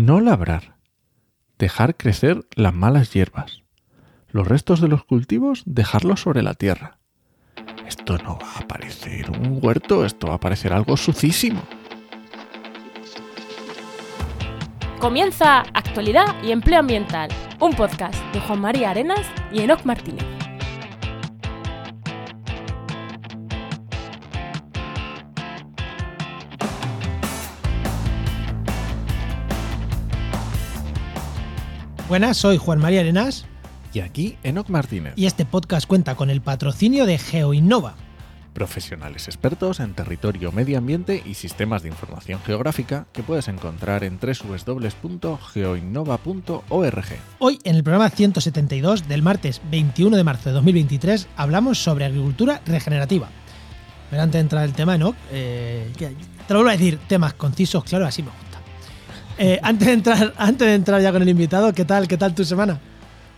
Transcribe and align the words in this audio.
No 0.00 0.20
labrar. 0.20 0.76
Dejar 1.58 1.96
crecer 1.96 2.46
las 2.54 2.72
malas 2.72 3.12
hierbas. 3.12 3.64
Los 4.28 4.46
restos 4.46 4.80
de 4.80 4.86
los 4.86 5.02
cultivos 5.04 5.64
dejarlos 5.66 6.20
sobre 6.20 6.42
la 6.42 6.54
tierra. 6.54 7.00
Esto 7.84 8.16
no 8.18 8.38
va 8.38 8.60
a 8.60 8.68
parecer 8.68 9.28
un 9.28 9.58
huerto, 9.60 10.04
esto 10.04 10.28
va 10.28 10.34
a 10.34 10.40
parecer 10.40 10.72
algo 10.72 10.96
sucísimo. 10.96 11.60
Comienza 15.00 15.62
Actualidad 15.74 16.40
y 16.44 16.52
Empleo 16.52 16.78
Ambiental, 16.78 17.30
un 17.58 17.72
podcast 17.72 18.22
de 18.32 18.38
Juan 18.38 18.60
María 18.60 18.90
Arenas 18.90 19.26
y 19.52 19.62
Enoc 19.62 19.84
Martínez. 19.84 20.37
Buenas, 32.08 32.38
soy 32.38 32.56
Juan 32.56 32.78
María 32.78 33.00
Arenas 33.00 33.44
Y 33.92 34.00
aquí 34.00 34.38
Enoc 34.42 34.70
Martínez, 34.70 35.12
y 35.14 35.26
este 35.26 35.44
podcast 35.44 35.86
cuenta 35.86 36.14
con 36.14 36.30
el 36.30 36.40
patrocinio 36.40 37.04
de 37.04 37.18
GeoInnova. 37.18 37.96
profesionales 38.54 39.28
expertos 39.28 39.78
en 39.78 39.92
territorio, 39.92 40.50
medio 40.50 40.78
ambiente 40.78 41.22
y 41.26 41.34
sistemas 41.34 41.82
de 41.82 41.90
información 41.90 42.40
geográfica 42.46 43.06
que 43.12 43.22
puedes 43.22 43.46
encontrar 43.48 44.04
en 44.04 44.18
www.geoinnova.org. 44.18 47.04
Hoy, 47.40 47.58
en 47.64 47.76
el 47.76 47.82
programa 47.82 48.08
172 48.08 49.06
del 49.06 49.20
martes 49.20 49.60
21 49.70 50.16
de 50.16 50.24
marzo 50.24 50.48
de 50.48 50.54
2023, 50.54 51.28
hablamos 51.36 51.76
sobre 51.78 52.06
agricultura 52.06 52.62
regenerativa. 52.64 53.28
Pero 54.08 54.22
antes 54.22 54.38
de 54.38 54.40
entrar 54.40 54.64
el 54.64 54.72
tema, 54.72 54.96
¿no? 54.96 55.14
Eh, 55.30 55.92
te 55.98 56.54
lo 56.54 56.60
vuelvo 56.60 56.70
a 56.70 56.72
decir, 56.72 56.98
temas 57.06 57.34
concisos, 57.34 57.84
claro, 57.84 58.06
así 58.06 58.22
me 58.22 58.30
gusta. 58.30 58.47
Eh, 59.38 59.58
antes, 59.62 59.86
de 59.86 59.92
entrar, 59.94 60.34
antes 60.36 60.66
de 60.66 60.74
entrar 60.74 61.00
ya 61.00 61.12
con 61.12 61.22
el 61.22 61.28
invitado, 61.28 61.72
¿qué 61.72 61.84
tal? 61.84 62.08
¿Qué 62.08 62.16
tal 62.16 62.34
tu 62.34 62.44
semana? 62.44 62.80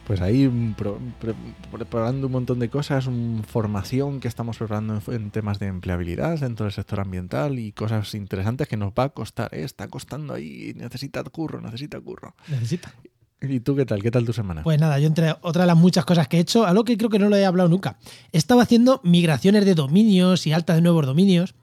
Pues 0.07 0.21
ahí 0.21 0.49
mm, 0.49 0.73
pro- 0.75 0.99
pre- 1.21 1.35
preparando 1.71 2.27
un 2.27 2.33
montón 2.33 2.59
de 2.59 2.69
cosas, 2.69 3.07
un- 3.07 3.45
formación 3.47 4.19
que 4.19 4.27
estamos 4.29 4.57
preparando 4.57 5.01
en, 5.07 5.15
en 5.15 5.31
temas 5.31 5.59
de 5.59 5.67
empleabilidad 5.67 6.39
dentro 6.41 6.65
del 6.65 6.73
sector 6.73 7.01
ambiental 7.01 7.59
y 7.59 7.73
cosas 7.73 8.15
interesantes 8.15 8.67
que 8.67 8.77
nos 8.77 8.93
va 8.99 9.05
a 9.05 9.09
costar, 9.11 9.55
¿eh? 9.55 9.63
está 9.63 9.89
costando 9.89 10.35
ahí, 10.35 10.73
necesita 10.75 11.23
curro, 11.25 11.61
necesita 11.61 12.01
curro. 12.01 12.35
Necesita. 12.49 12.93
¿Y 13.43 13.61
tú 13.61 13.75
qué 13.77 13.87
tal? 13.87 14.03
¿Qué 14.03 14.11
tal 14.11 14.25
tu 14.27 14.33
semana? 14.33 14.63
Pues 14.65 14.79
nada, 14.81 14.99
yo 14.99 15.07
entre 15.07 15.33
otras 15.43 15.63
de 15.63 15.67
las 15.67 15.77
muchas 15.77 16.05
cosas 16.05 16.29
que 16.29 16.37
he 16.39 16.41
hecho, 16.41 16.67
algo 16.67 16.85
que 16.85 16.97
creo 16.99 17.09
que 17.09 17.19
no 17.19 17.29
lo 17.29 17.37
he 17.37 17.45
hablado 17.47 17.69
nunca, 17.69 17.97
he 18.33 18.39
estado 18.39 18.61
haciendo 18.61 19.01
migraciones 19.05 19.65
de 19.65 19.75
dominios 19.75 20.47
y 20.47 20.53
altas 20.53 20.77
de 20.77 20.83
nuevos 20.83 21.07
dominios, 21.07 21.55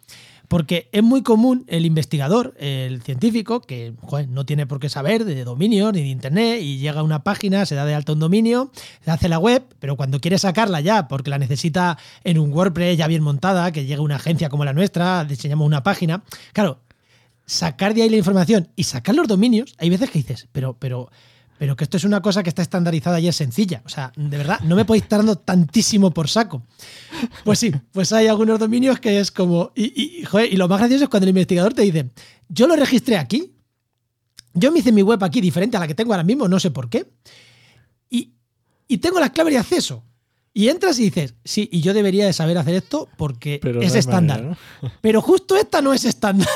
porque 0.48 0.90
es 0.92 1.04
muy 1.04 1.24
común 1.24 1.66
el 1.68 1.86
investigador, 1.86 2.56
el 2.58 3.02
científico, 3.02 3.62
que 3.62 3.94
no 4.30 4.46
tiene 4.46 4.66
por 4.66 4.80
qué 4.80 4.90
saber 4.90 5.26
de 5.26 5.44
dominios 5.44 5.94
ni 5.94 6.02
de 6.02 6.08
internet, 6.08 6.62
y 6.62 6.78
llega 6.78 7.02
a 7.02 7.04
una 7.04 7.24
página, 7.24 7.66
se 7.66 7.76
da 7.76 7.86
de 7.86 7.94
alta 7.94 8.14
un 8.14 8.20
dominio, 8.20 8.72
hace 9.06 9.28
la 9.30 9.40
web, 9.40 9.64
pero 9.80 9.98
cuando 9.98 10.20
quiere 10.20 10.40
sacarla 10.40 10.80
ya, 10.82 11.08
porque 11.08 11.30
la 11.30 11.38
necesita 11.38 11.98
en 12.24 12.40
un 12.40 12.54
WordPress 12.54 12.98
ya 12.98 13.08
bien 13.08 13.24
montada, 13.24 13.72
que 13.72 13.86
llega 13.86 14.02
una 14.02 14.16
agencia 14.16 14.50
como 14.50 14.64
la 14.64 14.74
nuestra, 14.74 15.26
diseñamos 15.26 15.66
una 15.66 15.84
página, 15.84 16.24
claro, 16.54 16.80
sacar 17.46 17.94
de 17.94 18.04
ahí 18.04 18.10
la 18.10 18.18
información 18.18 18.70
y 18.76 18.84
sacar 18.84 19.16
los 19.16 19.28
dominios, 19.28 19.74
hay 19.80 19.90
veces 19.90 20.12
que 20.12 20.20
dices, 20.20 20.48
pero, 20.52 20.78
pero, 20.78 21.10
pero 21.58 21.76
que 21.76 21.84
esto 21.84 21.98
es 21.98 22.04
una 22.04 22.22
cosa 22.22 22.44
que 22.44 22.50
está 22.50 22.62
estandarizada 22.62 23.20
y 23.20 23.28
es 23.28 23.36
sencilla. 23.36 23.82
O 23.86 23.90
sea, 23.90 24.12
de 24.16 24.38
verdad, 24.38 24.60
no 24.62 24.76
me 24.76 24.86
podéis 24.86 25.04
estar 25.04 25.20
dando 25.20 25.38
tantísimo 25.38 26.12
por 26.12 26.28
saco. 26.28 26.62
Pues 27.44 27.60
sí, 27.60 27.72
pues 27.92 28.12
hay 28.14 28.28
algunos 28.28 28.60
dominios 28.60 29.00
que 29.00 29.20
es 29.20 29.32
como. 29.32 29.72
Y, 29.76 30.20
y, 30.22 30.24
joder, 30.26 30.52
y 30.52 30.58
lo 30.58 30.68
más 30.68 30.80
gracioso 30.80 31.06
es 31.06 31.10
cuando 31.10 31.26
el 31.26 31.30
investigador 31.30 31.74
te 31.74 31.82
dice, 31.84 32.10
yo 32.50 32.68
lo 32.68 32.76
registré 32.76 33.18
aquí, 33.18 33.54
yo 34.54 34.72
me 34.72 34.80
hice 34.80 34.92
mi 34.92 35.02
web 35.02 35.24
aquí 35.24 35.42
diferente 35.42 35.78
a 35.78 35.80
la 35.80 35.88
que 35.88 35.96
tengo 35.96 36.14
ahora 36.14 36.24
mismo, 36.24 36.48
no 36.48 36.60
sé 36.60 36.72
por 36.72 36.90
qué, 36.90 37.06
y, 38.10 38.34
y 38.88 38.98
tengo 38.98 39.20
las 39.20 39.32
claves 39.32 39.54
de 39.54 39.60
acceso. 39.60 40.04
Y 40.54 40.70
entras 40.70 40.98
y 40.98 41.04
dices, 41.04 41.36
sí, 41.46 41.70
y 41.72 41.82
yo 41.82 41.94
debería 41.94 42.26
de 42.26 42.34
saber 42.34 42.58
hacer 42.58 42.74
esto 42.74 43.08
porque 43.16 43.60
Pero 43.62 43.80
es 43.80 43.94
no 43.94 44.00
estándar. 44.00 44.42
manera, 44.42 44.58
Pero 45.02 45.22
justo 45.22 45.56
esta 45.56 45.84
no 45.84 45.94
es 45.94 46.04
estándar. 46.04 46.48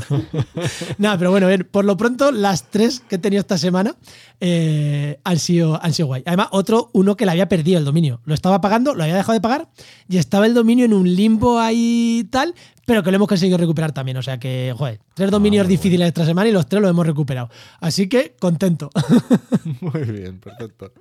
Nada, 0.98 1.18
pero 1.18 1.30
bueno, 1.30 1.48
bien, 1.48 1.68
por 1.70 1.84
lo 1.84 1.96
pronto 1.96 2.32
las 2.32 2.70
tres 2.70 3.00
que 3.00 3.16
he 3.16 3.18
tenido 3.18 3.40
esta 3.40 3.58
semana 3.58 3.96
eh, 4.40 5.18
han, 5.24 5.38
sido, 5.38 5.82
han 5.82 5.92
sido 5.92 6.06
guay. 6.08 6.22
Además, 6.26 6.48
otro, 6.50 6.90
uno 6.92 7.16
que 7.16 7.24
le 7.24 7.32
había 7.32 7.48
perdido 7.48 7.78
el 7.78 7.84
dominio. 7.84 8.20
Lo 8.24 8.34
estaba 8.34 8.60
pagando, 8.60 8.94
lo 8.94 9.02
había 9.02 9.16
dejado 9.16 9.34
de 9.34 9.40
pagar 9.40 9.68
y 10.08 10.18
estaba 10.18 10.46
el 10.46 10.54
dominio 10.54 10.84
en 10.84 10.92
un 10.92 11.14
limbo 11.14 11.58
ahí 11.58 12.26
tal, 12.30 12.54
pero 12.86 13.02
que 13.02 13.10
lo 13.10 13.16
hemos 13.16 13.28
conseguido 13.28 13.58
recuperar 13.58 13.92
también. 13.92 14.16
O 14.16 14.22
sea 14.22 14.38
que, 14.38 14.74
joder, 14.76 15.00
tres 15.14 15.30
dominios 15.30 15.66
muy 15.66 15.76
difíciles 15.76 16.08
esta 16.08 16.24
semana 16.24 16.48
y 16.48 16.52
los 16.52 16.66
tres 16.66 16.82
los 16.82 16.90
hemos 16.90 17.06
recuperado. 17.06 17.48
Así 17.80 18.08
que 18.08 18.34
contento. 18.38 18.90
Muy 19.80 20.04
bien, 20.04 20.40
perfecto. 20.40 20.92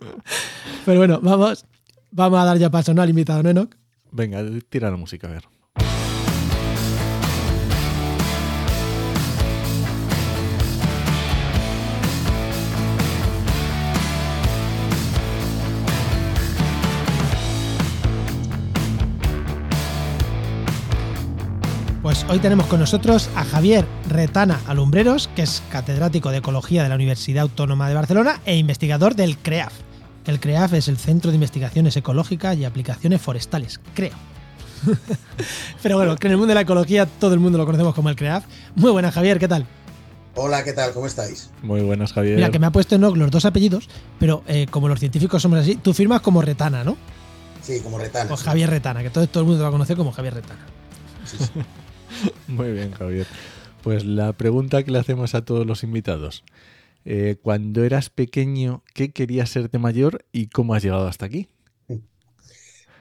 pero 0.85 0.99
bueno, 0.99 1.19
vamos, 1.21 1.65
vamos 2.11 2.39
a 2.39 2.45
dar 2.45 2.57
ya 2.57 2.69
paso 2.69 2.93
¿no? 2.93 3.01
al 3.01 3.09
invitado, 3.09 3.43
¿no, 3.43 3.49
Enoch? 3.49 3.75
Venga, 4.11 4.43
tira 4.69 4.91
la 4.91 4.97
música, 4.97 5.27
a 5.27 5.31
ver. 5.31 5.43
Pues 22.03 22.25
hoy 22.27 22.39
tenemos 22.39 22.65
con 22.65 22.81
nosotros 22.81 23.29
a 23.33 23.45
Javier 23.45 23.85
Retana 24.09 24.59
Alumbreros, 24.67 25.29
que 25.37 25.43
es 25.43 25.63
catedrático 25.71 26.31
de 26.31 26.39
Ecología 26.39 26.83
de 26.83 26.89
la 26.89 26.95
Universidad 26.95 27.43
Autónoma 27.43 27.87
de 27.87 27.95
Barcelona 27.95 28.41
e 28.45 28.57
investigador 28.57 29.15
del 29.15 29.37
CREAF. 29.37 29.71
El 30.25 30.41
CREAF 30.41 30.73
es 30.73 30.89
el 30.89 30.97
Centro 30.97 31.31
de 31.31 31.35
Investigaciones 31.35 31.95
Ecológicas 31.95 32.57
y 32.57 32.65
Aplicaciones 32.65 33.21
Forestales, 33.21 33.79
creo. 33.93 34.11
Pero 35.81 35.95
bueno, 35.95 36.17
que 36.17 36.27
en 36.27 36.31
el 36.31 36.37
mundo 36.37 36.49
de 36.49 36.55
la 36.55 36.61
ecología 36.61 37.05
todo 37.05 37.33
el 37.33 37.39
mundo 37.39 37.57
lo 37.57 37.65
conocemos 37.65 37.95
como 37.95 38.09
el 38.09 38.17
CREAF. 38.17 38.43
Muy 38.75 38.91
buena, 38.91 39.09
Javier, 39.09 39.39
¿qué 39.39 39.47
tal? 39.47 39.65
Hola, 40.35 40.61
¿qué 40.65 40.73
tal? 40.73 40.91
¿Cómo 40.91 41.05
estáis? 41.05 41.51
Muy 41.61 41.79
buenas, 41.83 42.11
Javier. 42.11 42.35
Mira, 42.35 42.51
que 42.51 42.59
me 42.59 42.67
ha 42.67 42.71
puesto 42.71 42.95
en 42.95 43.01
los 43.01 43.31
dos 43.31 43.45
apellidos, 43.45 43.87
pero 44.19 44.43
eh, 44.47 44.67
como 44.69 44.89
los 44.89 44.99
científicos 44.99 45.41
somos 45.41 45.59
así, 45.59 45.75
tú 45.77 45.93
firmas 45.93 46.19
como 46.19 46.41
Retana, 46.41 46.83
¿no? 46.83 46.97
Sí, 47.61 47.79
como 47.79 47.97
retana. 47.97 48.33
O 48.33 48.35
sí. 48.35 48.43
Javier 48.43 48.69
Retana, 48.69 49.03
que 49.03 49.09
todo, 49.09 49.25
todo 49.25 49.39
el 49.43 49.47
mundo 49.47 49.59
lo 49.59 49.63
va 49.63 49.69
a 49.69 49.71
conocer 49.71 49.95
como 49.95 50.11
Javier 50.11 50.33
Retana. 50.33 50.65
Sí, 51.23 51.37
sí. 51.37 51.45
Muy 52.47 52.71
bien, 52.71 52.91
Javier. 52.91 53.27
Pues 53.81 54.05
la 54.05 54.33
pregunta 54.33 54.83
que 54.83 54.91
le 54.91 54.99
hacemos 54.99 55.35
a 55.35 55.43
todos 55.45 55.65
los 55.65 55.83
invitados. 55.83 56.43
Eh, 57.05 57.37
cuando 57.41 57.83
eras 57.83 58.09
pequeño, 58.09 58.83
¿qué 58.93 59.11
querías 59.11 59.49
ser 59.49 59.69
de 59.69 59.79
mayor 59.79 60.25
y 60.31 60.47
cómo 60.47 60.73
has 60.73 60.83
llegado 60.83 61.07
hasta 61.07 61.25
aquí? 61.25 61.49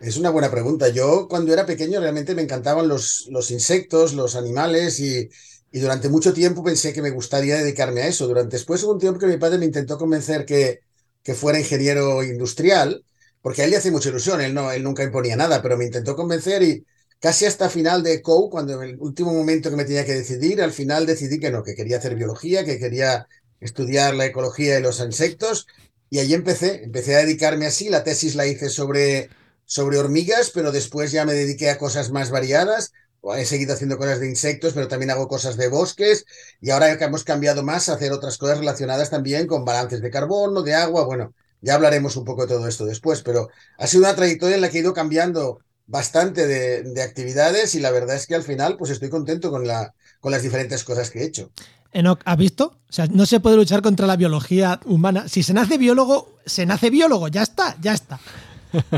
Es 0.01 0.17
una 0.17 0.31
buena 0.31 0.51
pregunta. 0.51 0.89
Yo 0.89 1.29
cuando 1.29 1.53
era 1.53 1.65
pequeño 1.65 2.01
realmente 2.01 2.35
me 2.35 2.43
encantaban 2.43 2.89
los, 2.89 3.29
insectos, 3.51 4.15
los 4.15 4.35
animales 4.35 4.99
y, 4.99 5.31
y 5.71 5.79
durante 5.79 6.09
mucho 6.09 6.33
tiempo 6.33 6.65
pensé 6.65 6.93
que 6.93 7.03
me 7.03 7.11
gustaría 7.11 7.57
dedicarme 7.57 8.03
a 8.03 8.09
eso. 8.09 8.27
Durante 8.27 8.57
después 8.57 8.83
hubo 8.83 8.93
un 8.93 8.99
tiempo 8.99 9.21
que 9.21 9.27
mi 9.27 9.37
padre 9.37 9.59
me 9.59 9.67
intentó 9.67 9.97
convencer 9.99 10.45
que, 10.45 10.81
que 11.23 11.35
fuera 11.35 11.61
ingeniero 11.61 12.25
industrial, 12.25 13.05
porque 13.41 13.63
a 13.63 13.65
él 13.65 13.71
le 13.71 13.77
hace 13.77 13.93
mucha 13.93 14.09
ilusión, 14.09 14.41
él, 14.41 14.55
no, 14.55 14.73
él 14.73 14.83
nunca 14.83 15.05
imponía 15.05 15.37
nada, 15.37 15.63
pero 15.63 15.77
me 15.77 15.85
intentó 15.85 16.17
convencer 16.17 16.63
y 16.65 16.85
casi 17.23 17.47
hasta 17.47 17.71
final 17.71 18.03
de 18.03 18.21
COU, 18.21 18.51
cuando 18.51 18.83
en 18.83 18.91
el 18.91 18.97
último 18.99 19.33
momento 19.33 19.71
que 19.71 19.77
me 19.77 19.85
tenía 19.85 20.05
que 20.05 20.13
decidir, 20.13 20.61
al 20.61 20.73
final 20.73 21.07
decidí 21.07 21.39
que 21.39 21.53
no, 21.53 21.63
que 21.63 21.77
quería 21.77 21.99
hacer 21.99 22.17
biología, 22.17 22.65
que 22.65 22.81
quería 22.81 23.29
estudiar 23.61 24.15
la 24.17 24.27
ecología 24.27 24.75
de 24.75 24.81
los 24.81 24.99
insectos. 24.99 25.69
Y 26.11 26.19
ahí 26.19 26.35
empecé, 26.35 26.83
empecé 26.83 27.15
a 27.15 27.21
dedicarme 27.21 27.67
así, 27.67 27.89
la 27.89 28.03
tesis 28.03 28.35
la 28.35 28.49
hice 28.49 28.69
sobre, 28.69 29.31
sobre 29.65 29.99
hormigas, 29.99 30.51
pero 30.53 30.73
después 30.73 31.13
ya 31.13 31.25
me 31.25 31.33
dediqué 31.33 31.71
a 31.71 31.79
cosas 31.79 32.11
más 32.11 32.33
variadas, 32.33 32.93
he 33.37 33.45
seguido 33.45 33.75
haciendo 33.75 33.99
cosas 33.99 34.19
de 34.19 34.29
insectos, 34.29 34.73
pero 34.73 34.89
también 34.89 35.13
hago 35.13 35.29
cosas 35.29 35.57
de 35.57 35.69
bosques. 35.69 36.27
Y 36.61 36.71
ahora 36.71 36.91
hemos 36.91 37.23
cambiado 37.23 37.63
más 37.63 37.89
a 37.89 37.95
hacer 37.95 38.11
otras 38.11 38.37
cosas 38.37 38.59
relacionadas 38.59 39.11
también 39.11 39.47
con 39.47 39.65
balances 39.65 40.03
de 40.03 40.11
carbono, 40.11 40.63
de 40.63 40.75
agua, 40.75 41.05
bueno, 41.05 41.33
ya 41.61 41.75
hablaremos 41.75 42.17
un 42.17 42.25
poco 42.25 42.43
de 42.43 42.55
todo 42.55 42.67
esto 42.67 42.85
después, 42.85 43.23
pero 43.23 43.49
ha 43.79 43.87
sido 43.87 44.03
una 44.03 44.17
trayectoria 44.17 44.57
en 44.57 44.63
la 44.63 44.71
que 44.71 44.79
he 44.79 44.81
ido 44.81 44.93
cambiando 44.93 45.61
bastante 45.87 46.47
de, 46.47 46.83
de 46.83 47.03
actividades 47.03 47.75
y 47.75 47.81
la 47.81 47.91
verdad 47.91 48.17
es 48.17 48.27
que 48.27 48.35
al 48.35 48.43
final 48.43 48.77
pues 48.77 48.91
estoy 48.91 49.11
contento 49.11 49.51
con, 49.51 49.67
la, 49.67 49.95
con 50.21 50.33
las 50.33 50.43
diferentes 50.43 50.85
cosas 50.85 51.11
que 51.11 51.21
he 51.21 51.25
hecho. 51.25 51.51
Enoch, 51.93 52.21
¿has 52.25 52.37
visto? 52.39 52.79
O 52.89 52.93
sea, 52.93 53.07
no 53.07 53.27
se 53.27 53.41
puede 53.41 53.57
luchar 53.57 53.83
contra 53.83 54.07
la 54.07 54.17
biología 54.17 54.81
humana. 54.87 55.29
Si 55.29 55.43
se 55.43 55.53
nace 55.53 55.77
biólogo, 55.77 56.39
se 56.47 56.65
nace 56.65 56.91
biólogo, 56.91 57.29
ya 57.29 57.43
está, 57.43 57.77
ya 57.81 57.93
está. 57.93 58.19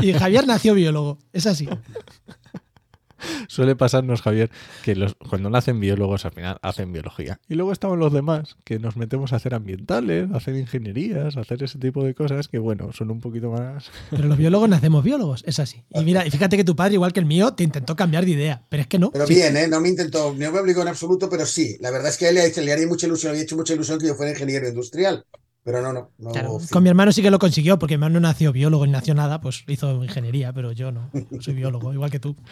Y 0.01 0.13
Javier 0.13 0.47
nació 0.47 0.73
biólogo, 0.73 1.17
es 1.33 1.45
así. 1.45 1.67
Suele 3.47 3.75
pasarnos, 3.75 4.21
Javier, 4.21 4.49
que 4.83 4.95
los, 4.95 5.15
cuando 5.15 5.49
nacen 5.49 5.79
biólogos 5.79 6.25
al 6.25 6.31
final 6.31 6.57
hacen 6.61 6.91
biología. 6.91 7.39
Y 7.47 7.55
luego 7.55 7.71
estaban 7.71 7.99
los 7.99 8.13
demás, 8.13 8.57
que 8.63 8.79
nos 8.79 8.97
metemos 8.97 9.33
a 9.33 9.37
hacer 9.37 9.53
ambientales, 9.53 10.29
a 10.31 10.37
hacer 10.37 10.55
ingenierías, 10.55 11.37
a 11.37 11.41
hacer 11.41 11.63
ese 11.63 11.79
tipo 11.79 12.03
de 12.03 12.13
cosas 12.13 12.47
que, 12.47 12.59
bueno, 12.59 12.91
son 12.93 13.11
un 13.11 13.21
poquito 13.21 13.51
más... 13.51 13.89
Pero 14.09 14.27
los 14.27 14.37
biólogos 14.37 14.69
nacemos 14.69 15.03
biólogos, 15.03 15.43
es 15.45 15.59
así. 15.59 15.83
Y 15.93 16.03
mira, 16.03 16.25
y 16.25 16.31
fíjate 16.31 16.57
que 16.57 16.63
tu 16.63 16.75
padre, 16.75 16.95
igual 16.95 17.13
que 17.13 17.19
el 17.19 17.25
mío, 17.25 17.53
te 17.53 17.63
intentó 17.63 17.95
cambiar 17.95 18.25
de 18.25 18.31
idea, 18.31 18.63
pero 18.69 18.81
es 18.81 18.87
que 18.87 18.99
no. 18.99 19.11
Pero 19.11 19.27
bien, 19.27 19.55
¿eh? 19.57 19.67
No 19.67 19.79
me 19.79 19.89
intentó, 19.89 20.33
no 20.33 20.51
me 20.51 20.59
obligó 20.59 20.81
en 20.81 20.87
absoluto, 20.89 21.29
pero 21.29 21.45
sí. 21.45 21.77
La 21.79 21.91
verdad 21.91 22.09
es 22.09 22.17
que 22.17 22.25
a 22.25 22.29
él 22.29 22.35
le, 22.35 22.63
le 22.63 22.71
haría 22.71 22.87
mucha 22.87 23.07
ilusión, 23.07 23.31
le 23.31 23.37
había 23.37 23.43
hecho 23.43 23.55
mucha 23.55 23.73
ilusión 23.73 23.99
que 23.99 24.07
yo 24.07 24.15
fuera 24.15 24.31
ingeniero 24.31 24.67
industrial. 24.67 25.25
Pero 25.65 25.81
no, 25.81 25.91
no. 25.91 26.11
no 26.19 26.31
Claro, 26.31 26.59
sí. 26.59 26.69
con 26.69 26.83
mi 26.83 26.89
hermano 26.89 27.11
sí 27.11 27.23
que 27.23 27.31
lo 27.31 27.39
consiguió, 27.39 27.79
porque 27.79 27.97
mi 27.97 28.05
hermano 28.05 28.21
no 28.21 28.27
nació 28.27 28.53
biólogo 28.53 28.85
ni 28.85 28.91
nació 28.91 29.15
nada, 29.15 29.41
pues 29.41 29.63
hizo 29.67 30.03
ingeniería, 30.03 30.53
pero 30.53 30.71
yo 30.71 30.91
no, 30.91 31.09
no 31.11 31.41
soy 31.41 31.55
biólogo, 31.55 31.91
igual 31.91 32.11
que 32.11 32.19
tú. 32.19 32.35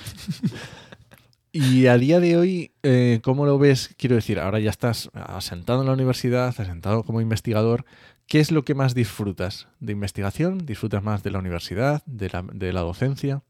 Y 1.56 1.86
a 1.86 2.00
día 2.00 2.20
de 2.20 2.36
hoy, 2.36 2.72
eh, 2.82 3.20
¿cómo 3.22 3.46
lo 3.46 3.60
ves? 3.60 3.94
Quiero 4.00 4.16
decir, 4.16 4.40
ahora 4.40 4.60
ya 4.60 4.72
estás 4.72 5.12
asentado 5.14 5.82
en 5.82 5.86
la 5.86 5.94
universidad, 5.94 6.48
asentado 6.48 7.04
como 7.04 7.22
investigador. 7.22 7.86
¿Qué 8.26 8.40
es 8.40 8.52
lo 8.52 8.66
que 8.66 8.74
más 8.74 8.96
disfrutas 8.96 9.68
de 9.80 9.92
investigación? 9.92 10.66
¿Disfrutas 10.66 11.04
más 11.04 11.22
de 11.22 11.30
la 11.30 11.38
universidad, 11.38 12.02
de 12.08 12.32
la, 12.32 12.44
de 12.52 12.74
la 12.74 12.82
docencia? 12.82 13.44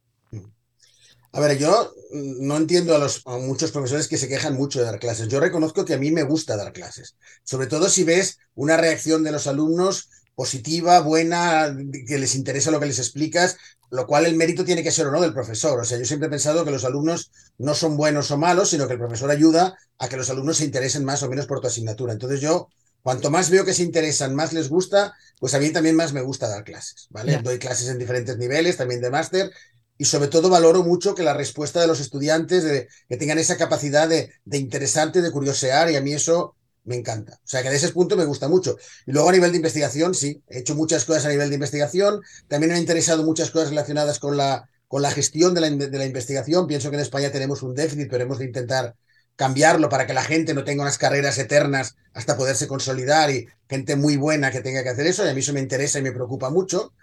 A 1.34 1.40
ver, 1.40 1.58
yo 1.58 1.94
mm, 2.12 2.48
no 2.48 2.58
entiendo 2.58 2.96
a, 2.96 3.00
los, 3.00 3.24
a 3.26 3.38
muchos 3.38 3.72
profesores 3.72 4.08
que 4.08 4.18
se 4.18 4.28
quejan 4.30 4.56
mucho 4.56 4.80
de 4.80 4.86
dar 4.86 5.00
clases. 5.00 5.28
Yo 5.28 5.40
reconozco 5.40 5.84
que 5.84 5.96
a 5.96 5.98
mí 5.98 6.12
me 6.12 6.24
gusta 6.24 6.56
dar 6.56 6.72
clases, 6.72 7.16
sobre 7.44 7.68
todo 7.68 7.90
si 7.90 8.04
ves 8.04 8.38
una 8.56 8.78
reacción 8.78 9.24
de 9.24 9.32
los 9.32 9.48
alumnos 9.48 10.10
positiva, 10.36 11.00
buena, 11.02 11.76
que 12.08 12.18
les 12.18 12.36
interesa 12.36 12.72
lo 12.72 12.80
que 12.80 12.88
les 12.88 13.00
explicas, 13.00 13.58
lo 13.90 14.08
cual 14.08 14.26
el 14.26 14.36
mérito 14.36 14.66
tiene 14.66 14.82
que 14.84 14.92
ser 14.92 15.08
o 15.08 15.12
no 15.12 15.22
del 15.22 15.34
profesor. 15.34 15.80
O 15.80 15.86
sea, 15.86 15.98
yo 15.98 16.06
siempre 16.06 16.28
he 16.28 16.32
pensado 16.32 16.66
que 16.66 16.72
los 16.72 16.86
alumnos 16.86 17.32
no 17.58 17.76
son 17.76 17.98
buenos 17.98 18.32
o 18.32 18.38
malos, 18.38 18.70
sino 18.70 18.88
que 18.88 18.94
el 18.94 19.00
profesor 19.00 19.30
ayuda 19.30 19.78
a 20.00 20.10
que 20.10 20.18
los 20.18 20.30
alumnos 20.30 20.58
se 20.58 20.66
interesen 20.66 21.06
más 21.06 21.22
o 21.24 21.30
menos 21.30 21.46
por 21.46 21.62
tu 21.62 21.68
asignatura. 21.68 22.14
Entonces 22.14 22.42
yo, 22.42 22.70
cuanto 23.04 23.30
más 23.30 23.50
veo 23.52 23.66
que 23.66 23.74
se 23.74 23.84
interesan, 23.84 24.34
más 24.34 24.54
les 24.54 24.70
gusta, 24.70 25.14
pues 25.40 25.54
a 25.54 25.60
mí 25.60 25.70
también 25.70 25.96
más 25.96 26.14
me 26.14 26.22
gusta 26.22 26.48
dar 26.48 26.64
clases, 26.64 27.08
¿vale? 27.12 27.38
Doy 27.44 27.60
clases 27.60 27.88
en 27.90 28.00
diferentes 28.00 28.38
niveles, 28.38 28.78
también 28.78 29.02
de 29.02 29.12
máster, 29.12 29.52
y 29.98 30.06
sobre 30.06 30.28
todo 30.28 30.50
valoro 30.50 30.84
mucho 30.84 31.16
que 31.16 31.24
la 31.24 31.34
respuesta 31.34 31.80
de 31.82 31.88
los 31.88 32.00
estudiantes, 32.00 32.64
de, 32.64 32.88
que 33.08 33.18
tengan 33.18 33.40
esa 33.40 33.58
capacidad 33.58 34.08
de, 34.08 34.32
de 34.46 34.58
interesarte, 34.58 35.22
de 35.22 35.32
curiosear, 35.32 35.92
y 35.92 35.96
a 35.96 36.02
mí 36.02 36.14
eso 36.14 36.56
me 36.86 36.96
encanta. 36.96 37.34
O 37.36 37.48
sea, 37.48 37.64
que 37.64 37.70
de 37.70 37.78
ese 37.78 37.90
punto 37.90 38.18
me 38.18 38.26
gusta 38.26 38.48
mucho. 38.48 38.78
Y 39.06 39.12
luego 39.12 39.30
a 39.30 39.32
nivel 39.32 39.52
de 39.52 39.58
investigación, 39.58 40.14
sí, 40.14 40.44
he 40.50 40.60
hecho 40.60 40.76
muchas 40.76 41.06
cosas 41.06 41.26
a 41.26 41.30
nivel 41.30 41.50
de 41.50 41.56
investigación, 41.56 42.22
también 42.48 42.70
me 42.70 42.76
han 42.76 42.82
interesado 42.82 43.24
muchas 43.24 43.52
cosas 43.52 43.70
relacionadas 43.70 44.20
con 44.20 44.38
la, 44.38 44.70
con 44.88 45.02
la 45.02 45.12
gestión 45.12 45.54
de 45.54 45.62
la, 45.62 45.70
de 45.70 45.98
la 45.98 46.06
investigación. 46.06 46.68
Pienso 46.68 46.90
que 46.90 46.98
en 46.98 47.02
España 47.02 47.32
tenemos 47.32 47.64
un 47.64 47.74
déficit, 47.74 48.10
pero 48.10 48.24
hemos 48.24 48.40
de 48.40 48.46
intentar 48.46 48.96
cambiarlo 49.36 49.90
para 49.90 50.06
que 50.06 50.14
la 50.14 50.24
gente 50.24 50.54
no 50.54 50.64
tenga 50.64 50.84
unas 50.84 50.98
carreras 50.98 51.38
eternas 51.40 51.96
hasta 52.14 52.38
poderse 52.38 52.68
consolidar 52.68 53.32
y 53.32 53.48
gente 53.68 53.96
muy 53.96 54.18
buena 54.18 54.52
que 54.52 54.62
tenga 54.62 54.84
que 54.84 54.90
hacer 54.90 55.08
eso. 55.08 55.26
Y 55.26 55.30
a 55.30 55.34
mí 55.34 55.40
eso 55.40 55.54
me 55.54 55.60
interesa 55.60 56.00
y 56.00 56.04
me 56.04 56.12
preocupa 56.12 56.50
mucho. 56.50 56.94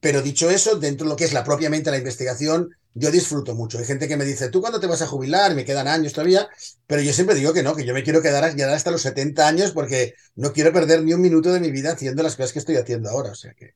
Pero 0.00 0.22
dicho 0.22 0.50
eso, 0.50 0.76
dentro 0.76 1.06
de 1.06 1.10
lo 1.10 1.16
que 1.16 1.24
es 1.24 1.32
la 1.32 1.44
propiamente 1.44 1.90
la 1.90 1.98
investigación, 1.98 2.70
yo 2.94 3.10
disfruto 3.10 3.54
mucho. 3.54 3.78
Hay 3.78 3.84
gente 3.84 4.08
que 4.08 4.16
me 4.16 4.24
dice, 4.24 4.48
¿tú 4.48 4.60
cuándo 4.60 4.80
te 4.80 4.86
vas 4.86 5.02
a 5.02 5.06
jubilar? 5.06 5.54
Me 5.54 5.64
quedan 5.64 5.86
años 5.86 6.14
todavía. 6.14 6.48
Pero 6.86 7.02
yo 7.02 7.12
siempre 7.12 7.34
digo 7.34 7.52
que 7.52 7.62
no, 7.62 7.76
que 7.76 7.84
yo 7.84 7.92
me 7.92 8.02
quiero 8.02 8.22
quedar, 8.22 8.44
hasta 8.44 8.90
los 8.90 9.02
70 9.02 9.46
años 9.46 9.72
porque 9.72 10.14
no 10.34 10.52
quiero 10.52 10.72
perder 10.72 11.02
ni 11.02 11.12
un 11.12 11.20
minuto 11.20 11.52
de 11.52 11.60
mi 11.60 11.70
vida 11.70 11.92
haciendo 11.92 12.22
las 12.22 12.36
cosas 12.36 12.52
que 12.52 12.58
estoy 12.58 12.76
haciendo 12.76 13.10
ahora. 13.10 13.32
O 13.32 13.34
sea 13.34 13.52
que. 13.52 13.74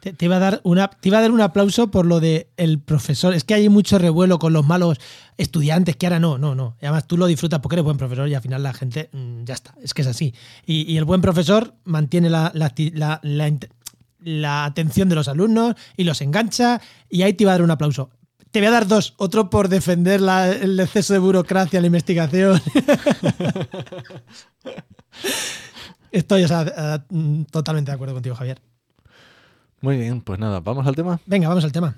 Te, 0.00 0.24
iba 0.24 0.36
a 0.36 0.40
dar 0.40 0.60
una, 0.64 0.88
te 0.88 1.08
iba 1.08 1.18
a 1.18 1.20
dar 1.22 1.30
un 1.30 1.40
aplauso 1.40 1.90
por 1.90 2.06
lo 2.06 2.18
de 2.18 2.50
el 2.56 2.80
profesor. 2.80 3.34
Es 3.34 3.44
que 3.44 3.54
hay 3.54 3.68
mucho 3.68 3.98
revuelo 3.98 4.38
con 4.38 4.52
los 4.52 4.66
malos 4.66 4.98
estudiantes, 5.36 5.96
que 5.96 6.06
ahora 6.06 6.18
no, 6.18 6.38
no, 6.38 6.54
no. 6.54 6.76
Además 6.80 7.06
tú 7.06 7.16
lo 7.16 7.26
disfrutas 7.26 7.60
porque 7.60 7.76
eres 7.76 7.84
buen 7.84 7.96
profesor 7.96 8.28
y 8.28 8.34
al 8.34 8.42
final 8.42 8.62
la 8.62 8.72
gente, 8.72 9.08
mm, 9.12 9.44
ya 9.44 9.54
está, 9.54 9.74
es 9.82 9.94
que 9.94 10.02
es 10.02 10.08
así. 10.08 10.34
Y, 10.66 10.96
el 10.96 11.04
buen 11.04 11.20
profesor 11.20 11.74
mantiene 11.84 12.28
la, 12.28 12.50
la, 12.54 13.48
la 14.20 14.64
atención 14.64 15.08
de 15.08 15.14
los 15.14 15.28
alumnos 15.28 15.74
y 15.96 16.04
los 16.04 16.20
engancha 16.20 16.80
y 17.08 17.22
ahí 17.22 17.34
te 17.34 17.44
iba 17.44 17.52
a 17.52 17.54
dar 17.54 17.62
un 17.62 17.70
aplauso. 17.70 18.10
Te 18.50 18.60
voy 18.60 18.68
a 18.68 18.70
dar 18.70 18.86
dos, 18.86 19.14
otro 19.18 19.50
por 19.50 19.68
defender 19.68 20.20
la- 20.22 20.50
el 20.50 20.80
exceso 20.80 21.12
de 21.12 21.18
burocracia 21.18 21.76
en 21.78 21.82
la 21.82 21.86
investigación. 21.88 22.60
Estoy 26.10 26.44
o 26.44 26.48
sea, 26.48 26.62
eh, 27.10 27.44
totalmente 27.50 27.90
de 27.90 27.94
acuerdo 27.94 28.14
contigo, 28.14 28.34
Javier. 28.34 28.60
Muy 29.80 29.96
bien, 29.98 30.22
pues 30.22 30.38
nada, 30.40 30.60
vamos 30.60 30.86
al 30.86 30.96
tema. 30.96 31.20
Venga, 31.26 31.48
vamos 31.48 31.64
al 31.64 31.72
tema. 31.72 31.94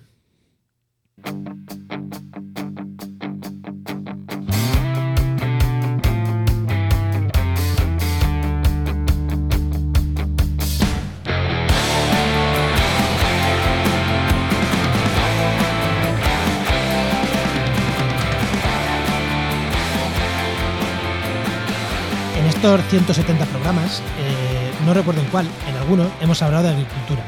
Estos 22.63 22.83
170 22.91 23.47
programas, 23.47 24.03
eh, 24.19 24.71
no 24.85 24.93
recuerdo 24.93 25.23
en 25.23 25.29
cuál, 25.29 25.47
en 25.67 25.77
algunos, 25.77 26.09
hemos 26.21 26.43
hablado 26.43 26.65
de 26.65 26.69
agricultura. 26.75 27.25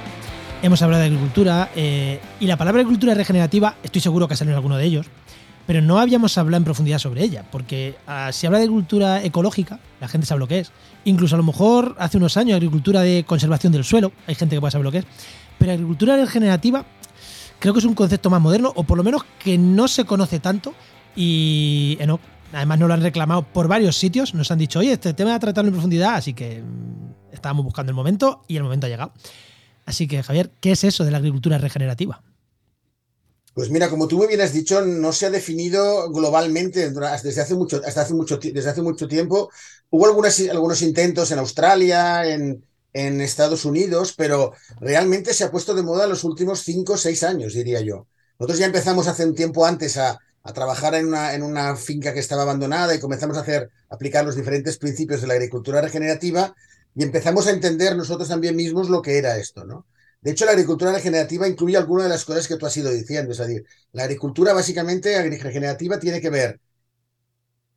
Hemos 0.63 0.83
hablado 0.83 1.01
de 1.01 1.07
agricultura 1.07 1.71
eh, 1.75 2.21
y 2.39 2.47
la 2.47 2.59
palabra 2.59 2.83
agricultura 2.83 3.15
regenerativa, 3.15 3.77
estoy 3.83 4.03
seguro 4.03 4.29
que 4.29 4.35
ha 4.35 4.37
salido 4.37 4.53
en 4.53 4.57
alguno 4.57 4.77
de 4.77 4.85
ellos, 4.85 5.07
pero 5.67 5.81
no 5.81 5.99
habíamos 5.99 6.37
hablado 6.37 6.59
en 6.59 6.65
profundidad 6.65 6.99
sobre 6.99 7.25
ella, 7.25 7.47
porque 7.51 7.95
ah, 8.07 8.29
si 8.31 8.47
habla 8.47 8.59
de 8.59 8.65
agricultura 8.65 9.25
ecológica, 9.25 9.81
la 10.03 10.09
gente 10.09 10.27
sabe 10.27 10.41
lo 10.41 10.49
que 10.49 10.59
es. 10.59 10.73
Incluso 11.07 11.35
a 11.37 11.39
lo 11.39 11.45
mejor 11.45 11.97
hace 11.99 12.19
unos 12.19 12.37
años 12.37 12.57
agricultura 12.57 13.01
de 13.01 13.25
conservación 13.25 13.73
del 13.73 13.85
suelo, 13.85 14.13
hay 14.27 14.35
gente 14.35 14.55
que 14.55 14.61
puede 14.61 14.73
saber 14.73 14.85
lo 14.85 14.93
que 14.93 14.99
es. 14.99 15.07
Pero 15.57 15.73
agricultura 15.73 16.15
regenerativa 16.19 16.85
creo 17.59 17.73
que 17.73 17.81
es 17.81 17.87
un 17.87 17.95
concepto 17.95 18.29
más 18.29 18.43
moderno, 18.43 18.71
o 18.77 18.85
por 18.85 18.99
lo 18.99 19.03
menos 19.03 19.25
que 19.43 19.57
no 19.57 19.89
se 19.89 20.05
conoce 20.05 20.41
tanto 20.41 20.75
y 21.17 21.97
no, 22.07 22.21
además 22.53 22.79
nos 22.79 22.89
lo 22.89 22.95
han 22.95 23.03
reclamado 23.03 23.43
por 23.43 23.69
varios 23.69 23.97
sitios, 23.97 24.35
nos 24.35 24.51
han 24.51 24.59
dicho, 24.59 24.79
oye, 24.79 24.93
este 24.93 25.15
tema 25.15 25.35
a 25.35 25.41
tratarlo 25.41 25.69
en 25.69 25.75
profundidad, 25.75 26.15
así 26.15 26.35
que 26.35 26.63
mm, 26.63 27.33
estábamos 27.33 27.65
buscando 27.65 27.91
el 27.91 27.97
momento 27.97 28.45
y 28.49 28.57
el 28.57 28.63
momento 28.63 28.87
ha 28.87 28.91
llegado. 28.91 29.13
Así 29.85 30.07
que, 30.07 30.23
Javier, 30.23 30.51
¿qué 30.61 30.73
es 30.73 30.85
eso 30.85 31.05
de 31.05 31.11
la 31.11 31.19
agricultura 31.19 31.59
regenerativa? 31.59 32.23
Pues 33.55 33.69
mira, 33.69 33.91
como 33.91 34.09
tú 34.09 34.17
muy 34.17 34.29
bien 34.29 34.41
has 34.41 34.53
dicho, 34.53 34.81
no 34.83 35.13
se 35.13 35.27
ha 35.27 35.31
definido 35.31 36.11
globalmente 36.11 36.91
desde 36.91 37.41
hace 37.41 37.55
mucho, 37.55 37.81
desde 37.81 38.71
hace 38.71 38.83
mucho 38.83 39.09
tiempo. 39.09 39.51
Hubo 39.91 40.07
algunos 40.07 40.83
intentos 40.83 41.31
en 41.33 41.39
Australia, 41.39 42.27
en, 42.27 42.65
en 42.95 43.21
Estados 43.21 43.65
Unidos, 43.67 44.15
pero 44.17 44.53
realmente 44.81 45.35
se 45.35 45.45
ha 45.45 45.51
puesto 45.51 45.75
de 45.75 45.83
moda 45.83 46.05
en 46.05 46.11
los 46.11 46.25
últimos 46.25 46.61
cinco 46.61 46.95
o 46.95 46.97
seis 46.97 47.23
años, 47.23 47.53
diría 47.53 47.81
yo. 47.83 48.07
Nosotros 48.39 48.59
ya 48.59 48.67
empezamos 48.67 49.07
hace 49.07 49.27
un 49.27 49.35
tiempo 49.35 49.67
antes 49.67 49.99
a, 49.99 50.19
a 50.45 50.53
trabajar 50.53 50.95
en 50.95 51.07
una, 51.07 51.35
en 51.35 51.43
una 51.43 51.77
finca 51.77 52.13
que 52.13 52.21
estaba 52.21 52.43
abandonada 52.43 52.95
y 52.95 53.01
comenzamos 53.01 53.37
a 53.37 53.41
hacer, 53.41 53.71
aplicar 53.89 54.25
los 54.25 54.37
diferentes 54.37 54.79
principios 54.79 55.21
de 55.21 55.27
la 55.29 55.35
agricultura 55.35 55.81
regenerativa 55.81 56.55
y 56.95 57.03
empezamos 57.03 57.47
a 57.47 57.51
entender 57.51 57.97
nosotros 57.97 58.29
también 58.29 58.57
mismos 58.57 58.91
lo 58.91 59.03
que 59.03 59.19
era 59.19 59.37
esto, 59.39 59.65
¿no? 59.65 59.87
De 60.21 60.31
hecho, 60.31 60.45
la 60.45 60.53
agricultura 60.53 60.93
regenerativa 60.93 61.49
incluye 61.49 61.77
algunas 61.77 62.05
de 62.05 62.11
las 62.11 62.25
cosas 62.25 62.47
que 62.47 62.57
tú 62.57 62.65
has 62.65 62.77
ido 62.77 62.91
diciendo. 62.91 63.33
Es 63.33 63.39
decir, 63.39 63.65
la 63.93 64.05
agricultura 64.05 64.53
básicamente 64.53 65.21
regenerativa 65.41 65.99
tiene 65.99 66.21
que 66.21 66.31
ver 66.31 66.61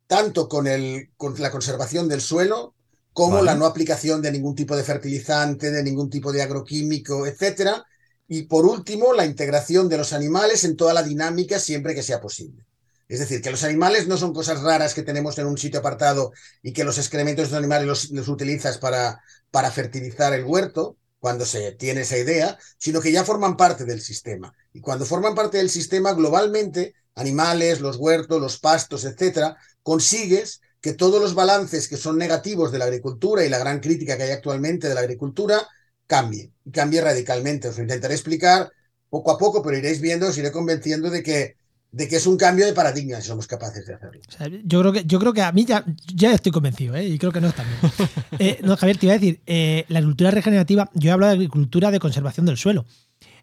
tanto 0.06 0.48
con, 0.48 0.66
el, 0.66 1.10
con 1.16 1.34
la 1.40 1.50
conservación 1.50 2.08
del 2.08 2.20
suelo 2.20 2.74
como 3.12 3.36
Vale. 3.36 3.46
la 3.46 3.54
no 3.56 3.66
aplicación 3.66 4.22
de 4.22 4.30
ningún 4.30 4.54
tipo 4.54 4.76
de 4.76 4.84
fertilizante, 4.84 5.70
de 5.70 5.82
ningún 5.82 6.10
tipo 6.10 6.32
de 6.32 6.42
agroquímico, 6.42 7.26
etcétera. 7.26 7.84
Y 8.28 8.44
por 8.44 8.66
último, 8.66 9.12
la 9.12 9.24
integración 9.24 9.88
de 9.88 9.98
los 9.98 10.12
animales 10.12 10.64
en 10.64 10.76
toda 10.76 10.94
la 10.94 11.02
dinámica 11.02 11.58
siempre 11.60 11.94
que 11.94 12.02
sea 12.02 12.20
posible. 12.20 12.64
Es 13.08 13.20
decir, 13.20 13.40
que 13.40 13.52
los 13.52 13.62
animales 13.62 14.08
no 14.08 14.16
son 14.16 14.34
cosas 14.34 14.62
raras 14.62 14.94
que 14.94 15.02
tenemos 15.02 15.38
en 15.38 15.46
un 15.46 15.58
sitio 15.58 15.78
apartado 15.78 16.32
y 16.62 16.72
que 16.72 16.82
los 16.82 16.98
excrementos 16.98 17.46
de 17.46 17.50
los 17.50 17.58
animales 17.58 17.86
los, 17.86 18.10
los 18.10 18.28
utilizas 18.28 18.78
para, 18.78 19.20
para 19.50 19.70
fertilizar 19.70 20.32
el 20.34 20.44
huerto, 20.44 20.96
cuando 21.18 21.44
se 21.44 21.72
tiene 21.72 22.02
esa 22.02 22.18
idea, 22.18 22.58
sino 22.78 23.00
que 23.00 23.12
ya 23.12 23.24
forman 23.24 23.56
parte 23.56 23.84
del 23.84 24.00
sistema. 24.00 24.54
Y 24.72 24.80
cuando 24.80 25.04
forman 25.04 25.34
parte 25.34 25.58
del 25.58 25.70
sistema, 25.70 26.12
globalmente, 26.12 26.94
animales, 27.14 27.80
los 27.80 27.96
huertos, 27.96 28.40
los 28.40 28.58
pastos, 28.58 29.04
etcétera, 29.04 29.56
consigues 29.82 30.60
que 30.80 30.92
todos 30.92 31.20
los 31.20 31.34
balances 31.34 31.88
que 31.88 31.96
son 31.96 32.18
negativos 32.18 32.70
de 32.70 32.78
la 32.78 32.84
agricultura 32.84 33.44
y 33.44 33.48
la 33.48 33.58
gran 33.58 33.80
crítica 33.80 34.16
que 34.16 34.24
hay 34.24 34.30
actualmente 34.30 34.88
de 34.88 34.94
la 34.94 35.00
agricultura 35.00 35.66
cambie, 36.06 36.52
y 36.64 36.70
cambie 36.70 37.00
radicalmente. 37.00 37.68
Os 37.68 37.76
lo 37.76 37.82
intentaré 37.82 38.14
explicar 38.14 38.70
poco 39.10 39.30
a 39.30 39.38
poco, 39.38 39.62
pero 39.62 39.76
iréis 39.76 40.00
viendo, 40.00 40.28
os 40.28 40.38
iré 40.38 40.50
convenciendo 40.52 41.10
de 41.10 41.22
que, 41.22 41.56
de 41.92 42.08
que 42.08 42.16
es 42.16 42.26
un 42.26 42.36
cambio 42.36 42.66
de 42.66 42.72
paradigma 42.72 43.20
si 43.20 43.28
somos 43.28 43.46
capaces 43.46 43.86
de 43.86 43.94
hacerlo. 43.94 44.20
O 44.28 44.32
sea, 44.32 44.48
yo, 44.48 44.80
creo 44.80 44.92
que, 44.92 45.04
yo 45.04 45.18
creo 45.18 45.32
que 45.32 45.42
a 45.42 45.52
mí 45.52 45.64
ya, 45.64 45.84
ya 46.14 46.32
estoy 46.32 46.52
convencido, 46.52 46.94
¿eh? 46.96 47.06
y 47.06 47.18
creo 47.18 47.32
que 47.32 47.40
no 47.40 47.52
también. 47.52 47.78
Eh, 48.38 48.58
no, 48.62 48.76
Javier, 48.76 48.98
te 48.98 49.06
iba 49.06 49.14
a 49.14 49.18
decir, 49.18 49.40
eh, 49.46 49.86
la 49.88 50.00
agricultura 50.00 50.30
regenerativa, 50.30 50.90
yo 50.92 51.08
he 51.08 51.12
hablado 51.12 51.30
de 51.30 51.36
agricultura 51.36 51.90
de 51.90 51.98
conservación 51.98 52.44
del 52.44 52.58
suelo. 52.58 52.84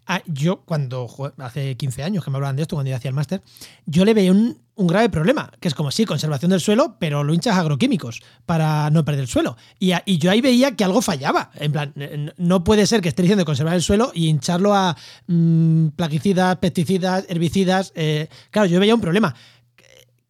Ah, 0.06 0.22
yo, 0.28 0.62
cuando 0.66 1.08
hace 1.38 1.76
15 1.76 2.04
años 2.04 2.24
que 2.24 2.30
me 2.30 2.38
hablaban 2.38 2.56
de 2.56 2.62
esto, 2.62 2.76
cuando 2.76 2.92
yo 2.92 2.98
hacía 2.98 3.10
el 3.10 3.16
máster, 3.16 3.42
yo 3.88 4.06
le 4.06 4.14
veía 4.14 4.32
un, 4.32 4.60
un 4.76 4.88
grave 4.88 5.10
problema, 5.10 5.52
que 5.60 5.68
es 5.68 5.74
como 5.74 5.92
sí, 5.92 6.06
conservación 6.06 6.52
del 6.52 6.60
suelo, 6.60 6.98
pero 7.00 7.24
lo 7.24 7.34
hinchas 7.34 7.58
agroquímicos 7.58 8.22
para 8.46 8.90
no 8.90 9.06
perder 9.06 9.22
el 9.22 9.28
suelo. 9.28 9.56
Y, 9.80 9.94
yo 10.18 10.32
ahí 10.32 10.42
veía 10.42 10.76
que 10.76 10.84
algo 10.84 11.02
fallaba. 11.02 11.52
En 11.56 11.72
plan, 11.72 11.94
no 12.38 12.64
puede 12.64 12.88
ser 12.88 13.02
que 13.02 13.10
esté 13.10 13.22
diciendo 13.22 13.46
conservar 13.46 13.76
el 13.76 13.82
suelo 13.82 14.12
y 14.14 14.28
hincharlo 14.28 14.74
a 14.74 14.98
mm, 15.28 15.90
plaguicidas, 15.90 16.58
pesticidas, 16.58 17.26
herbicidas. 17.30 17.92
Eh, 17.96 18.28
claro, 18.50 18.68
yo 18.68 18.80
veía 18.80 18.96
un 18.96 19.02
problema. 19.02 19.36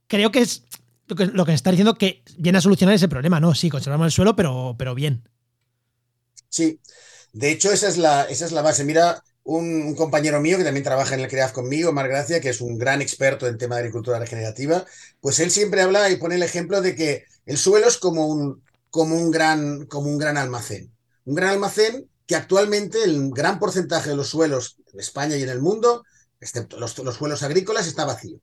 Creo 0.07 0.31
que 0.31 0.39
es 0.39 0.63
lo 1.07 1.15
que, 1.15 1.25
lo 1.27 1.45
que 1.45 1.53
está 1.53 1.71
diciendo 1.71 1.95
que 1.95 2.23
viene 2.37 2.57
a 2.57 2.61
solucionar 2.61 2.95
ese 2.95 3.07
problema, 3.07 3.39
¿no? 3.39 3.55
Sí, 3.55 3.69
conservamos 3.69 4.05
el 4.05 4.11
suelo, 4.11 4.35
pero, 4.35 4.75
pero 4.77 4.93
bien. 4.95 5.27
Sí, 6.49 6.79
de 7.31 7.51
hecho, 7.51 7.71
esa 7.71 7.87
es 7.87 7.97
la, 7.97 8.23
esa 8.23 8.45
es 8.45 8.51
la 8.51 8.61
base. 8.61 8.83
Mira, 8.83 9.23
un, 9.43 9.95
compañero 9.95 10.39
mío 10.39 10.57
que 10.57 10.63
también 10.63 10.83
trabaja 10.83 11.15
en 11.15 11.21
el 11.21 11.27
CREAF 11.27 11.51
conmigo, 11.51 11.91
Mar 11.91 12.07
Gracia, 12.07 12.39
que 12.39 12.49
es 12.49 12.61
un 12.61 12.77
gran 12.77 13.01
experto 13.01 13.47
en 13.47 13.57
tema 13.57 13.75
de 13.75 13.81
agricultura 13.81 14.19
regenerativa, 14.19 14.85
pues 15.21 15.39
él 15.39 15.51
siempre 15.51 15.81
habla 15.81 16.09
y 16.09 16.17
pone 16.17 16.35
el 16.35 16.43
ejemplo 16.43 16.81
de 16.81 16.95
que 16.95 17.25
el 17.45 17.57
suelo 17.57 17.87
es 17.87 17.97
como 17.97 18.27
un, 18.27 18.63
como 18.89 19.15
un, 19.15 19.31
gran, 19.31 19.85
como 19.85 20.09
un 20.09 20.17
gran 20.17 20.37
almacén. 20.37 20.91
Un 21.25 21.35
gran 21.35 21.49
almacén 21.49 22.09
que 22.25 22.35
actualmente 22.35 23.03
el 23.03 23.31
gran 23.31 23.59
porcentaje 23.59 24.09
de 24.09 24.15
los 24.15 24.29
suelos 24.29 24.77
en 24.93 24.99
España 24.99 25.35
y 25.35 25.43
en 25.43 25.49
el 25.49 25.61
mundo, 25.61 26.03
excepto 26.39 26.79
los, 26.79 26.97
los 26.99 27.15
suelos 27.15 27.43
agrícolas, 27.43 27.87
está 27.87 28.05
vacío. 28.05 28.39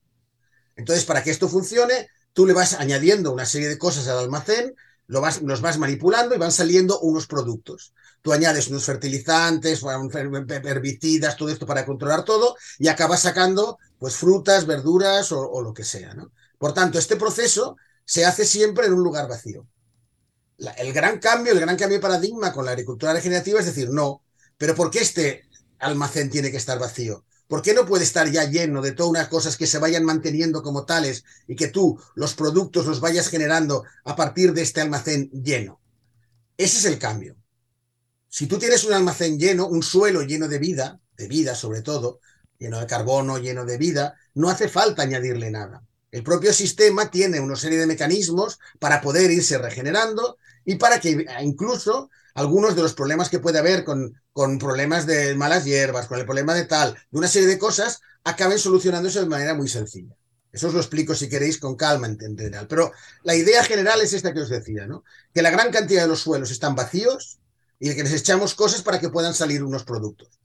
Entonces, 0.77 1.05
para 1.05 1.23
que 1.23 1.31
esto 1.31 1.49
funcione, 1.49 2.09
tú 2.33 2.47
le 2.47 2.53
vas 2.53 2.75
añadiendo 2.75 3.33
una 3.33 3.47
serie 3.47 3.69
de 3.69 3.79
cosas 3.79 4.07
al 4.09 4.19
almacén, 4.19 4.75
lo 5.07 5.21
vas, 5.21 5.43
los 5.43 5.61
vas 5.61 5.79
manipulando 5.79 6.35
y 6.35 6.39
van 6.39 6.53
saliendo 6.53 7.01
unos 7.01 7.27
productos 7.27 7.93
tú 8.23 8.33
añades 8.33 8.69
unos 8.69 8.85
fertilizantes, 8.85 9.83
herbicidas, 9.83 11.37
todo 11.37 11.49
esto 11.49 11.67
para 11.67 11.87
controlar 11.87 12.25
todo 12.25 12.57
y 12.79 12.89
acabas 12.89 13.23
sacando 13.23 13.79
pues 13.99 14.17
frutas, 14.17 14.67
verduras 14.67 15.33
o, 15.33 15.61
lo 15.63 15.73
que 15.73 15.85
sea. 15.85 16.15
¿no? 16.15 16.33
Por 16.59 16.75
tanto, 16.75 16.99
este 16.99 17.17
proceso 17.17 17.77
se 18.05 18.25
hace 18.25 18.45
siempre 18.45 18.87
en 18.87 18.95
un 18.95 19.03
lugar 19.03 19.29
vacío. 19.29 19.67
el 20.59 20.93
gran 20.93 21.19
cambio, 21.19 21.53
el 21.53 21.61
gran 21.61 21.77
cambio 21.77 21.99
de 21.99 22.03
paradigma 22.03 22.53
con 22.53 22.65
la 22.65 22.73
agricultura 22.73 23.13
regenerativa 23.13 23.61
es 23.61 23.67
decir, 23.67 23.91
no, 23.91 24.23
pero 24.59 24.75
¿por 24.75 24.91
qué 24.91 25.01
este 25.01 25.49
almacén 25.79 26.31
tiene 26.31 26.51
que 26.51 26.59
estar 26.59 26.79
vacío? 26.79 27.25
¿Por 27.49 27.63
qué 27.63 27.75
no 27.75 27.85
puede 27.85 28.05
estar 28.05 28.31
ya 28.31 28.45
lleno 28.45 28.81
de 28.81 28.93
todas 28.93 29.11
unas 29.11 29.29
cosas 29.29 29.57
que 29.57 29.67
se 29.67 29.79
vayan 29.79 30.05
manteniendo 30.05 30.63
como 30.63 30.85
tales 30.85 31.25
y 31.49 31.57
que 31.57 31.67
tú 31.67 32.01
los 32.15 32.35
productos 32.35 32.87
los 32.87 33.01
vayas 33.01 33.29
generando 33.29 33.83
a 34.05 34.15
partir 34.15 34.53
de 34.53 34.63
este 34.63 34.81
almacén 34.81 35.31
lleno? 35.33 35.81
Ese 36.57 36.79
es 36.79 36.85
el 36.85 36.99
cambio. 36.99 37.40
Si 38.33 38.47
tú 38.47 38.59
tienes 38.59 38.85
un 38.85 38.93
almacén 38.93 39.41
lleno, 39.41 39.67
un 39.67 39.83
suelo 39.83 40.23
lleno 40.23 40.47
de 40.47 40.61
vida, 40.61 41.01
de 41.17 41.27
vida 41.27 41.57
sobre 41.57 41.83
todo, 41.83 42.21
lleno 42.59 42.79
de 42.79 42.87
carbono, 42.87 43.39
lleno 43.39 43.65
de 43.65 43.77
vida, 43.77 44.15
no 44.35 44.49
hace 44.49 44.69
falta 44.69 45.03
añadirle 45.03 45.51
nada. 45.51 45.83
El 46.13 46.23
propio 46.23 46.53
sistema 46.53 47.11
tiene 47.11 47.41
una 47.41 47.57
serie 47.57 47.79
de 47.79 47.89
mecanismos 47.89 48.61
para 48.79 49.01
poder 49.01 49.33
irse 49.33 49.59
regenerando 49.59 50.39
y 50.65 50.77
para 50.77 51.01
que 51.01 51.27
incluso 51.43 52.09
algunos 52.35 52.77
de 52.77 52.83
los 52.83 52.95
problemas 52.95 53.29
que 53.29 53.41
puede 53.41 53.59
haber 53.59 53.83
con, 53.85 54.15
con 54.33 54.61
problemas 54.61 55.07
de 55.07 55.35
malas 55.35 55.65
hierbas, 55.65 56.07
con 56.07 56.21
el 56.21 56.25
problema 56.25 56.55
de 56.55 56.67
tal, 56.67 56.95
de 56.95 57.19
una 57.19 57.29
serie 57.29 57.49
de 57.49 57.59
cosas, 57.59 58.01
acaben 58.23 58.61
solucionándose 58.61 59.21
de 59.21 59.27
manera 59.27 59.55
muy 59.55 59.69
sencilla. 59.69 60.15
Eso 60.53 60.69
os 60.69 60.75
lo 60.75 60.81
explico 60.81 61.17
si 61.17 61.29
queréis 61.29 61.59
con 61.59 61.75
calma 61.75 62.07
en 62.07 62.19
general. 62.19 62.69
Pero 62.69 62.93
la 63.25 63.35
idea 63.35 63.65
general 63.65 64.01
es 64.01 64.13
esta 64.13 64.33
que 64.33 64.41
os 64.41 64.49
decía, 64.49 64.87
¿no? 64.87 65.03
Que 65.35 65.43
la 65.43 65.51
gran 65.51 65.73
cantidad 65.73 66.03
de 66.03 66.09
los 66.09 66.21
suelos 66.21 66.51
están 66.51 66.77
vacíos, 66.77 67.41
y 67.81 67.95
que 67.95 68.03
les 68.03 68.13
echamos 68.13 68.55
cosas 68.55 68.83
para 68.83 69.01
que 69.01 69.09
puedan 69.09 69.35
salir 69.35 69.65
unos 69.65 69.85
productos. 69.85 70.39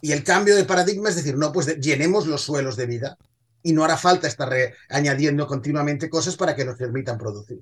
Y 0.00 0.12
el 0.12 0.22
cambio 0.22 0.54
de 0.54 0.64
paradigma 0.64 1.08
es 1.08 1.16
decir, 1.16 1.36
no, 1.36 1.52
pues 1.52 1.80
llenemos 1.80 2.26
los 2.26 2.42
suelos 2.42 2.76
de 2.76 2.86
vida 2.86 3.18
y 3.62 3.72
no 3.72 3.84
hará 3.84 3.96
falta 3.96 4.28
estar 4.28 4.50
añadiendo 4.88 5.46
continuamente 5.48 6.08
cosas 6.08 6.36
para 6.36 6.54
que 6.54 6.64
nos 6.64 6.76
permitan 6.76 7.18
producir. 7.18 7.60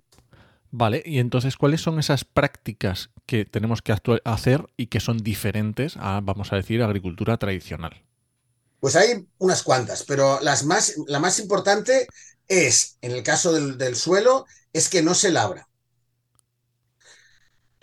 Vale, 0.71 1.03
y 1.07 1.21
entonces, 1.21 1.57
¿cuáles 1.57 1.81
son 1.81 1.99
esas 1.99 2.25
prácticas 2.25 3.11
que 3.27 3.45
tenemos 3.45 3.81
que 3.81 3.97
hacer 4.25 4.67
y 4.77 4.89
que 4.89 5.01
son 5.01 5.19
diferentes 5.19 5.97
a, 5.97 6.21
vamos 6.23 6.53
a 6.53 6.57
decir, 6.57 6.83
agricultura 6.83 7.39
tradicional? 7.39 8.03
Pues 8.81 8.97
hay 8.97 9.27
unas 9.39 9.63
cuantas, 9.63 10.03
pero 10.03 10.41
las 10.43 10.65
más, 10.65 10.97
la 11.07 11.21
más 11.21 11.39
importante 11.39 12.09
es, 12.49 12.99
en 13.01 13.13
el 13.13 13.23
caso 13.23 13.53
del, 13.53 13.79
del 13.79 13.97
suelo, 13.97 14.45
es 14.73 14.91
que 14.91 15.01
no 15.01 15.15
se 15.15 15.31
labra 15.31 15.69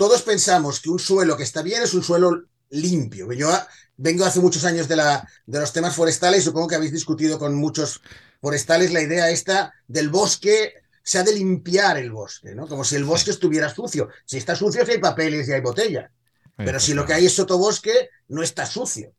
todos 0.02 0.24
pensamos 0.24 0.80
que 0.80 0.90
un 0.90 0.98
suelo 0.98 1.38
que 1.38 1.44
está 1.44 1.62
bien 1.62 1.84
es 1.84 1.94
un 1.94 2.02
suelo 2.02 2.46
limpio. 2.72 3.32
Yo 3.34 3.52
vengo 3.98 4.26
hace 4.26 4.40
muchos 4.40 4.66
años 4.66 4.88
de, 4.88 4.96
la, 4.96 5.30
de 5.46 5.60
los 5.60 5.72
temas 5.74 5.96
forestales 5.96 6.42
y 6.42 6.46
supongo 6.46 6.68
que 6.68 6.74
habéis 6.74 6.92
discutido 6.92 7.38
con 7.38 7.54
muchos 7.54 8.02
forestales 8.42 8.92
la 8.94 9.02
idea 9.04 9.30
esta 9.30 9.72
del 9.88 10.10
bosque, 10.10 10.74
se 11.04 11.20
ha 11.20 11.24
de 11.24 11.36
limpiar 11.36 12.00
el 12.00 12.12
bosque, 12.12 12.56
¿no? 12.56 12.66
Como 12.66 12.84
si 12.84 12.96
el 12.96 13.04
bosque 13.04 13.30
estuviera 13.30 13.70
sucio. 13.70 14.10
Si 14.26 14.38
está 14.38 14.56
sucio, 14.56 14.84
si 14.88 14.94
hay 14.94 14.98
papeles 14.98 15.48
y 15.48 15.52
hay 15.52 15.62
botellas. 15.62 16.10
Pero 16.58 16.80
si 16.80 16.96
lo 16.96 17.06
que 17.06 17.14
hay 17.14 17.28
es 17.28 17.36
sotobosque, 17.36 18.10
no 18.30 18.42
está 18.42 18.66
sucio. 18.66 19.14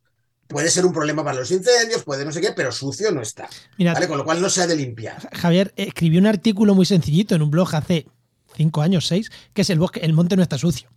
Puede 0.48 0.68
ser 0.68 0.84
un 0.84 0.92
problema 0.92 1.22
para 1.22 1.38
los 1.38 1.52
incendios, 1.52 2.02
puede 2.02 2.24
no 2.24 2.32
sé 2.32 2.40
qué, 2.40 2.54
pero 2.56 2.72
sucio 2.72 3.12
no 3.12 3.22
está. 3.22 3.48
Con 4.08 4.18
lo 4.18 4.24
cual 4.24 4.42
no 4.42 4.50
se 4.50 4.62
ha 4.62 4.66
de 4.66 4.74
limpiar. 4.74 5.28
Javier, 5.32 5.72
escribió 5.76 6.18
un 6.18 6.26
artículo 6.26 6.74
muy 6.74 6.86
sencillito 6.86 7.36
en 7.36 7.42
un 7.42 7.52
blog 7.52 7.72
hace 7.72 8.08
cinco 8.56 8.82
años, 8.82 9.06
seis, 9.06 9.30
que 9.52 9.62
es 9.62 9.70
el 9.70 9.78
bosque, 9.78 10.00
el 10.00 10.12
monte 10.12 10.36
no 10.36 10.42
está 10.42 10.58
sucio. 10.58 10.88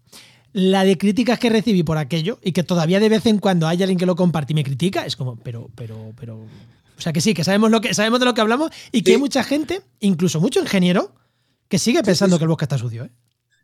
La 0.54 0.86
de 0.86 0.98
críticas 0.98 1.38
que 1.38 1.50
recibí 1.50 1.84
por 1.84 1.98
aquello 1.98 2.40
y 2.42 2.54
que 2.54 2.64
todavía 2.64 3.00
de 3.00 3.10
vez 3.10 3.26
en 3.26 3.40
cuando 3.40 3.68
hay 3.68 3.82
alguien 3.84 4.00
que 4.00 4.06
lo 4.06 4.16
comparte 4.16 4.54
y 4.54 4.56
me 4.56 4.64
critica, 4.64 5.06
es 5.06 5.16
como, 5.16 5.36
pero, 5.38 5.70
pero, 5.76 6.14
pero. 6.18 6.38
O 6.98 7.02
sea 7.02 7.12
que 7.12 7.20
sí, 7.20 7.34
que 7.34 7.44
sabemos 7.44 7.72
lo 7.72 7.82
que 7.82 7.94
sabemos 7.94 8.20
de 8.20 8.26
lo 8.26 8.34
que 8.34 8.42
hablamos 8.42 8.72
y 8.92 9.02
que 9.02 9.12
hay 9.12 9.18
mucha 9.18 9.44
gente, 9.44 9.82
incluso 10.00 10.40
mucho 10.40 10.62
ingeniero, 10.62 11.14
que 11.68 11.78
sigue 11.78 12.02
pensando 12.04 12.38
que 12.38 12.46
el 12.46 12.48
bosque 12.48 12.66
está 12.66 12.78
sucio. 12.78 13.04
¿eh? 13.04 13.12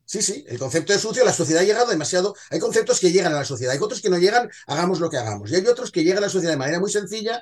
Sí, 0.06 0.22
sí, 0.22 0.44
el 0.50 0.60
concepto 0.60 0.92
de 0.92 1.00
sucio, 1.00 1.24
la 1.24 1.32
sociedad 1.32 1.62
ha 1.62 1.66
llegado 1.66 1.90
demasiado. 1.90 2.36
Hay 2.50 2.60
conceptos 2.60 3.00
que 3.00 3.14
llegan 3.14 3.32
a 3.32 3.38
la 3.38 3.46
sociedad, 3.46 3.74
hay 3.74 3.80
otros 3.80 4.02
que 4.02 4.10
no 4.10 4.18
llegan, 4.18 4.50
hagamos 4.68 5.00
lo 5.00 5.10
que 5.10 5.18
hagamos. 5.18 5.50
Y 5.50 5.56
hay 5.56 5.66
otros 5.68 5.92
que 5.92 6.04
llegan 6.04 6.18
a 6.18 6.28
la 6.28 6.30
sociedad 6.30 6.52
de 6.52 6.58
manera 6.58 6.82
muy 6.82 6.92
sencilla 6.92 7.42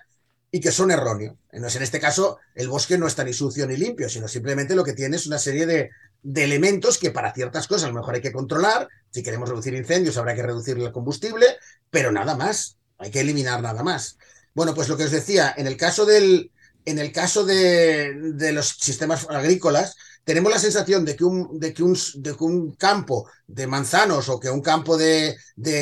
y 0.51 0.60
que 0.60 0.72
son 0.72 0.91
erróneos. 0.91 1.36
En 1.51 1.63
este 1.63 2.00
caso, 2.00 2.38
el 2.53 2.68
bosque 2.68 2.98
no 2.98 3.08
está 3.08 3.24
ni 3.24 3.34
sucio 3.34 3.65
ni 3.65 3.77
limpio, 3.77 4.10
sino 4.10 4.27
simplemente 4.27 4.75
lo 4.75 4.84
que 4.84 4.94
tiene 4.94 5.15
es 5.15 5.25
una 5.25 5.39
serie 5.39 5.65
de, 5.65 5.89
de 6.21 6.43
elementos 6.43 6.97
que 6.97 7.11
para 7.11 7.33
ciertas 7.33 7.67
cosas 7.67 7.85
a 7.85 7.88
lo 7.88 7.93
mejor 7.93 8.15
hay 8.15 8.21
que 8.21 8.31
controlar. 8.31 8.88
Si 9.09 9.23
queremos 9.23 9.49
reducir 9.49 9.73
incendios, 9.73 10.17
habrá 10.17 10.35
que 10.35 10.43
reducir 10.43 10.77
el 10.77 10.91
combustible, 10.91 11.45
pero 11.89 12.11
nada 12.11 12.35
más. 12.35 12.77
Hay 12.97 13.11
que 13.11 13.21
eliminar 13.21 13.61
nada 13.61 13.83
más. 13.83 14.17
Bueno, 14.53 14.73
pues 14.73 14.89
lo 14.89 14.97
que 14.97 15.05
os 15.05 15.11
decía, 15.11 15.53
en 15.55 15.67
el 15.67 15.77
caso 15.77 16.05
del, 16.05 16.51
en 16.85 16.99
el 16.99 17.11
caso 17.11 17.45
de, 17.45 18.13
de 18.33 18.51
los 18.51 18.69
sistemas 18.69 19.27
agrícolas, 19.29 19.95
tenemos 20.29 20.51
la 20.51 20.59
sensación 20.59 21.05
de 21.05 21.15
que 21.15 21.24
un, 21.24 22.75
campo 22.77 23.27
de 23.48 23.65
manzanos 23.65 24.29
o 24.29 24.39
que 24.39 24.51
un 24.51 24.62
campo 24.62 24.95
de, 24.95 25.36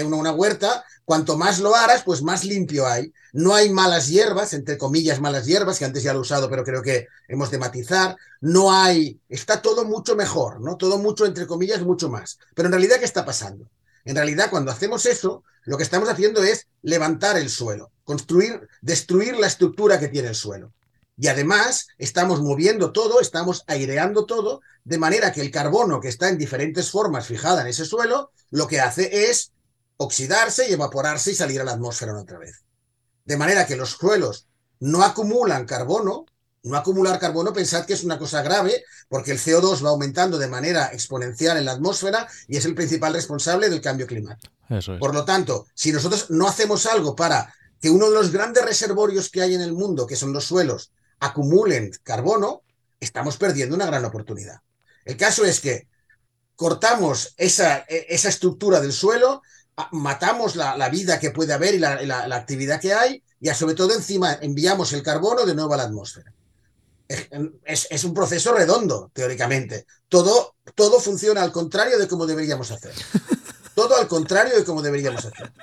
una, 0.05 0.31
huerta, 0.31 0.85
cuanto 1.03 1.37
más 1.37 1.59
lo 1.59 1.75
harás, 1.75 2.03
pues 2.03 2.21
más 2.21 2.45
limpio 2.45 2.87
hay. 2.87 3.11
No 3.33 3.53
hay 3.53 3.69
malas 3.69 4.07
hierbas, 4.07 4.53
entre 4.53 4.77
comillas 4.77 5.19
malas 5.19 5.47
hierbas, 5.47 5.77
que 5.77 5.83
antes 5.83 6.01
ya 6.01 6.13
lo 6.13 6.19
he 6.19 6.21
usado, 6.21 6.49
pero 6.49 6.63
creo 6.63 6.81
que 6.81 7.07
hemos 7.27 7.51
de 7.51 7.57
matizar. 7.57 8.15
No 8.39 8.71
hay, 8.71 9.19
está 9.27 9.61
todo 9.61 9.83
mucho 9.83 10.15
mejor, 10.15 10.61
¿no? 10.61 10.77
Todo 10.77 10.97
mucho, 10.97 11.25
entre 11.25 11.45
comillas, 11.45 11.81
mucho 11.81 12.07
más. 12.07 12.39
Pero 12.55 12.67
en 12.67 12.71
realidad, 12.71 12.99
¿qué 12.99 13.05
está 13.05 13.25
pasando? 13.25 13.69
En 14.05 14.15
realidad, 14.15 14.49
cuando 14.49 14.71
hacemos 14.71 15.05
eso, 15.05 15.43
lo 15.65 15.75
que 15.75 15.83
estamos 15.83 16.07
haciendo 16.07 16.41
es 16.41 16.67
levantar 16.83 17.35
el 17.35 17.49
suelo, 17.49 17.91
construir, 18.05 18.65
destruir 18.81 19.35
la 19.35 19.47
estructura 19.47 19.99
que 19.99 20.07
tiene 20.07 20.29
el 20.29 20.35
suelo. 20.35 20.71
Y 21.17 21.27
además 21.27 21.87
estamos 21.97 22.41
moviendo 22.41 22.91
todo, 22.91 23.19
estamos 23.19 23.63
aireando 23.67 24.25
todo, 24.25 24.61
de 24.83 24.99
manera 24.99 25.31
que 25.31 25.41
el 25.41 25.49
carbono 25.49 25.99
que 25.99 26.09
está 26.09 26.29
en 26.29 26.37
diferentes 26.37 26.91
formas 26.91 27.25
fijada 27.25 27.61
en 27.61 27.67
ese 27.67 27.85
suelo, 27.85 28.31
lo 28.51 28.67
que 28.67 28.79
hace 28.79 29.29
es 29.29 29.51
oxidarse 29.97 30.69
y 30.69 30.73
evaporarse 30.73 31.31
y 31.31 31.35
salir 31.35 31.59
a 31.59 31.63
la 31.63 31.73
atmósfera 31.73 32.17
otra 32.17 32.37
vez. 32.37 32.63
De 33.25 33.35
manera 33.35 33.65
que 33.65 33.75
los 33.75 33.89
suelos 33.89 34.47
no 34.79 35.03
acumulan 35.03 35.65
carbono, 35.65 36.27
no 36.63 36.77
acumular 36.77 37.19
carbono, 37.19 37.51
pensad 37.51 37.85
que 37.85 37.93
es 37.93 38.03
una 38.03 38.19
cosa 38.19 38.43
grave, 38.43 38.83
porque 39.09 39.31
el 39.31 39.39
CO2 39.39 39.83
va 39.83 39.89
aumentando 39.89 40.37
de 40.37 40.47
manera 40.47 40.91
exponencial 40.93 41.57
en 41.57 41.65
la 41.65 41.71
atmósfera 41.71 42.27
y 42.47 42.57
es 42.57 42.65
el 42.65 42.75
principal 42.75 43.13
responsable 43.13 43.69
del 43.69 43.81
cambio 43.81 44.05
climático. 44.05 44.53
Por 44.99 45.15
lo 45.15 45.25
tanto, 45.25 45.65
si 45.73 45.91
nosotros 45.91 46.29
no 46.29 46.47
hacemos 46.47 46.85
algo 46.85 47.15
para 47.15 47.53
que 47.81 47.89
uno 47.89 48.09
de 48.09 48.15
los 48.15 48.31
grandes 48.31 48.65
reservorios 48.65 49.29
que 49.29 49.41
hay 49.41 49.55
en 49.55 49.61
el 49.61 49.73
mundo, 49.73 50.05
que 50.05 50.15
son 50.15 50.33
los 50.33 50.45
suelos, 50.45 50.91
acumulen 51.19 51.91
carbono, 52.03 52.63
estamos 52.99 53.37
perdiendo 53.37 53.75
una 53.75 53.85
gran 53.85 54.05
oportunidad. 54.05 54.61
El 55.05 55.17
caso 55.17 55.45
es 55.45 55.59
que 55.59 55.87
cortamos 56.55 57.33
esa, 57.37 57.85
e, 57.87 58.07
esa 58.09 58.29
estructura 58.29 58.81
del 58.81 58.91
suelo, 58.91 59.41
matamos 59.91 60.55
la, 60.55 60.89
vida 60.89 61.19
que 61.19 61.31
puede 61.31 61.53
haber 61.53 61.75
y 61.75 61.79
la, 61.79 62.35
actividad 62.35 62.81
que 62.81 62.93
hay, 62.93 63.23
y 63.39 63.49
sobre 63.49 63.75
todo 63.75 63.93
encima 63.93 64.37
enviamos 64.41 64.93
el 64.93 65.03
carbono 65.03 65.45
de 65.45 65.53
nuevo 65.53 65.73
a 65.73 65.77
la 65.77 65.83
atmósfera. 65.83 66.33
Es, 67.63 68.03
un 68.03 68.13
proceso 68.13 68.53
redondo, 68.53 69.11
teóricamente. 69.13 69.85
Todo, 70.09 70.55
todo 70.75 70.99
funciona 70.99 71.41
al 71.41 71.51
contrario 71.51 71.97
de 71.97 72.07
como 72.07 72.25
deberíamos 72.25 72.71
hacer. 72.71 72.93
Todo 73.75 73.95
al 73.95 74.07
contrario 74.07 74.57
de 74.57 74.65
como 74.65 74.81
deberíamos 74.81 75.23
hacer. 75.23 75.53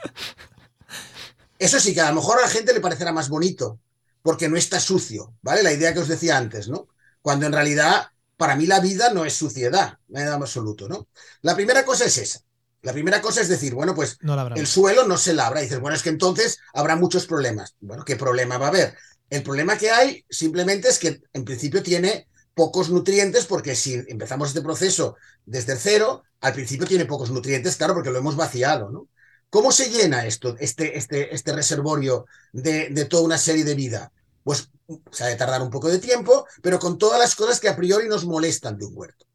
Eso 1.59 1.81
sí, 1.81 1.93
que 1.93 2.01
a 2.01 2.11
lo 2.11 2.17
mejor 2.17 2.39
a 2.39 2.43
la 2.43 2.49
gente 2.49 2.73
le 2.73 2.81
parecerá 2.81 3.13
más 3.13 3.29
bonito, 3.29 3.81
porque 4.25 4.49
no 4.49 4.57
está 4.57 4.81
sucio, 4.81 5.35
¿vale? 5.43 5.63
La 5.63 5.71
idea 5.71 5.93
que 5.93 6.01
os 6.01 6.09
decía 6.09 6.39
antes, 6.39 6.67
¿no? 6.67 6.89
Cuando 7.21 7.45
en 7.45 7.53
realidad, 7.53 8.07
para 8.39 8.57
mí 8.57 8.65
la 8.67 8.81
vida 8.81 9.13
no 9.13 9.27
es 9.27 9.35
suciedad, 9.35 9.99
nada 10.09 10.37
absoluto, 10.37 10.89
¿no? 10.89 11.09
La 11.43 11.55
primera 11.55 11.85
cosa 11.85 12.07
es 12.07 12.17
esa. 12.17 12.41
La 12.81 12.95
primera 12.95 13.21
cosa 13.21 13.43
es 13.43 13.51
decir, 13.51 13.75
bueno, 13.75 13.95
pues 13.95 14.17
el 14.57 14.67
suelo 14.67 15.07
no 15.07 15.19
se 15.19 15.35
labra. 15.35 15.61
Y 15.61 15.65
dices, 15.65 15.79
bueno, 15.79 15.95
es 15.95 16.03
que 16.03 16.09
entonces 16.09 16.59
habrá 16.73 16.97
muchos 16.97 17.27
problemas. 17.27 17.75
Bueno, 17.81 18.03
¿qué 18.03 18.17
problema 18.17 18.57
va 18.57 18.67
a 18.67 18.69
haber? 18.71 18.97
El 19.29 19.43
problema 19.43 19.77
que 19.77 19.91
hay 19.91 20.25
simplemente 20.31 20.89
es 20.89 20.99
que 20.99 21.21
en 21.35 21.45
principio 21.45 21.83
tiene 21.83 22.27
pocos 22.55 22.89
nutrientes, 22.89 23.45
porque 23.45 23.77
si 23.77 24.03
empezamos 24.09 24.49
este 24.49 24.63
proceso 24.63 25.17
desde 25.45 25.77
cero, 25.77 26.23
al 26.41 26.55
principio 26.55 26.87
tiene 26.87 27.05
pocos 27.05 27.31
nutrientes, 27.31 27.77
claro, 27.77 27.93
porque 27.93 28.11
lo 28.11 28.19
hemos 28.21 28.37
vaciado, 28.37 28.89
¿no? 28.89 29.07
¿Cómo 29.55 29.71
se 29.71 29.89
llena 29.89 30.27
esto, 30.27 30.57
este, 30.59 30.99
este, 30.99 31.33
este 31.33 31.53
reservorio 31.53 32.27
de, 32.53 32.89
de 32.89 33.05
toda 33.05 33.23
una 33.23 33.39
serie 33.39 33.63
de 33.63 33.77
vida? 33.77 34.11
Pues 34.43 34.69
se 35.13 35.23
ha 35.23 35.29
de 35.29 35.37
tardar 35.37 35.63
un 35.63 35.71
poco 35.71 35.89
de 35.89 36.01
tiempo, 36.01 36.45
pero 36.61 36.81
con 36.81 36.99
todas 36.99 37.21
las 37.21 37.37
cosas 37.37 37.61
que 37.61 37.69
a 37.69 37.77
priori 37.77 38.09
nos 38.09 38.25
molestan 38.25 38.77
de 38.77 38.87
un 38.87 38.95
huerto. 38.97 39.27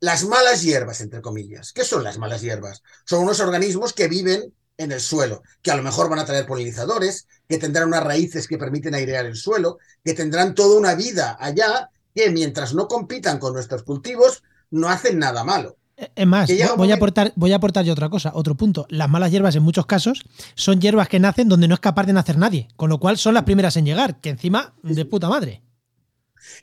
Las 0.00 0.24
malas 0.24 0.62
hierbas, 0.62 1.02
entre 1.02 1.20
comillas. 1.20 1.74
¿Qué 1.74 1.84
son 1.84 2.04
las 2.04 2.16
malas 2.16 2.40
hierbas? 2.40 2.82
Son 3.04 3.22
unos 3.22 3.38
organismos 3.40 3.92
que 3.92 4.08
viven 4.08 4.54
en 4.78 4.92
el 4.92 5.00
suelo, 5.02 5.42
que 5.60 5.72
a 5.72 5.76
lo 5.76 5.82
mejor 5.82 6.08
van 6.08 6.20
a 6.20 6.24
traer 6.24 6.46
polinizadores, 6.46 7.26
que 7.46 7.58
tendrán 7.58 7.88
unas 7.88 8.04
raíces 8.04 8.48
que 8.48 8.56
permiten 8.56 8.94
airear 8.94 9.26
el 9.26 9.36
suelo, 9.36 9.76
que 10.02 10.14
tendrán 10.14 10.54
toda 10.54 10.78
una 10.78 10.94
vida 10.94 11.36
allá, 11.38 11.90
que 12.14 12.30
mientras 12.30 12.72
no 12.72 12.88
compitan 12.88 13.38
con 13.38 13.52
nuestros 13.52 13.82
cultivos, 13.82 14.42
no 14.70 14.88
hacen 14.88 15.18
nada 15.18 15.44
malo. 15.44 15.76
Es 16.14 16.26
más, 16.28 16.48
voy 16.76 16.92
a, 16.92 16.94
aportar, 16.94 17.32
voy 17.34 17.52
a 17.52 17.56
aportar 17.56 17.84
yo 17.84 17.92
otra 17.92 18.08
cosa, 18.08 18.30
otro 18.32 18.54
punto. 18.54 18.86
Las 18.88 19.08
malas 19.08 19.32
hierbas 19.32 19.56
en 19.56 19.64
muchos 19.64 19.84
casos 19.84 20.22
son 20.54 20.80
hierbas 20.80 21.08
que 21.08 21.18
nacen 21.18 21.48
donde 21.48 21.66
no 21.66 21.74
es 21.74 21.80
capaz 21.80 22.06
de 22.06 22.12
nacer 22.12 22.38
nadie, 22.38 22.68
con 22.76 22.88
lo 22.88 23.00
cual 23.00 23.18
son 23.18 23.34
las 23.34 23.42
primeras 23.42 23.76
en 23.76 23.84
llegar, 23.84 24.20
que 24.20 24.30
encima 24.30 24.74
de 24.84 25.04
puta 25.04 25.28
madre. 25.28 25.62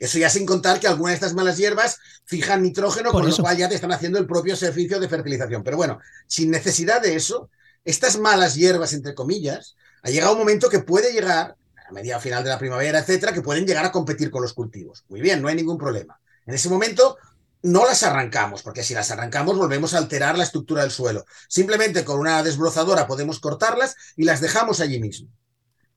Eso 0.00 0.18
ya 0.18 0.30
sin 0.30 0.46
contar 0.46 0.80
que 0.80 0.88
algunas 0.88 1.12
de 1.12 1.14
estas 1.16 1.34
malas 1.34 1.58
hierbas 1.58 1.98
fijan 2.24 2.62
nitrógeno, 2.62 3.12
con 3.12 3.28
lo 3.28 3.36
cual 3.36 3.58
ya 3.58 3.68
te 3.68 3.74
están 3.74 3.92
haciendo 3.92 4.18
el 4.18 4.26
propio 4.26 4.56
servicio 4.56 4.98
de 4.98 5.08
fertilización. 5.08 5.62
Pero 5.62 5.76
bueno, 5.76 5.98
sin 6.26 6.50
necesidad 6.50 7.02
de 7.02 7.14
eso, 7.14 7.50
estas 7.84 8.18
malas 8.18 8.54
hierbas, 8.54 8.94
entre 8.94 9.14
comillas, 9.14 9.76
ha 10.02 10.08
llegado 10.08 10.32
un 10.32 10.38
momento 10.38 10.70
que 10.70 10.80
puede 10.80 11.12
llegar, 11.12 11.56
a 11.88 11.92
media 11.92 12.18
final 12.18 12.42
de 12.42 12.50
la 12.50 12.58
primavera, 12.58 13.00
etcétera, 13.00 13.32
que 13.32 13.42
pueden 13.42 13.66
llegar 13.66 13.84
a 13.84 13.92
competir 13.92 14.30
con 14.30 14.40
los 14.40 14.54
cultivos. 14.54 15.04
Muy 15.08 15.20
bien, 15.20 15.42
no 15.42 15.48
hay 15.48 15.56
ningún 15.56 15.76
problema. 15.78 16.18
En 16.46 16.54
ese 16.54 16.68
momento 16.68 17.16
no 17.62 17.84
las 17.84 18.02
arrancamos, 18.02 18.62
porque 18.62 18.82
si 18.82 18.94
las 18.94 19.10
arrancamos 19.10 19.56
volvemos 19.56 19.94
a 19.94 19.98
alterar 19.98 20.38
la 20.38 20.44
estructura 20.44 20.82
del 20.82 20.90
suelo. 20.90 21.24
Simplemente 21.48 22.04
con 22.04 22.18
una 22.18 22.42
desbrozadora 22.42 23.06
podemos 23.06 23.40
cortarlas 23.40 23.96
y 24.16 24.24
las 24.24 24.40
dejamos 24.40 24.80
allí 24.80 25.00
mismo. 25.00 25.28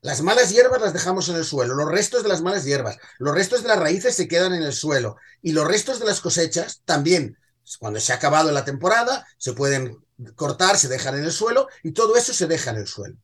Las 0.02 0.22
malas 0.22 0.50
hierbas 0.50 0.82
las 0.82 0.94
dejamos 0.94 1.28
en 1.28 1.36
el 1.36 1.44
suelo, 1.44 1.76
los 1.76 1.90
restos 1.90 2.24
de 2.24 2.30
las 2.30 2.42
malas 2.42 2.64
hierbas, 2.64 2.98
los 3.18 3.36
restos 3.36 3.64
de 3.64 3.68
las 3.68 3.80
raíces 3.80 4.16
se 4.16 4.30
quedan 4.30 4.54
en 4.54 4.64
el 4.64 4.72
suelo 4.72 5.18
y 5.42 5.52
los 5.52 5.68
restos 5.68 6.00
de 6.00 6.06
las 6.06 6.22
cosechas 6.22 6.82
también, 6.86 7.38
cuando 7.80 8.00
se 8.00 8.14
ha 8.14 8.16
acabado 8.16 8.52
la 8.52 8.64
temporada, 8.64 9.28
se 9.38 9.52
pueden 9.52 9.98
cortar, 10.36 10.78
se 10.78 10.88
dejan 10.88 11.18
en 11.18 11.26
el 11.26 11.32
suelo 11.34 11.68
y 11.84 11.92
todo 11.92 12.16
eso 12.16 12.34
se 12.34 12.48
deja 12.48 12.72
en 12.72 12.78
el 12.78 12.88
suelo. 12.88 13.18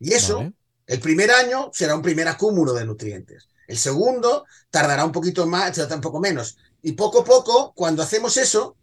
Y 0.00 0.14
eso, 0.14 0.50
el 0.86 1.00
primer 1.00 1.30
año 1.30 1.70
será 1.72 1.94
un 1.94 2.02
primer 2.02 2.26
acúmulo 2.28 2.72
de 2.72 2.86
nutrientes. 2.86 3.48
El 3.66 3.78
segundo 3.78 4.44
tardará 4.70 5.04
un 5.04 5.12
poquito 5.12 5.46
más, 5.46 5.76
un 5.78 6.00
poco 6.00 6.20
menos. 6.20 6.56
Y 6.86 6.92
poco 6.92 7.22
a 7.22 7.24
poco, 7.24 7.72
cuando 7.74 8.02
hacemos 8.02 8.36
eso, 8.36 8.76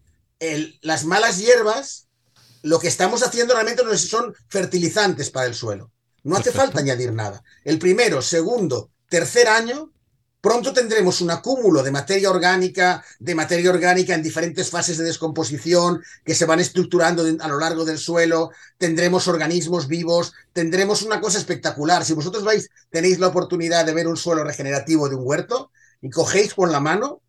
las 0.81 1.05
malas 1.05 1.38
hierbas, 1.38 2.08
lo 2.63 2.79
que 2.79 2.88
estamos 2.88 3.22
haciendo 3.22 3.53
realmente 3.53 3.84
son 4.00 4.34
fertilizantes 4.50 5.29
para 5.29 5.46
el 5.46 5.53
suelo. 5.53 5.91
No 6.24 6.36
hace 6.36 6.51
falta 6.51 6.79
añadir 6.79 7.13
nada. 7.13 7.43
El 7.63 7.77
primero, 7.77 8.24
segundo, 8.24 8.89
tercer 9.08 9.48
año, 9.48 9.91
pronto 10.41 10.74
tendremos 10.74 11.22
un 11.22 11.29
acúmulo 11.29 11.84
de 11.84 11.91
materia 11.91 12.31
orgánica, 12.31 13.05
de 13.20 13.36
materia 13.36 13.70
orgánica 13.70 14.15
en 14.15 14.24
diferentes 14.24 14.72
fases 14.72 14.98
de 14.98 15.03
descomposición 15.03 16.01
que 16.25 16.34
se 16.34 16.46
van 16.46 16.60
estructurando 16.60 17.24
a 17.39 17.48
lo 17.48 17.60
largo 17.60 17.86
del 17.86 18.00
suelo, 18.00 18.50
tendremos 18.79 19.27
organismos 19.27 19.88
vivos, 19.88 20.34
tendremos 20.53 21.03
una 21.03 21.22
cosa 21.22 21.38
espectacular. 21.38 22.03
Si 22.03 22.13
vosotros 22.13 22.43
vais, 22.43 22.67
tenéis 22.89 23.20
la 23.20 23.27
oportunidad 23.27 23.86
de 23.86 23.93
ver 23.93 24.08
un 24.08 24.17
suelo 24.17 24.43
regenerativo 24.43 25.08
de 25.08 25.13
un 25.17 25.22
huerto 25.24 25.70
y 26.01 26.10
cogéis 26.10 26.55
con 26.55 26.72
la 26.72 26.79
mano, 26.79 27.22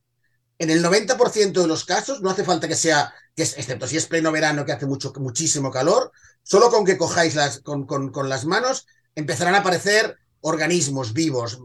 en 0.62 0.70
el 0.70 0.80
90% 0.80 1.60
de 1.60 1.66
los 1.66 1.84
casos, 1.84 2.22
no 2.22 2.30
hace 2.30 2.44
falta 2.44 2.68
que 2.68 2.76
sea, 2.76 3.12
que 3.34 3.42
es, 3.42 3.58
excepto 3.58 3.88
si 3.88 3.96
es 3.96 4.06
pleno 4.06 4.30
verano 4.30 4.64
que 4.64 4.70
hace 4.70 4.86
mucho, 4.86 5.12
muchísimo 5.16 5.72
calor, 5.72 6.12
solo 6.44 6.70
con 6.70 6.84
que 6.84 6.96
cojáis 6.96 7.34
las, 7.34 7.58
con, 7.62 7.84
con, 7.84 8.28
las 8.28 8.44
manos 8.44 8.86
empezarán 9.16 9.56
a 9.56 9.58
aparecer 9.58 10.16
organismos 10.40 11.14
vivos, 11.14 11.58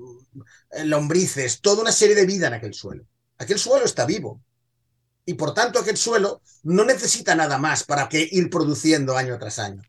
eh, 0.71 0.83
lombrices, 0.83 1.61
toda 1.61 1.83
una 1.83 1.91
serie 1.91 2.15
de 2.15 2.25
vida 2.25 2.47
en 2.47 2.55
aquel 2.55 2.73
suelo. 2.73 3.03
Aquel 3.37 3.59
suelo 3.59 3.85
está 3.85 4.03
vivo. 4.07 4.41
Y 5.25 5.35
por 5.35 5.53
tanto 5.53 5.77
aquel 5.77 5.97
suelo 5.97 6.41
no 6.63 6.83
necesita 6.83 7.35
nada 7.35 7.59
más 7.59 7.83
para 7.83 8.09
que 8.09 8.27
ir 8.31 8.49
produciendo 8.49 9.15
año 9.15 9.37
tras 9.37 9.59
año. 9.59 9.83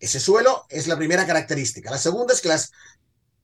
Ese 0.00 0.20
suelo 0.20 0.64
es 0.70 0.86
la 0.86 0.96
primera 0.96 1.26
característica. 1.26 1.90
La 1.90 1.98
segunda 1.98 2.32
es 2.32 2.40
que 2.40 2.48
las 2.48 2.72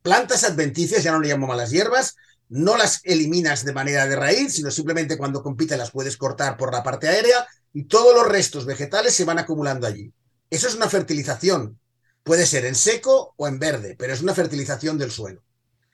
plantas 0.00 0.44
adventicias, 0.44 1.02
ya 1.02 1.12
no 1.12 1.20
le 1.20 1.28
llamo 1.28 1.46
malas 1.46 1.70
hierbas, 1.70 2.16
no 2.50 2.76
las 2.76 3.00
eliminas 3.04 3.64
de 3.64 3.72
manera 3.72 4.06
de 4.06 4.16
raíz, 4.16 4.54
sino 4.54 4.70
simplemente 4.70 5.16
cuando 5.16 5.42
compiten 5.42 5.78
las 5.78 5.92
puedes 5.92 6.16
cortar 6.16 6.56
por 6.56 6.72
la 6.72 6.82
parte 6.82 7.08
aérea 7.08 7.46
y 7.72 7.84
todos 7.84 8.14
los 8.14 8.28
restos 8.28 8.66
vegetales 8.66 9.14
se 9.14 9.24
van 9.24 9.38
acumulando 9.38 9.86
allí. 9.86 10.12
Eso 10.50 10.66
es 10.66 10.74
una 10.74 10.88
fertilización. 10.88 11.78
Puede 12.24 12.44
ser 12.46 12.64
en 12.64 12.74
seco 12.74 13.34
o 13.36 13.46
en 13.46 13.58
verde, 13.58 13.94
pero 13.98 14.12
es 14.12 14.20
una 14.20 14.34
fertilización 14.34 14.98
del 14.98 15.12
suelo. 15.12 15.42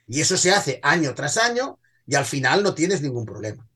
Y 0.07 0.19
eso 0.19 0.35
se 0.35 0.51
hace 0.51 0.79
año 0.81 1.13
tras 1.13 1.37
año 1.37 1.79
y 2.07 2.15
al 2.15 2.25
final 2.25 2.63
no 2.63 2.73
tienes 2.73 3.01
ningún 3.01 3.25
problema. 3.25 3.67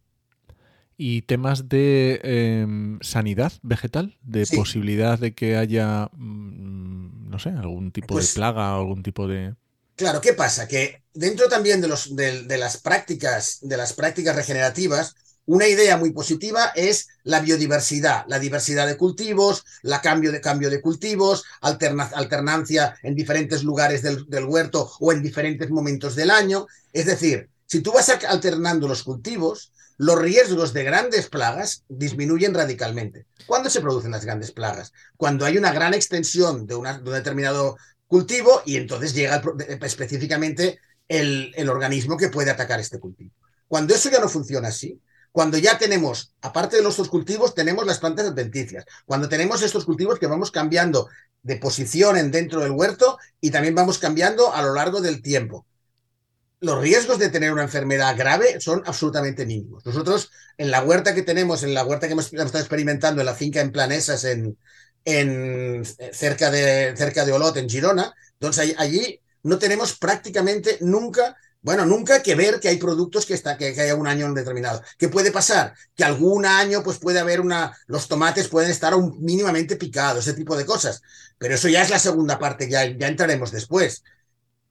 ¿Y 0.97 1.23
temas 1.23 1.69
de 1.69 2.19
em, 2.23 2.99
sanidad 3.01 3.53
vegetal? 3.61 4.17
¿De 4.21 4.45
posibilidad 4.47 5.19
de 5.19 5.33
que 5.33 5.57
haya, 5.57 6.09
mm, 6.13 7.29
no 7.29 7.39
sé, 7.39 7.49
algún 7.49 7.91
tipo 7.91 8.15
de 8.15 8.21
pues 8.21 8.33
plaga 8.33 8.75
o 8.75 8.79
algún 8.79 9.03
tipo 9.03 9.27
de... 9.27 9.55
Claro, 10.01 10.19
¿qué 10.19 10.33
pasa? 10.33 10.67
Que 10.67 11.03
dentro 11.13 11.47
también 11.47 11.79
de, 11.79 12.57
las 12.57 12.77
prácticas, 12.77 13.59
de 13.61 13.77
las 13.77 13.93
prácticas 13.93 14.35
regenerativas, 14.35 15.13
una 15.45 15.67
idea 15.67 15.95
muy 15.95 16.11
positiva 16.11 16.71
es 16.73 17.07
la 17.23 17.39
biodiversidad, 17.39 18.25
la 18.27 18.39
diversidad 18.39 18.87
de 18.87 18.97
cultivos, 18.97 19.63
la 19.83 20.01
cambio 20.01 20.31
de 20.31 20.41
cambio 20.41 20.71
de 20.71 20.81
cultivos, 20.81 21.43
alternancia 21.61 22.95
en 23.03 23.13
diferentes 23.13 23.61
lugares 23.61 24.01
del, 24.01 24.27
del, 24.27 24.45
huerto 24.45 24.91
o 24.99 25.11
en 25.11 25.21
diferentes 25.21 25.69
momentos 25.69 26.15
del 26.15 26.31
año. 26.31 26.65
Es 26.93 27.05
decir, 27.05 27.51
si 27.67 27.81
tú 27.81 27.91
vas 27.91 28.09
alternando 28.09 28.87
los 28.87 29.03
cultivos, 29.03 29.71
los 29.99 30.19
riesgos 30.19 30.73
de 30.73 30.83
grandes 30.83 31.29
plagas 31.29 31.83
disminuyen 31.89 32.55
radicalmente. 32.55 33.27
¿Cuándo 33.45 33.69
se 33.69 33.81
producen 33.81 34.09
las 34.09 34.25
grandes 34.25 34.51
plagas? 34.51 34.93
Cuando 35.15 35.45
hay 35.45 35.59
una 35.59 35.71
gran 35.71 35.93
extensión 35.93 36.65
de, 36.65 36.73
de 36.73 36.79
un 36.79 37.13
determinado 37.13 37.77
cultivo 38.11 38.61
y 38.65 38.75
entonces 38.75 39.13
llega 39.13 39.41
específicamente 39.81 40.79
el, 41.07 41.53
el 41.55 41.69
organismo 41.69 42.17
que 42.17 42.27
puede 42.27 42.51
atacar 42.51 42.77
este 42.81 42.99
cultivo. 42.99 43.31
Cuando 43.69 43.95
eso 43.95 44.09
ya 44.11 44.19
no 44.19 44.27
funciona 44.27 44.67
así, 44.67 44.99
cuando 45.31 45.57
ya 45.57 45.77
tenemos, 45.77 46.33
aparte 46.41 46.75
de 46.75 46.83
nuestros 46.83 47.07
cultivos, 47.07 47.55
tenemos 47.55 47.87
las 47.87 47.99
plantas 47.99 48.27
adventicias. 48.27 48.83
Cuando 49.05 49.29
tenemos 49.29 49.61
estos 49.61 49.85
cultivos 49.85 50.19
que 50.19 50.27
vamos 50.27 50.51
cambiando 50.51 51.07
de 51.41 51.55
posición 51.55 52.17
en 52.17 52.31
dentro 52.31 52.59
del 52.59 52.71
huerto 52.71 53.17
y 53.39 53.49
también 53.49 53.75
vamos 53.75 53.97
cambiando 53.97 54.53
a 54.53 54.61
lo 54.61 54.73
largo 54.73 54.99
del 54.99 55.21
tiempo. 55.21 55.65
Los 56.59 56.81
riesgos 56.81 57.17
de 57.17 57.29
tener 57.29 57.53
una 57.53 57.63
enfermedad 57.63 58.17
grave 58.17 58.59
son 58.59 58.83
absolutamente 58.85 59.45
mínimos. 59.45 59.85
Nosotros, 59.85 60.31
en 60.57 60.69
la 60.69 60.83
huerta 60.83 61.15
que 61.15 61.23
tenemos, 61.23 61.63
en 61.63 61.73
la 61.73 61.85
huerta 61.85 62.07
que 62.07 62.13
hemos, 62.13 62.25
estado 62.25 62.59
experimentando 62.59 63.21
en 63.21 63.25
la 63.25 63.35
finca 63.35 63.61
en 63.61 63.71
Planesas, 63.71 64.25
en, 64.25 64.57
en, 65.05 65.83
cerca, 66.13 66.51
de, 66.51 66.95
cerca 66.95 67.25
de 67.25 67.33
Olot, 67.33 67.57
en 67.57 67.69
Girona, 67.69 68.13
entonces 68.33 68.75
allí 68.77 69.19
no 69.43 69.57
tenemos 69.57 69.97
prácticamente 69.97 70.77
nunca 70.81 71.35
bueno, 71.63 71.85
nunca 71.85 72.23
que 72.23 72.33
ver 72.33 72.59
que 72.59 72.69
hay 72.69 72.77
productos 72.77 73.25
que, 73.25 73.35
está, 73.35 73.55
que, 73.55 73.67
haya 73.67 73.93
un 73.93 74.07
año 74.07 74.33
determinado. 74.33 74.81
¿Qué 74.97 75.09
puede 75.09 75.31
pasar? 75.31 75.75
Que 75.95 76.03
algún 76.03 76.45
año 76.45 76.81
pues 76.83 76.97
puede 76.97 77.19
haber 77.19 77.39
una, 77.39 77.77
los 77.85 78.07
tomates 78.07 78.47
pueden 78.47 78.71
estar 78.71 78.95
mínimamente 79.19 79.75
picados, 79.75 80.25
ese 80.25 80.35
tipo 80.35 80.57
de 80.57 80.65
cosas. 80.65 81.03
Pero 81.37 81.53
eso 81.55 81.69
ya 81.69 81.83
es 81.83 81.91
la 81.91 81.99
segunda 81.99 82.39
parte, 82.39 82.67
ya, 82.67 82.85
ya 82.85 83.07
entraremos 83.07 83.51
después, 83.51 84.03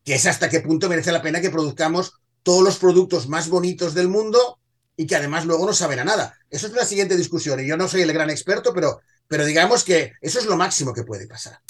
que 0.05 0.15
es 0.15 0.27
hasta 0.27 0.49
qué 0.49 0.61
punto 0.61 0.89
merece 0.89 1.13
la 1.13 1.23
pena 1.23 1.41
que 1.41 1.51
produzcamos 1.51 2.15
todos 2.43 2.65
los 2.65 2.79
productos 2.79 3.29
más 3.29 3.49
bonitos 3.49 3.95
del 3.95 4.09
mundo 4.09 4.59
y 4.97 5.07
que 5.07 5.15
además 5.15 5.47
luego 5.47 5.67
no 5.67 5.73
saben 5.73 6.01
a 6.01 6.05
nada. 6.05 6.35
Eso 6.51 6.67
es 6.67 6.73
la 6.73 6.85
siguiente 6.85 7.17
discusión 7.17 7.61
y 7.61 7.69
yo 7.69 7.77
no 7.77 7.87
soy 7.87 8.03
el 8.03 8.13
gran 8.13 8.31
experto, 8.31 8.75
pero, 8.75 9.01
pero 9.31 9.47
digamos 9.47 9.85
que 9.85 10.15
eso 10.21 10.41
es 10.41 10.47
lo 10.47 10.57
máximo 10.57 10.93
que 10.93 11.05
puede 11.05 11.29
pasar. 11.29 11.61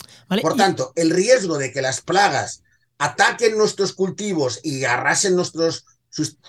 Por 0.40 0.56
tanto, 0.56 0.94
el 0.96 1.10
riesgo 1.10 1.58
de 1.58 1.70
que 1.70 1.82
las 1.82 2.00
plagas 2.00 2.62
ataquen 2.96 3.58
nuestros 3.58 3.92
cultivos 3.92 4.60
y 4.62 4.84
arrasen 4.84 5.36
nuestros 5.36 5.84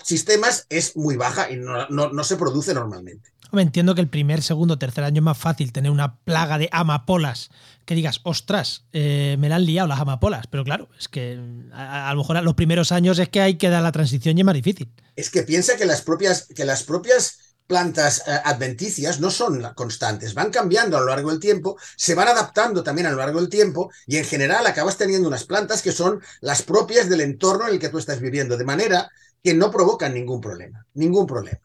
sistemas 0.03 0.67
es 0.69 0.95
muy 0.95 1.17
baja 1.17 1.51
y 1.51 1.57
no, 1.57 1.89
no, 1.89 2.23
se 2.23 2.37
produce 2.37 2.73
normalmente. 2.73 3.29
Hombre, 3.51 3.63
entiendo 3.63 3.93
que 3.93 3.99
el 3.99 4.07
primer, 4.07 4.41
segundo, 4.41 4.79
tercer 4.79 5.03
año 5.03 5.19
es 5.19 5.23
más 5.23 5.37
fácil 5.37 5.73
tener 5.73 5.91
una 5.91 6.15
plaga 6.15 6.57
de 6.57 6.69
amapolas 6.71 7.49
que 7.83 7.93
digas, 7.93 8.21
ostras, 8.23 8.85
eh, 8.93 9.35
me 9.37 9.49
la 9.49 9.57
han 9.57 9.65
liado 9.65 9.89
las 9.89 9.99
amapolas. 9.99 10.47
Pero 10.47 10.63
claro, 10.63 10.87
es 10.97 11.09
que 11.09 11.37
a, 11.73 12.09
a, 12.09 12.13
lo 12.13 12.21
mejor 12.21 12.37
a 12.37 12.41
los 12.41 12.53
primeros 12.53 12.93
años 12.93 13.19
es 13.19 13.27
que 13.27 13.41
hay 13.41 13.55
que 13.55 13.67
dar 13.67 13.83
la 13.83 13.91
transición 13.91 14.37
y 14.37 14.41
es 14.41 14.45
más 14.45 14.55
difícil. 14.55 14.89
Es 15.17 15.29
que 15.29 15.43
piensa 15.43 15.75
que 15.75 15.85
las 15.85 16.03
propias, 16.03 16.47
que 16.55 16.63
las 16.63 16.83
propias 16.83 17.50
plantas 17.67 18.23
eh, 18.27 18.31
adventicias 18.43 19.19
no 19.19 19.31
son 19.31 19.61
constantes, 19.75 20.33
van 20.33 20.51
cambiando 20.51 20.97
a 20.97 20.99
lo 20.99 21.07
largo 21.07 21.29
del 21.29 21.39
tiempo, 21.39 21.77
se 21.95 22.15
van 22.15 22.27
adaptando 22.27 22.83
también 22.83 23.07
a 23.07 23.11
lo 23.11 23.17
largo 23.17 23.39
del 23.39 23.49
tiempo 23.49 23.91
y 24.07 24.17
en 24.17 24.25
general 24.25 24.65
acabas 24.67 24.97
teniendo 24.97 25.27
unas 25.27 25.45
plantas 25.45 25.81
que 25.81 25.91
son 25.91 26.21
las 26.41 26.63
propias 26.63 27.09
del 27.09 27.21
entorno 27.21 27.67
en 27.67 27.73
el 27.73 27.79
que 27.79 27.89
tú 27.89 27.97
estás 27.97 28.19
viviendo, 28.19 28.57
de 28.57 28.65
manera 28.65 29.09
que 29.43 29.53
no 29.53 29.71
provocan 29.71 30.13
ningún 30.13 30.41
problema, 30.41 30.85
ningún 30.93 31.25
problema. 31.25 31.59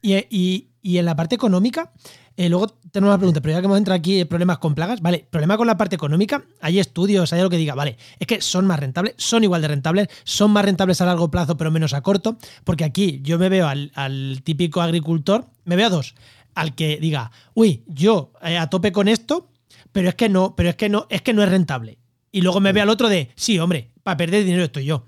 Y, 0.00 0.16
y, 0.30 0.70
y 0.82 0.98
en 0.98 1.04
la 1.04 1.14
parte 1.14 1.36
económica, 1.36 1.92
eh, 2.36 2.48
luego 2.48 2.68
tenemos 2.90 3.12
una 3.12 3.18
pregunta, 3.18 3.40
pero 3.40 3.54
ya 3.54 3.60
que 3.60 3.66
hemos 3.66 3.78
entrado 3.78 3.98
aquí, 3.98 4.24
problemas 4.24 4.58
con 4.58 4.74
plagas, 4.74 5.00
vale, 5.00 5.26
problema 5.30 5.56
con 5.56 5.66
la 5.66 5.76
parte 5.76 5.96
económica, 5.96 6.44
hay 6.60 6.78
estudios, 6.78 7.32
hay 7.32 7.40
algo 7.40 7.50
que 7.50 7.56
diga, 7.56 7.74
vale, 7.74 7.96
es 8.18 8.26
que 8.26 8.40
son 8.40 8.66
más 8.66 8.80
rentables, 8.80 9.14
son 9.18 9.44
igual 9.44 9.62
de 9.62 9.68
rentables, 9.68 10.08
son 10.24 10.50
más 10.50 10.64
rentables 10.64 11.00
a 11.00 11.06
largo 11.06 11.30
plazo, 11.30 11.56
pero 11.56 11.70
menos 11.70 11.94
a 11.94 12.00
corto, 12.00 12.36
porque 12.64 12.84
aquí 12.84 13.20
yo 13.22 13.38
me 13.38 13.48
veo 13.48 13.66
al, 13.66 13.92
al 13.94 14.40
típico 14.44 14.80
agricultor, 14.80 15.46
me 15.64 15.76
veo 15.76 15.86
a 15.86 15.90
dos, 15.90 16.14
al 16.54 16.74
que 16.74 16.98
diga, 16.98 17.30
uy, 17.54 17.82
yo 17.86 18.32
eh, 18.42 18.58
a 18.58 18.68
tope 18.68 18.92
con 18.92 19.08
esto, 19.08 19.48
pero 19.92 20.08
es 20.08 20.14
que 20.14 20.28
no, 20.28 20.54
pero 20.56 20.70
es 20.70 20.76
que 20.76 20.88
no, 20.88 21.06
es 21.10 21.22
que 21.22 21.34
no 21.34 21.42
es 21.42 21.48
rentable. 21.48 21.98
Y 22.30 22.40
luego 22.40 22.60
me 22.60 22.72
veo 22.72 22.82
al 22.82 22.88
otro 22.88 23.08
de, 23.08 23.30
sí, 23.36 23.58
hombre, 23.58 23.90
para 24.02 24.16
perder 24.16 24.44
dinero 24.44 24.64
estoy 24.64 24.86
yo. 24.86 25.04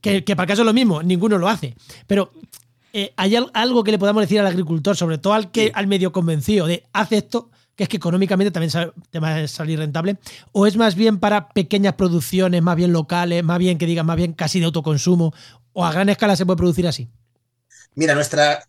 Que, 0.00 0.24
que 0.24 0.34
para 0.34 0.44
el 0.44 0.48
caso 0.48 0.62
es 0.62 0.66
lo 0.66 0.72
mismo, 0.72 1.04
ninguno 1.04 1.38
lo 1.38 1.48
hace. 1.48 1.76
Pero 2.08 2.32
eh, 2.92 3.12
¿hay 3.16 3.36
algo 3.52 3.84
que 3.84 3.90
le 3.90 3.98
podamos 3.98 4.22
decir 4.22 4.40
al 4.40 4.46
agricultor, 4.46 4.96
sobre 4.96 5.18
todo 5.18 5.34
al 5.34 5.50
que 5.50 5.66
sí. 5.66 5.72
al 5.74 5.86
medio 5.86 6.12
convencido 6.12 6.66
de 6.66 6.86
haz 6.92 7.12
esto, 7.12 7.50
que 7.76 7.84
es 7.84 7.88
que 7.88 7.98
económicamente 7.98 8.50
también 8.50 8.92
te 9.10 9.18
va 9.18 9.36
a 9.36 9.48
salir 9.48 9.78
rentable? 9.78 10.18
¿O 10.52 10.66
es 10.66 10.76
más 10.76 10.94
bien 10.94 11.18
para 11.18 11.48
pequeñas 11.50 11.94
producciones, 11.94 12.62
más 12.62 12.76
bien 12.76 12.92
locales, 12.92 13.44
más 13.44 13.58
bien 13.58 13.78
que 13.78 13.86
digan, 13.86 14.06
más 14.06 14.16
bien 14.16 14.32
casi 14.32 14.58
de 14.58 14.66
autoconsumo? 14.66 15.34
¿O 15.72 15.84
a 15.84 15.92
gran 15.92 16.08
escala 16.08 16.34
se 16.34 16.46
puede 16.46 16.56
producir 16.56 16.86
así? 16.86 17.08
Mira, 17.94 18.14
nuestra. 18.14 18.64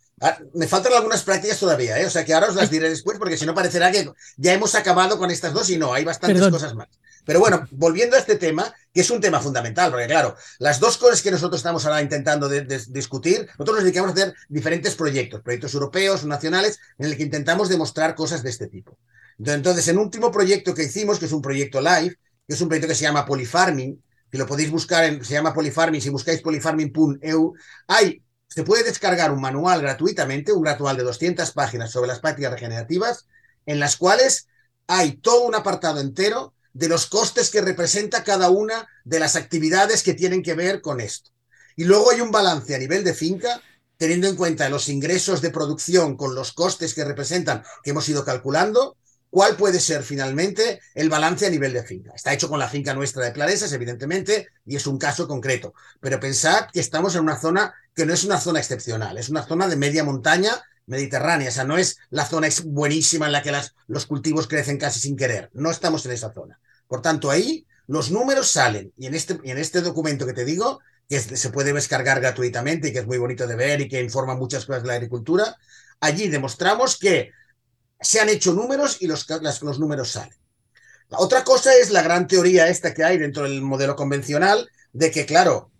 Me 0.53 0.67
faltan 0.67 0.91
algunas 0.93 1.23
prácticas 1.23 1.57
todavía, 1.57 1.97
¿eh? 1.97 2.05
O 2.05 2.09
sea 2.09 2.25
que 2.25 2.33
ahora 2.33 2.49
os 2.49 2.55
las 2.55 2.69
diré 2.69 2.89
después, 2.89 3.17
porque 3.17 3.37
si 3.37 3.45
no 3.45 3.55
parecerá 3.55 3.89
que 3.89 4.11
ya 4.35 4.53
hemos 4.53 4.75
acabado 4.75 5.17
con 5.17 5.31
estas 5.31 5.53
dos 5.53 5.69
y 5.69 5.77
no, 5.77 5.93
hay 5.93 6.03
bastantes 6.03 6.35
Perdón. 6.35 6.51
cosas 6.51 6.75
más. 6.75 6.89
Pero 7.25 7.39
bueno, 7.39 7.67
volviendo 7.71 8.15
a 8.15 8.19
este 8.19 8.35
tema, 8.35 8.73
que 8.93 9.01
es 9.01 9.09
un 9.09 9.21
tema 9.21 9.39
fundamental, 9.39 9.91
porque 9.91 10.07
claro, 10.07 10.35
las 10.59 10.79
dos 10.79 10.97
cosas 10.97 11.21
que 11.21 11.31
nosotros 11.31 11.59
estamos 11.59 11.85
ahora 11.85 12.01
intentando 12.01 12.49
de, 12.49 12.61
de, 12.61 12.81
discutir, 12.87 13.47
nosotros 13.51 13.77
nos 13.77 13.83
dedicamos 13.83 14.11
a 14.11 14.13
hacer 14.13 14.33
diferentes 14.47 14.95
proyectos, 14.95 15.41
proyectos 15.41 15.73
europeos, 15.73 16.25
nacionales, 16.25 16.79
en 16.97 17.07
el 17.07 17.17
que 17.17 17.23
intentamos 17.23 17.69
demostrar 17.69 18.15
cosas 18.15 18.43
de 18.43 18.49
este 18.49 18.67
tipo. 18.67 18.97
Entonces, 19.37 19.87
en 19.87 19.97
último 19.97 20.31
proyecto 20.31 20.73
que 20.73 20.83
hicimos, 20.83 21.19
que 21.19 21.25
es 21.25 21.31
un 21.31 21.41
proyecto 21.41 21.79
live, 21.79 22.15
que 22.47 22.53
es 22.53 22.61
un 22.61 22.67
proyecto 22.67 22.87
que 22.87 22.95
se 22.95 23.03
llama 23.03 23.25
Polyfarming, 23.25 24.01
que 24.29 24.37
lo 24.37 24.45
podéis 24.45 24.69
buscar, 24.69 25.05
en, 25.05 25.23
se 25.23 25.33
llama 25.33 25.53
Polyfarming, 25.53 26.01
si 26.01 26.09
buscáis 26.09 26.41
polyfarming.eu, 26.41 27.53
hay, 27.87 28.21
se 28.47 28.63
puede 28.63 28.83
descargar 28.83 29.31
un 29.31 29.41
manual 29.41 29.81
gratuitamente, 29.81 30.51
un 30.51 30.63
manual 30.63 30.97
de 30.97 31.03
200 31.03 31.51
páginas 31.51 31.91
sobre 31.91 32.07
las 32.07 32.19
prácticas 32.19 32.51
regenerativas, 32.51 33.27
en 33.65 33.79
las 33.79 33.95
cuales 33.95 34.47
hay 34.87 35.17
todo 35.17 35.45
un 35.45 35.55
apartado 35.55 35.99
entero 35.99 36.53
de 36.73 36.87
los 36.87 37.07
costes 37.07 37.49
que 37.49 37.61
representa 37.61 38.23
cada 38.23 38.49
una 38.49 38.87
de 39.03 39.19
las 39.19 39.35
actividades 39.35 40.03
que 40.03 40.13
tienen 40.13 40.43
que 40.43 40.53
ver 40.53 40.81
con 40.81 40.99
esto. 40.99 41.31
Y 41.75 41.85
luego 41.85 42.11
hay 42.11 42.21
un 42.21 42.31
balance 42.31 42.75
a 42.75 42.79
nivel 42.79 43.03
de 43.03 43.13
finca, 43.13 43.61
teniendo 43.97 44.27
en 44.27 44.35
cuenta 44.35 44.69
los 44.69 44.89
ingresos 44.89 45.41
de 45.41 45.49
producción 45.49 46.15
con 46.15 46.35
los 46.35 46.53
costes 46.53 46.93
que 46.93 47.05
representan, 47.05 47.63
que 47.83 47.91
hemos 47.91 48.07
ido 48.09 48.23
calculando, 48.23 48.97
cuál 49.29 49.55
puede 49.55 49.79
ser 49.79 50.03
finalmente 50.03 50.81
el 50.95 51.09
balance 51.09 51.45
a 51.45 51.49
nivel 51.49 51.73
de 51.73 51.83
finca. 51.83 52.11
Está 52.15 52.33
hecho 52.33 52.49
con 52.49 52.59
la 52.59 52.69
finca 52.69 52.93
nuestra 52.93 53.23
de 53.25 53.33
Claresas, 53.33 53.71
evidentemente, 53.73 54.47
y 54.65 54.75
es 54.75 54.87
un 54.87 54.97
caso 54.97 55.27
concreto. 55.27 55.73
Pero 55.99 56.19
pensad 56.19 56.67
que 56.71 56.79
estamos 56.79 57.15
en 57.15 57.21
una 57.21 57.39
zona 57.39 57.73
que 57.93 58.05
no 58.05 58.13
es 58.13 58.23
una 58.23 58.39
zona 58.39 58.59
excepcional, 58.59 59.17
es 59.17 59.29
una 59.29 59.45
zona 59.45 59.67
de 59.67 59.75
media 59.75 60.03
montaña 60.03 60.61
mediterránea, 60.89 61.49
o 61.49 61.51
sea, 61.51 61.63
no 61.63 61.77
es 61.77 61.97
la 62.09 62.25
zona 62.25 62.49
buenísima 62.65 63.27
en 63.27 63.31
la 63.31 63.41
que 63.41 63.51
las, 63.51 63.75
los 63.87 64.05
cultivos 64.05 64.47
crecen 64.47 64.77
casi 64.77 64.99
sin 64.99 65.15
querer, 65.15 65.49
no 65.53 65.71
estamos 65.71 66.05
en 66.05 66.11
esa 66.11 66.33
zona. 66.33 66.59
Por 66.87 67.01
tanto, 67.01 67.29
ahí 67.29 67.65
los 67.87 68.11
números 68.11 68.51
salen, 68.51 68.91
y 68.97 69.07
en 69.07 69.15
este, 69.15 69.39
y 69.43 69.51
en 69.51 69.57
este 69.57 69.81
documento 69.81 70.25
que 70.25 70.33
te 70.33 70.45
digo, 70.45 70.79
que 71.07 71.17
es, 71.17 71.23
se 71.23 71.49
puede 71.49 71.73
descargar 71.73 72.19
gratuitamente 72.19 72.89
y 72.89 72.93
que 72.93 72.99
es 72.99 73.07
muy 73.07 73.17
bonito 73.17 73.47
de 73.47 73.55
ver 73.55 73.81
y 73.81 73.87
que 73.87 74.01
informa 74.01 74.35
muchas 74.35 74.65
cosas 74.65 74.83
de 74.83 74.89
la 74.89 74.95
agricultura, 74.95 75.55
allí 75.99 76.27
demostramos 76.27 76.97
que 76.97 77.31
se 78.01 78.19
han 78.19 78.29
hecho 78.29 78.53
números 78.53 78.97
y 79.01 79.07
los, 79.07 79.27
los 79.61 79.79
números 79.79 80.11
salen. 80.11 80.37
La 81.09 81.19
otra 81.19 81.43
cosa 81.43 81.75
es 81.75 81.89
la 81.89 82.03
gran 82.03 82.27
teoría 82.27 82.67
esta 82.67 82.93
que 82.93 83.03
hay 83.03 83.17
dentro 83.17 83.43
del 83.43 83.61
modelo 83.61 83.95
convencional, 83.95 84.69
de 84.93 85.11
que, 85.11 85.25
claro, 85.25 85.71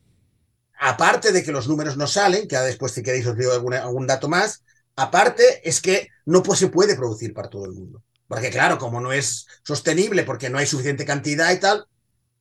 aparte 0.80 1.32
de 1.32 1.44
que 1.44 1.52
los 1.52 1.68
números 1.68 1.98
no 1.98 2.08
salen, 2.08 2.48
que 2.48 2.58
después 2.58 2.94
si 2.94 3.04
queréis 3.04 3.28
os 3.28 3.38
digo 3.38 3.52
alguna, 3.52 3.84
algún 3.84 4.08
dato 4.08 4.28
más, 4.28 4.64
Aparte, 5.00 5.62
es 5.64 5.80
que 5.80 6.10
no 6.26 6.44
se 6.54 6.68
puede 6.68 6.98
producir 6.98 7.34
para 7.34 7.50
todo 7.50 7.64
el 7.64 7.72
mundo. 7.72 8.04
Porque 8.28 8.50
claro, 8.50 8.78
como 8.78 9.00
no 9.00 9.14
es 9.14 9.48
sostenible, 9.64 10.24
porque 10.24 10.50
no 10.50 10.58
hay 10.58 10.66
suficiente 10.66 11.06
cantidad 11.06 11.50
y 11.54 11.58
tal, 11.58 11.88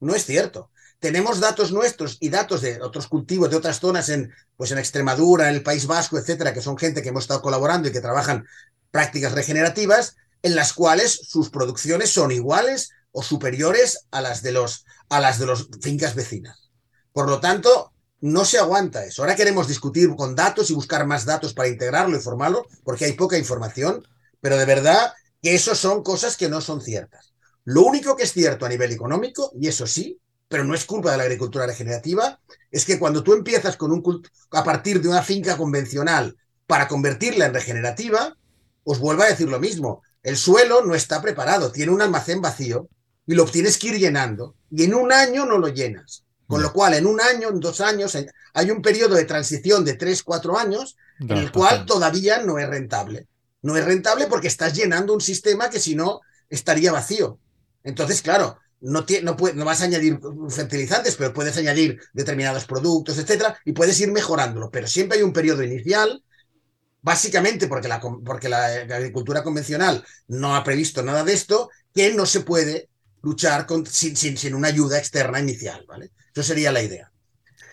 no 0.00 0.12
es 0.12 0.26
cierto. 0.26 0.72
Tenemos 0.98 1.38
datos 1.38 1.70
nuestros 1.70 2.16
y 2.18 2.30
datos 2.30 2.60
de 2.60 2.82
otros 2.82 3.06
cultivos 3.06 3.48
de 3.48 3.56
otras 3.56 3.78
zonas 3.78 4.08
en, 4.08 4.32
pues 4.56 4.72
en 4.72 4.78
Extremadura, 4.78 5.48
en 5.48 5.54
el 5.54 5.62
País 5.62 5.86
Vasco, 5.86 6.18
etcétera, 6.18 6.52
que 6.52 6.60
son 6.60 6.76
gente 6.76 7.00
que 7.00 7.10
hemos 7.10 7.24
estado 7.24 7.42
colaborando 7.42 7.88
y 7.88 7.92
que 7.92 8.00
trabajan 8.00 8.44
prácticas 8.90 9.34
regenerativas, 9.34 10.16
en 10.42 10.56
las 10.56 10.72
cuales 10.72 11.12
sus 11.28 11.50
producciones 11.50 12.10
son 12.10 12.32
iguales 12.32 12.90
o 13.12 13.22
superiores 13.22 14.06
a 14.10 14.20
las 14.20 14.42
de 14.42 14.50
los 14.50 14.84
a 15.08 15.20
las 15.20 15.38
de 15.38 15.46
los 15.46 15.68
fincas 15.80 16.16
vecinas. 16.16 16.70
Por 17.12 17.28
lo 17.28 17.38
tanto, 17.38 17.92
no 18.20 18.44
se 18.44 18.58
aguanta 18.58 19.04
eso. 19.04 19.22
Ahora 19.22 19.36
queremos 19.36 19.68
discutir 19.68 20.14
con 20.16 20.34
datos 20.34 20.70
y 20.70 20.74
buscar 20.74 21.06
más 21.06 21.24
datos 21.24 21.54
para 21.54 21.68
integrarlo 21.68 22.16
y 22.16 22.20
formarlo, 22.20 22.66
porque 22.84 23.04
hay 23.04 23.12
poca 23.12 23.38
información, 23.38 24.06
pero 24.40 24.56
de 24.56 24.64
verdad 24.64 25.12
que 25.42 25.54
eso 25.54 25.74
son 25.74 26.02
cosas 26.02 26.36
que 26.36 26.48
no 26.48 26.60
son 26.60 26.80
ciertas. 26.80 27.32
Lo 27.64 27.82
único 27.82 28.16
que 28.16 28.24
es 28.24 28.32
cierto 28.32 28.66
a 28.66 28.68
nivel 28.68 28.92
económico, 28.92 29.52
y 29.54 29.68
eso 29.68 29.86
sí, 29.86 30.18
pero 30.48 30.64
no 30.64 30.74
es 30.74 30.84
culpa 30.84 31.12
de 31.12 31.18
la 31.18 31.24
agricultura 31.24 31.66
regenerativa, 31.66 32.40
es 32.70 32.84
que 32.84 32.98
cuando 32.98 33.22
tú 33.22 33.34
empiezas 33.34 33.76
con 33.76 33.92
un 33.92 34.22
a 34.52 34.64
partir 34.64 35.00
de 35.00 35.08
una 35.08 35.22
finca 35.22 35.56
convencional 35.56 36.36
para 36.66 36.88
convertirla 36.88 37.46
en 37.46 37.54
regenerativa, 37.54 38.34
os 38.84 38.98
vuelvo 38.98 39.22
a 39.22 39.28
decir 39.28 39.48
lo 39.48 39.60
mismo. 39.60 40.02
El 40.22 40.36
suelo 40.36 40.84
no 40.84 40.94
está 40.94 41.20
preparado, 41.20 41.70
tiene 41.70 41.92
un 41.92 42.02
almacén 42.02 42.40
vacío 42.40 42.88
y 43.26 43.34
lo 43.34 43.44
tienes 43.44 43.78
que 43.78 43.88
ir 43.88 43.98
llenando 43.98 44.56
y 44.70 44.84
en 44.84 44.94
un 44.94 45.12
año 45.12 45.44
no 45.44 45.58
lo 45.58 45.68
llenas. 45.68 46.24
Con 46.48 46.62
lo 46.62 46.72
cual, 46.72 46.94
en 46.94 47.06
un 47.06 47.20
año, 47.20 47.50
en 47.50 47.60
dos 47.60 47.82
años, 47.82 48.16
hay 48.54 48.70
un 48.70 48.80
periodo 48.80 49.14
de 49.14 49.26
transición 49.26 49.84
de 49.84 49.94
tres, 49.94 50.22
cuatro 50.22 50.58
años 50.58 50.96
en 51.20 51.36
el 51.36 51.52
cual 51.52 51.84
todavía 51.84 52.42
no 52.42 52.58
es 52.58 52.66
rentable. 52.66 53.28
No 53.60 53.76
es 53.76 53.84
rentable 53.84 54.26
porque 54.28 54.48
estás 54.48 54.72
llenando 54.72 55.12
un 55.12 55.20
sistema 55.20 55.68
que 55.68 55.78
si 55.78 55.94
no 55.94 56.20
estaría 56.48 56.90
vacío. 56.90 57.38
Entonces, 57.84 58.22
claro, 58.22 58.58
no, 58.80 59.04
no, 59.22 59.36
puede, 59.36 59.54
no, 59.54 59.66
vas 59.66 59.82
a 59.82 59.84
añadir 59.84 60.18
fertilizantes, 60.48 61.16
pero 61.16 61.34
puedes 61.34 61.56
añadir 61.58 62.00
determinados 62.14 62.64
productos, 62.64 63.18
etcétera, 63.18 63.58
y 63.66 63.72
puedes 63.72 64.00
ir 64.00 64.10
mejorándolo. 64.10 64.70
Pero 64.70 64.86
siempre 64.86 65.18
hay 65.18 65.24
un 65.24 65.34
periodo 65.34 65.62
inicial, 65.62 66.24
básicamente 67.02 67.66
porque 67.68 67.88
la, 67.88 68.00
porque 68.00 68.48
la 68.48 68.64
agricultura 68.66 69.42
convencional 69.42 70.02
no 70.28 70.56
ha 70.56 70.64
previsto 70.64 71.02
nada 71.02 71.24
de 71.24 71.34
esto, 71.34 71.68
que 71.94 72.14
no 72.14 72.24
se 72.24 72.40
puede 72.40 72.88
luchar 73.22 73.66
con, 73.66 73.84
sin, 73.84 74.16
sin, 74.16 74.38
sin 74.38 74.54
una 74.54 74.68
ayuda 74.68 74.96
externa 74.96 75.40
inicial, 75.40 75.84
¿vale? 75.86 76.12
Eso 76.38 76.46
sería 76.46 76.70
la 76.70 76.82
idea. 76.82 77.10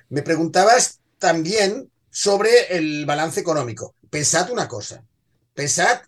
Me 0.09 0.23
preguntabas 0.23 0.99
también 1.19 1.91
sobre 2.09 2.75
el 2.75 3.05
balance 3.05 3.39
económico. 3.39 3.93
Pensad 4.09 4.49
una 4.49 4.67
cosa. 4.67 5.03
Pensad 5.53 5.99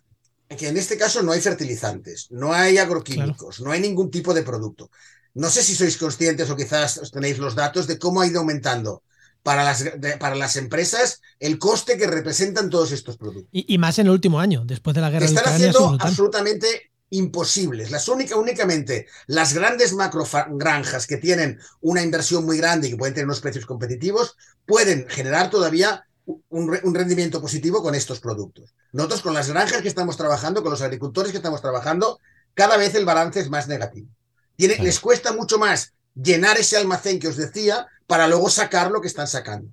que 0.48 0.66
en 0.66 0.76
este 0.76 0.98
caso 0.98 1.22
no 1.22 1.30
hay 1.30 1.40
fertilizantes, 1.40 2.26
no 2.30 2.52
hay 2.52 2.78
agroquímicos, 2.78 3.58
claro. 3.58 3.64
no 3.64 3.70
hay 3.70 3.80
ningún 3.80 4.10
tipo 4.10 4.34
de 4.34 4.42
producto. 4.42 4.90
No 5.34 5.50
sé 5.50 5.62
si 5.62 5.76
sois 5.76 5.96
conscientes 5.96 6.50
o 6.50 6.56
quizás 6.56 6.98
os 6.98 7.12
tenéis 7.12 7.38
los 7.38 7.54
datos 7.54 7.86
de 7.86 7.96
cómo 7.96 8.22
ha 8.22 8.26
ido 8.26 8.40
aumentando 8.40 9.04
para 9.44 9.62
las, 9.62 9.84
de, 9.84 10.16
para 10.16 10.34
las 10.34 10.56
empresas 10.56 11.22
el 11.38 11.60
coste 11.60 11.96
que 11.96 12.08
representan 12.08 12.70
todos 12.70 12.90
estos 12.90 13.16
productos. 13.18 13.50
Y, 13.52 13.72
y 13.72 13.78
más 13.78 14.00
en 14.00 14.06
el 14.06 14.12
último 14.12 14.40
año, 14.40 14.64
después 14.64 14.96
de 14.96 15.02
la 15.02 15.10
guerra 15.10 15.26
Están 15.26 15.44
de 15.44 15.50
Ucrania. 15.50 15.66
Están 15.68 15.84
haciendo 15.84 16.04
absolutamente 16.04 16.90
imposibles. 17.10 17.90
Las 17.90 18.08
única, 18.08 18.36
únicamente 18.36 19.06
las 19.26 19.54
grandes 19.54 19.92
macro 19.92 20.26
granjas 20.50 21.06
que 21.06 21.16
tienen 21.16 21.58
una 21.80 22.02
inversión 22.02 22.44
muy 22.44 22.58
grande 22.58 22.88
y 22.88 22.90
que 22.90 22.96
pueden 22.96 23.14
tener 23.14 23.26
unos 23.26 23.40
precios 23.40 23.66
competitivos 23.66 24.36
pueden 24.66 25.08
generar 25.08 25.50
todavía 25.50 26.04
un, 26.26 26.78
un, 26.82 26.94
rendimiento 26.94 27.40
positivo 27.40 27.82
con 27.82 27.94
estos 27.94 28.20
productos. 28.20 28.74
Nosotros 28.92 29.22
con 29.22 29.34
las 29.34 29.48
granjas 29.48 29.80
que 29.80 29.88
estamos 29.88 30.16
trabajando, 30.16 30.62
con 30.62 30.70
los 30.70 30.82
agricultores 30.82 31.30
que 31.32 31.38
estamos 31.38 31.62
trabajando, 31.62 32.18
cada 32.52 32.76
vez 32.76 32.94
el 32.94 33.06
balance 33.06 33.40
es 33.40 33.48
más 33.48 33.68
negativo. 33.68 34.08
Tiene, 34.56 34.76
sí. 34.76 34.82
Les 34.82 35.00
cuesta 35.00 35.32
mucho 35.32 35.58
más 35.58 35.94
llenar 36.14 36.58
ese 36.58 36.76
almacén 36.76 37.18
que 37.18 37.28
os 37.28 37.36
decía 37.36 37.86
para 38.06 38.26
luego 38.26 38.50
sacar 38.50 38.90
lo 38.90 39.00
que 39.00 39.08
están 39.08 39.28
sacando. 39.28 39.70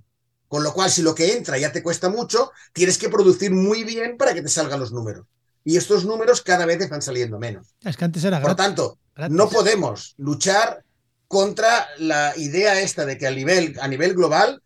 Con 0.48 0.64
lo 0.64 0.74
cual, 0.74 0.92
si 0.92 1.02
lo 1.02 1.16
que 1.16 1.34
entra 1.34 1.58
ya 1.58 1.72
te 1.72 1.84
cuesta 1.84 2.08
mucho, 2.08 2.52
tienes 2.72 2.98
que 2.98 3.10
producir 3.10 3.52
muy 3.52 3.84
bien 3.84 4.16
para 4.18 4.34
que 4.34 4.42
te 4.42 4.48
salgan 4.48 4.80
los 4.80 4.92
números. 4.92 5.26
Y 5.66 5.76
estos 5.78 6.06
números 6.06 6.42
cada 6.42 6.66
vez 6.66 6.80
están 6.80 7.02
saliendo 7.02 7.38
menos. 7.40 7.76
Es 7.82 7.98
que 7.98 8.06
antes 8.06 8.24
era 8.24 8.40
Por 8.40 8.52
gratis. 8.56 8.66
tanto, 8.66 9.00
gratis. 9.16 9.36
no 9.36 9.50
podemos 9.50 10.14
luchar 10.18 10.86
contra 11.28 11.88
la 11.98 12.34
idea 12.38 12.80
esta 12.80 13.06
de 13.06 13.18
que 13.18 13.28
a 13.28 13.32
nivel, 13.32 13.76
a 13.82 13.88
nivel 13.88 14.14
global 14.14 14.62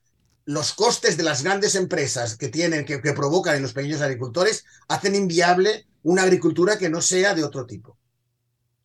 los 0.46 0.74
costes 0.74 1.16
de 1.16 1.24
las 1.24 1.44
grandes 1.44 1.76
empresas 1.76 2.36
que 2.36 2.50
tienen, 2.50 2.84
que, 2.84 3.02
que 3.02 3.14
provocan 3.14 3.56
en 3.56 3.62
los 3.62 3.74
pequeños 3.74 4.02
agricultores, 4.02 4.66
hacen 4.88 5.16
inviable 5.16 5.88
una 6.04 6.24
agricultura 6.24 6.78
que 6.78 6.90
no 6.90 7.02
sea 7.02 7.34
de 7.34 7.44
otro 7.44 7.66
tipo. 7.66 7.98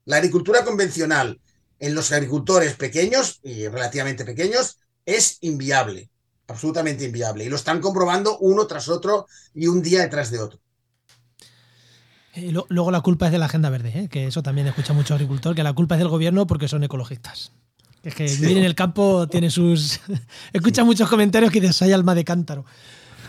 La 0.05 0.17
agricultura 0.17 0.65
convencional 0.65 1.41
en 1.81 1.95
los 1.95 2.13
agricultores 2.13 2.75
pequeños 2.75 3.41
y 3.43 3.67
relativamente 3.69 4.25
pequeños 4.25 4.79
es 5.07 5.39
inviable, 5.41 6.11
absolutamente 6.47 7.05
inviable. 7.05 7.45
Y 7.45 7.49
lo 7.49 7.57
están 7.57 7.81
comprobando 7.81 8.39
uno 8.39 8.67
tras 8.67 8.89
otro 8.89 9.27
y 9.55 9.67
un 9.67 9.83
día 9.83 10.03
detrás 10.03 10.31
de 10.31 10.41
otro. 10.41 10.61
Y 12.37 12.51
lo- 12.51 12.67
luego 12.69 12.91
la 12.91 13.01
culpa 13.01 13.27
es 13.27 13.33
de 13.33 13.39
la 13.39 13.47
agenda 13.47 13.71
verde, 13.71 13.93
¿eh? 13.95 14.09
que 14.09 14.27
eso 14.27 14.43
también 14.43 14.67
escucha 14.67 14.93
mucho 14.93 15.15
agricultor, 15.15 15.55
que 15.55 15.63
la 15.63 15.73
culpa 15.73 15.95
es 15.95 16.01
del 16.01 16.09
gobierno 16.09 16.47
porque 16.47 16.67
son 16.69 16.83
ecologistas. 16.83 17.53
Que 18.03 18.09
Es 18.11 18.15
que 18.15 18.25
vivir 18.25 18.59
en 18.59 18.65
el 18.65 18.75
campo 18.75 19.27
tiene 19.29 19.51
sus. 19.51 20.01
escucha 20.53 20.85
muchos 20.85 21.09
comentarios 21.09 21.51
que 21.53 21.61
dices, 21.61 21.81
hay 21.83 21.93
alma 21.93 22.15
de 22.15 22.25
cántaro. 22.25 22.65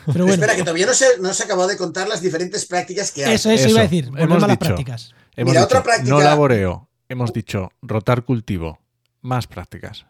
Pero 0.05 0.25
bueno, 0.25 0.33
Espera, 0.33 0.55
que 0.55 0.61
todavía 0.61 0.85
no 0.85 0.93
se, 0.93 1.05
no 1.19 1.33
se 1.33 1.43
acabado 1.43 1.67
de 1.69 1.77
contar 1.77 2.07
las 2.07 2.21
diferentes 2.21 2.65
prácticas 2.65 3.11
que 3.11 3.25
hay. 3.25 3.33
eso, 3.35 3.49
eso, 3.49 3.61
Eso, 3.65 3.69
iba 3.69 3.79
a 3.79 3.83
decir. 3.83 4.05
hemos 4.05 4.19
Volvemos 4.19 4.43
a 4.43 4.47
las 4.47 4.57
dicho. 4.59 4.65
prácticas. 4.67 5.11
Hemos 5.35 5.51
Mira, 5.51 5.61
dicho, 5.61 5.65
otra 5.65 5.83
práctica- 5.83 6.09
no 6.09 6.19
laboreo. 6.21 6.89
Hemos 7.09 7.31
dicho 7.33 7.71
rotar 7.81 8.23
cultivo. 8.23 8.79
Más 9.21 9.47
prácticas. 9.47 10.05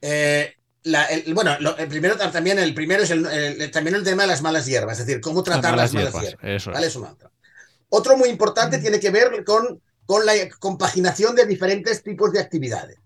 Eh, 0.00 0.54
la- 0.84 1.04
el- 1.06 1.32
bueno, 1.34 1.56
lo- 1.60 1.76
el 1.76 1.88
primero 1.88 2.16
tam- 2.18 2.32
también 2.32 2.58
el 2.58 2.74
primero 2.74 3.02
es 3.04 3.10
el, 3.10 3.24
el- 3.26 3.70
también 3.70 3.94
el 3.96 4.02
tema 4.02 4.22
de 4.22 4.28
las 4.28 4.42
malas 4.42 4.66
hierbas, 4.66 4.98
es 4.98 5.06
decir, 5.06 5.20
cómo 5.20 5.42
tratar 5.42 5.72
malas 5.72 5.92
las 5.92 5.94
malas 5.94 6.12
hierbas, 6.12 6.40
hierbas. 6.40 6.62
eso 6.62 6.70
es. 6.70 6.74
¿vale? 6.74 6.86
Es 6.88 6.96
un 6.96 7.02
mantra. 7.02 7.30
Otro 7.94 8.16
muy 8.16 8.30
importante 8.30 8.78
tiene 8.78 8.98
que 8.98 9.10
ver 9.10 9.44
con, 9.44 9.82
con 10.06 10.24
la 10.24 10.32
compaginación 10.58 11.36
de 11.36 11.44
diferentes 11.44 12.02
tipos 12.02 12.32
de 12.32 12.40
actividades. 12.40 12.96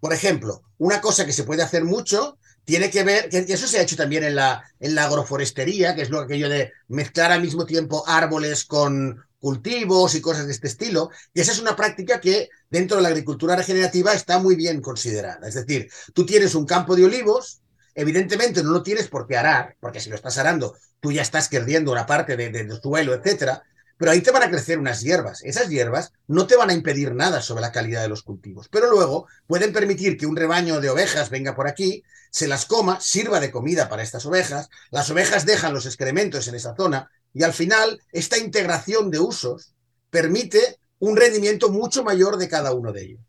Por 0.00 0.12
ejemplo, 0.12 0.62
una 0.78 1.00
cosa 1.00 1.24
que 1.24 1.32
se 1.32 1.44
puede 1.44 1.62
hacer 1.62 1.84
mucho 1.84 2.36
tiene 2.64 2.90
que 2.90 3.04
ver, 3.04 3.28
que 3.28 3.38
eso 3.48 3.68
se 3.68 3.78
ha 3.78 3.82
hecho 3.82 3.94
también 3.96 4.24
en 4.24 4.34
la, 4.34 4.64
en 4.80 4.96
la 4.96 5.04
agroforestería, 5.04 5.94
que 5.94 6.02
es 6.02 6.10
lo 6.10 6.18
aquello 6.18 6.48
de 6.48 6.72
mezclar 6.88 7.30
al 7.30 7.40
mismo 7.40 7.64
tiempo 7.66 8.02
árboles 8.06 8.64
con 8.64 9.24
cultivos 9.38 10.16
y 10.16 10.20
cosas 10.20 10.46
de 10.46 10.52
este 10.52 10.66
estilo, 10.66 11.10
y 11.32 11.40
esa 11.40 11.52
es 11.52 11.60
una 11.60 11.76
práctica 11.76 12.20
que 12.20 12.48
dentro 12.68 12.96
de 12.96 13.04
la 13.04 13.08
agricultura 13.10 13.54
regenerativa 13.54 14.12
está 14.12 14.38
muy 14.40 14.56
bien 14.56 14.80
considerada. 14.80 15.46
Es 15.46 15.54
decir, 15.54 15.88
tú 16.14 16.26
tienes 16.26 16.54
un 16.56 16.66
campo 16.66 16.96
de 16.96 17.04
olivos, 17.04 17.60
evidentemente 17.94 18.62
no 18.64 18.70
lo 18.72 18.82
tienes 18.82 19.06
por 19.08 19.26
qué 19.26 19.36
arar, 19.36 19.76
porque 19.80 20.00
si 20.00 20.10
lo 20.10 20.16
estás 20.16 20.36
arando, 20.36 20.76
tú 21.00 21.12
ya 21.12 21.22
estás 21.22 21.48
perdiendo 21.48 21.92
una 21.92 22.06
parte 22.06 22.36
de- 22.36 22.50
de- 22.50 22.64
del 22.64 22.80
suelo, 22.80 23.14
etcétera, 23.14 23.62
pero 24.00 24.12
ahí 24.12 24.22
te 24.22 24.30
van 24.30 24.42
a 24.42 24.48
crecer 24.48 24.78
unas 24.78 25.02
hierbas. 25.02 25.42
Esas 25.44 25.68
hierbas 25.68 26.14
no 26.26 26.46
te 26.46 26.56
van 26.56 26.70
a 26.70 26.72
impedir 26.72 27.14
nada 27.14 27.42
sobre 27.42 27.60
la 27.60 27.70
calidad 27.70 28.00
de 28.00 28.08
los 28.08 28.22
cultivos, 28.22 28.66
pero 28.70 28.90
luego 28.90 29.26
pueden 29.46 29.74
permitir 29.74 30.16
que 30.16 30.24
un 30.24 30.36
rebaño 30.36 30.80
de 30.80 30.88
ovejas 30.88 31.28
venga 31.28 31.54
por 31.54 31.68
aquí, 31.68 32.02
se 32.30 32.48
las 32.48 32.64
coma, 32.64 32.98
sirva 32.98 33.40
de 33.40 33.50
comida 33.50 33.90
para 33.90 34.02
estas 34.02 34.24
ovejas, 34.24 34.70
las 34.90 35.10
ovejas 35.10 35.44
dejan 35.44 35.74
los 35.74 35.84
excrementos 35.84 36.48
en 36.48 36.54
esa 36.54 36.74
zona 36.74 37.10
y 37.34 37.42
al 37.42 37.52
final 37.52 38.02
esta 38.10 38.38
integración 38.38 39.10
de 39.10 39.18
usos 39.18 39.74
permite 40.08 40.78
un 40.98 41.14
rendimiento 41.14 41.68
mucho 41.68 42.02
mayor 42.02 42.38
de 42.38 42.48
cada 42.48 42.72
uno 42.72 42.92
de 42.92 43.02
ellos. 43.02 43.20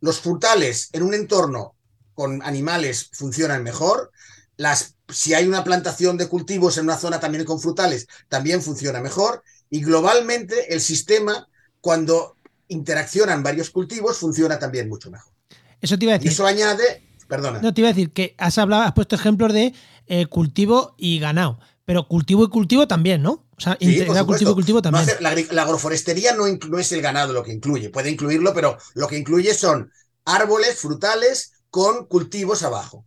Los 0.00 0.18
frutales 0.18 0.88
en 0.92 1.04
un 1.04 1.14
entorno 1.14 1.76
con 2.14 2.42
animales 2.42 3.10
funcionan 3.12 3.62
mejor, 3.62 4.10
las, 4.64 4.96
si 5.08 5.34
hay 5.34 5.46
una 5.46 5.64
plantación 5.64 6.16
de 6.18 6.28
cultivos 6.28 6.76
en 6.78 6.84
una 6.84 6.98
zona 6.98 7.18
también 7.20 7.44
con 7.44 7.60
frutales, 7.60 8.06
también 8.28 8.62
funciona 8.62 9.00
mejor. 9.00 9.42
Y 9.70 9.82
globalmente 9.82 10.72
el 10.74 10.80
sistema, 10.80 11.48
cuando 11.80 12.36
interaccionan 12.68 13.42
varios 13.42 13.70
cultivos, 13.70 14.18
funciona 14.18 14.58
también 14.58 14.88
mucho 14.88 15.10
mejor. 15.10 15.32
Eso 15.80 15.98
te 15.98 16.04
iba 16.04 16.12
a 16.14 16.16
Y 16.16 16.18
decir. 16.18 16.32
eso 16.32 16.46
añade, 16.46 17.02
perdona, 17.28 17.60
No, 17.60 17.72
te 17.72 17.80
iba 17.80 17.88
a 17.88 17.92
decir 17.92 18.12
que 18.12 18.34
has 18.38 18.58
hablado, 18.58 18.82
has 18.82 18.92
puesto 18.92 19.16
ejemplos 19.16 19.52
de 19.52 19.72
eh, 20.06 20.26
cultivo 20.26 20.94
y 20.98 21.18
ganado. 21.18 21.58
Pero 21.84 22.06
cultivo 22.06 22.44
y 22.44 22.48
cultivo 22.48 22.86
también, 22.86 23.22
¿no? 23.22 23.46
O 23.56 23.60
sea, 23.60 23.76
Sí, 23.80 24.04
cultivo 24.26 24.52
y 24.52 24.54
cultivo 24.54 24.78
No 24.78 24.82
también. 24.82 25.04
hace- 25.08 25.20
la, 25.54 25.62
agroforestería 25.62 26.34
no 26.34 26.46
es 26.78 26.92
el 26.92 27.02
ganado 27.02 27.32
lo 27.32 27.42
que 27.42 27.52
incluye, 27.52 27.90
puede 27.90 28.10
incluirlo, 28.10 28.54
pero 28.54 28.76
lo 28.94 29.08
que 29.08 29.18
incluye 29.18 29.54
son 29.54 29.90
árboles, 30.24 30.76
frutales 30.78 31.52
con 31.70 32.06
cultivos 32.06 32.62
abajo. 32.62 33.04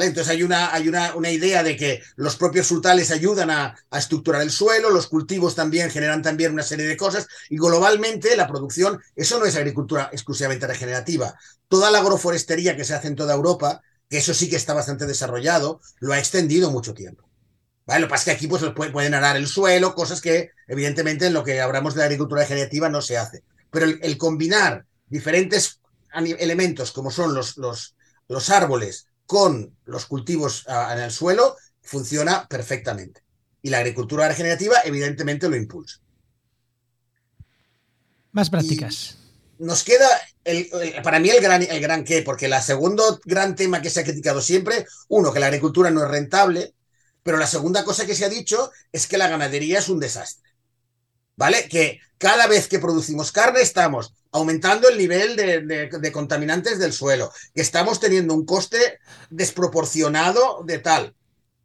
Entonces 0.00 0.30
hay 0.30 0.42
una, 0.42 0.72
hay 0.72 0.88
una, 0.88 1.14
una 1.14 1.30
idea 1.30 1.62
de 1.62 1.76
que 1.76 2.02
los 2.16 2.36
propios 2.36 2.66
frutales 2.66 3.10
ayudan 3.10 3.50
a, 3.50 3.76
estructurar 3.92 4.40
el 4.40 4.50
suelo, 4.50 4.90
los 4.90 5.08
cultivos 5.08 5.54
también 5.54 5.90
generan 5.90 6.22
también 6.22 6.52
una 6.52 6.62
serie 6.62 6.86
de 6.86 6.96
cosas 6.96 7.26
y 7.50 7.58
globalmente 7.58 8.34
la 8.36 8.48
producción, 8.48 9.02
eso 9.16 9.38
no 9.38 9.44
es 9.44 9.56
agricultura 9.56 10.08
exclusivamente 10.12 10.66
regenerativa. 10.66 11.34
Toda 11.68 11.90
la 11.90 11.98
agroforestería 11.98 12.76
que 12.76 12.84
se 12.84 12.94
hace 12.94 13.08
en 13.08 13.16
toda 13.16 13.34
Europa, 13.34 13.82
que 14.08 14.18
eso 14.18 14.32
sí 14.32 14.48
que 14.48 14.56
está 14.56 14.72
bastante 14.72 15.06
desarrollado, 15.06 15.80
lo 16.00 16.12
ha 16.14 16.18
extendido 16.18 16.70
mucho 16.70 16.94
tiempo. 16.94 17.28
¿Vale? 17.84 18.00
Lo 18.00 18.06
que 18.06 18.10
pasa 18.10 18.20
es 18.20 18.24
que 18.24 18.30
aquí 18.38 18.46
pues, 18.46 18.62
pu- 18.62 18.92
pueden 18.92 19.12
arar 19.12 19.36
el 19.36 19.46
suelo, 19.46 19.94
cosas 19.94 20.20
que 20.20 20.52
evidentemente 20.68 21.26
en 21.26 21.34
lo 21.34 21.42
que 21.42 21.60
hablamos 21.60 21.94
de 21.94 21.98
la 21.98 22.04
agricultura 22.04 22.42
regenerativa 22.42 22.88
no 22.88 23.02
se 23.02 23.18
hace. 23.18 23.42
Pero 23.70 23.86
el, 23.86 23.98
el 24.02 24.16
combinar 24.16 24.86
diferentes 25.08 25.80
elementos 26.14 26.92
como 26.92 27.10
son 27.10 27.34
los, 27.34 27.56
los, 27.56 27.96
los 28.28 28.50
árboles 28.50 29.06
con 29.36 29.78
los 29.84 30.06
cultivos 30.06 30.64
ah, 30.68 30.90
en 30.94 31.00
el 31.00 31.10
suelo 31.10 31.56
funciona 31.82 32.46
perfectamente. 32.48 33.22
Y 33.62 33.70
la 33.70 33.78
agricultura 33.78 34.28
regenerativa 34.28 34.76
evidentemente 34.84 35.48
lo 35.48 35.56
impulsa. 35.56 35.98
Más 38.32 38.50
prácticas. 38.50 39.18
Nos 39.58 39.84
queda, 39.84 40.08
el, 40.44 40.68
el- 40.82 41.02
para 41.02 41.20
mí, 41.20 41.30
el 41.30 41.40
gran, 41.42 41.62
el 41.62 41.80
gran 41.80 42.04
qué, 42.04 42.22
porque 42.22 42.46
el 42.46 42.54
segundo 42.62 43.20
gran 43.24 43.54
tema 43.54 43.80
que 43.82 43.90
se 43.90 44.00
ha 44.00 44.04
criticado 44.04 44.40
siempre, 44.40 44.86
uno, 45.08 45.32
que 45.32 45.40
la 45.40 45.46
agricultura 45.46 45.90
no 45.90 46.02
es 46.04 46.10
rentable, 46.10 46.74
pero 47.22 47.38
la 47.38 47.46
segunda 47.46 47.84
cosa 47.84 48.06
que 48.06 48.14
se 48.16 48.24
ha 48.24 48.28
dicho 48.28 48.72
es 48.92 49.06
que 49.06 49.18
la 49.18 49.28
ganadería 49.28 49.78
es 49.78 49.88
un 49.88 50.00
desastre. 50.00 50.51
¿Vale? 51.36 51.68
Que 51.68 52.00
cada 52.18 52.46
vez 52.46 52.68
que 52.68 52.78
producimos 52.78 53.32
carne 53.32 53.60
estamos 53.62 54.12
aumentando 54.30 54.88
el 54.88 54.96
nivel 54.96 55.36
de, 55.36 55.60
de- 55.60 56.12
contaminantes 56.12 56.78
del 56.78 56.92
suelo, 56.92 57.32
que 57.54 57.60
estamos 57.62 58.00
teniendo 58.00 58.32
un 58.34 58.46
coste 58.46 58.98
desproporcionado 59.30 60.62
de 60.64 60.78
tal. 60.78 61.14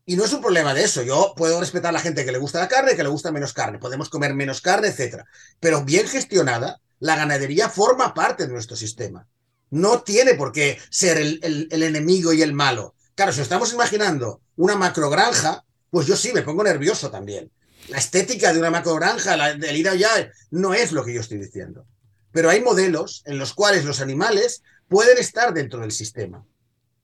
Y 0.06 0.16
no 0.16 0.24
es 0.26 0.34
un 0.34 0.42
problema 0.42 0.74
de 0.74 0.84
eso. 0.84 1.02
Yo 1.04 1.34
puedo 1.36 1.60
respetar 1.60 1.90
a 1.90 1.94
la 1.94 2.00
gente 2.00 2.24
que 2.26 2.32
le 2.32 2.38
gusta 2.38 2.60
la 2.60 2.68
carne, 2.70 2.96
que 2.96 3.04
le 3.04 3.10
gusta 3.10 3.32
menos 3.32 3.54
carne. 3.54 3.78
Podemos 3.80 4.10
comer 4.10 4.34
menos 4.34 4.62
carne, 4.62 4.88
etcétera. 4.88 5.26
Pero 5.60 5.84
bien 5.84 6.08
gestionada, 6.08 6.80
la 7.00 7.16
ganadería 7.18 7.70
forma 7.70 8.14
parte 8.14 8.48
de 8.48 8.54
nuestro 8.54 8.78
sistema. 8.78 9.28
No 9.70 10.02
tiene 10.04 10.34
por 10.36 10.52
qué 10.54 10.80
ser 10.90 11.18
el, 11.18 11.40
el- 11.44 11.68
el 11.72 11.84
enemigo 11.84 12.32
y 12.32 12.42
el 12.42 12.54
malo. 12.54 12.96
Claro, 13.16 13.34
si 13.34 13.42
estamos 13.42 13.74
imaginando 13.74 14.42
una 14.56 14.76
macrogranja, 14.76 15.64
pues 15.90 16.08
yo 16.08 16.16
sí 16.16 16.32
me 16.34 16.42
pongo 16.42 16.64
nervioso 16.64 17.12
también. 17.12 17.52
La 17.88 17.98
estética 17.98 18.54
de 18.54 18.60
una 18.60 18.70
macrogranja, 18.70 19.38
la, 19.38 19.54
del 19.54 19.78
ir 19.78 19.90
allá, 19.90 20.32
no 20.52 20.74
es 20.74 20.92
lo 20.92 21.06
que 21.06 21.14
yo 21.14 21.22
estoy 21.22 21.38
diciendo. 21.38 21.86
Pero 22.32 22.50
hay 22.50 22.62
modelos 22.62 23.24
en 23.26 23.38
los 23.40 23.54
cuales 23.54 23.86
los 23.86 24.02
animales 24.02 24.62
pueden 24.88 25.18
estar 25.18 25.54
dentro 25.54 25.80
del 25.80 25.92
sistema 25.92 26.46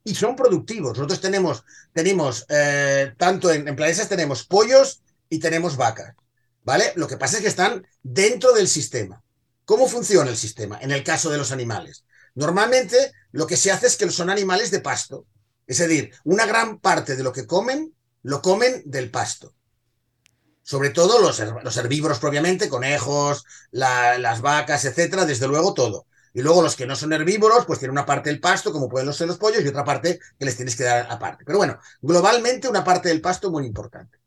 y 0.04 0.16
son 0.16 0.36
productivos. 0.36 0.98
Nosotros 0.98 1.22
tenemos, 1.22 1.64
tenemos 1.94 2.46
eh, 2.50 3.14
tanto 3.18 3.52
en, 3.52 3.68
en 3.68 3.76
tenemos 3.76 4.46
pollos 4.46 5.02
y 5.30 5.40
tenemos 5.40 5.78
vacas, 5.78 6.16
¿vale? 6.64 6.94
Lo 6.96 7.08
que 7.08 7.18
pasa 7.18 7.38
es 7.38 7.42
que 7.42 7.50
están 7.50 7.86
dentro 8.02 8.54
del 8.54 8.68
sistema. 8.68 9.24
¿Cómo 9.66 9.88
funciona 9.88 10.30
el 10.30 10.38
sistema 10.38 10.78
en 10.82 10.92
el 10.92 11.04
caso 11.04 11.30
de 11.30 11.38
los 11.38 11.52
animales? 11.52 12.04
Normalmente 12.36 13.14
lo 13.32 13.48
que 13.48 13.58
se 13.58 13.72
hace 13.72 13.88
es 13.88 13.96
que 13.96 14.10
son 14.10 14.30
animales 14.30 14.72
de 14.72 14.82
pasto. 14.82 15.26
Es 15.66 15.78
decir, 15.78 16.12
una 16.26 16.46
gran 16.46 16.80
parte 16.80 17.16
de 17.16 17.24
lo 17.24 17.32
que 17.32 17.48
comen 17.48 17.94
lo 18.24 18.42
comen 18.42 18.84
del 18.86 19.10
pasto. 19.10 19.54
Sobre 20.64 20.90
todo 20.92 21.20
los, 21.22 21.40
los 21.64 21.78
herbívoros 21.78 22.20
propiamente, 22.20 22.70
conejos, 22.70 23.44
la- 23.72 24.18
las 24.18 24.42
vacas, 24.42 24.86
etcétera, 24.86 25.26
desde 25.26 25.48
luego 25.48 25.74
todo. 25.74 26.08
Y 26.34 26.42
luego 26.42 26.62
los 26.64 26.76
que 26.76 26.88
no 26.88 26.96
son 26.96 27.14
herbívoros, 27.14 27.66
pues 27.66 27.80
tienen 27.80 27.92
una 27.92 28.06
parte 28.06 28.30
del 28.30 28.40
pasto, 28.40 28.72
como 28.72 28.90
pueden 28.90 29.12
ser 29.14 29.28
los 29.28 29.38
pollos, 29.38 29.64
y 29.64 29.68
otra 29.68 29.84
parte 29.84 30.20
que 30.40 30.46
les 30.46 30.56
tienes 30.56 30.76
que 30.76 30.84
dar 30.84 31.08
aparte. 31.10 31.44
Pero 31.46 31.58
bueno, 31.60 31.78
globalmente 32.02 32.68
una 32.68 32.84
parte 32.84 33.10
del 33.10 33.22
pasto 33.22 33.52
muy 33.52 33.66
importante. 33.66 34.18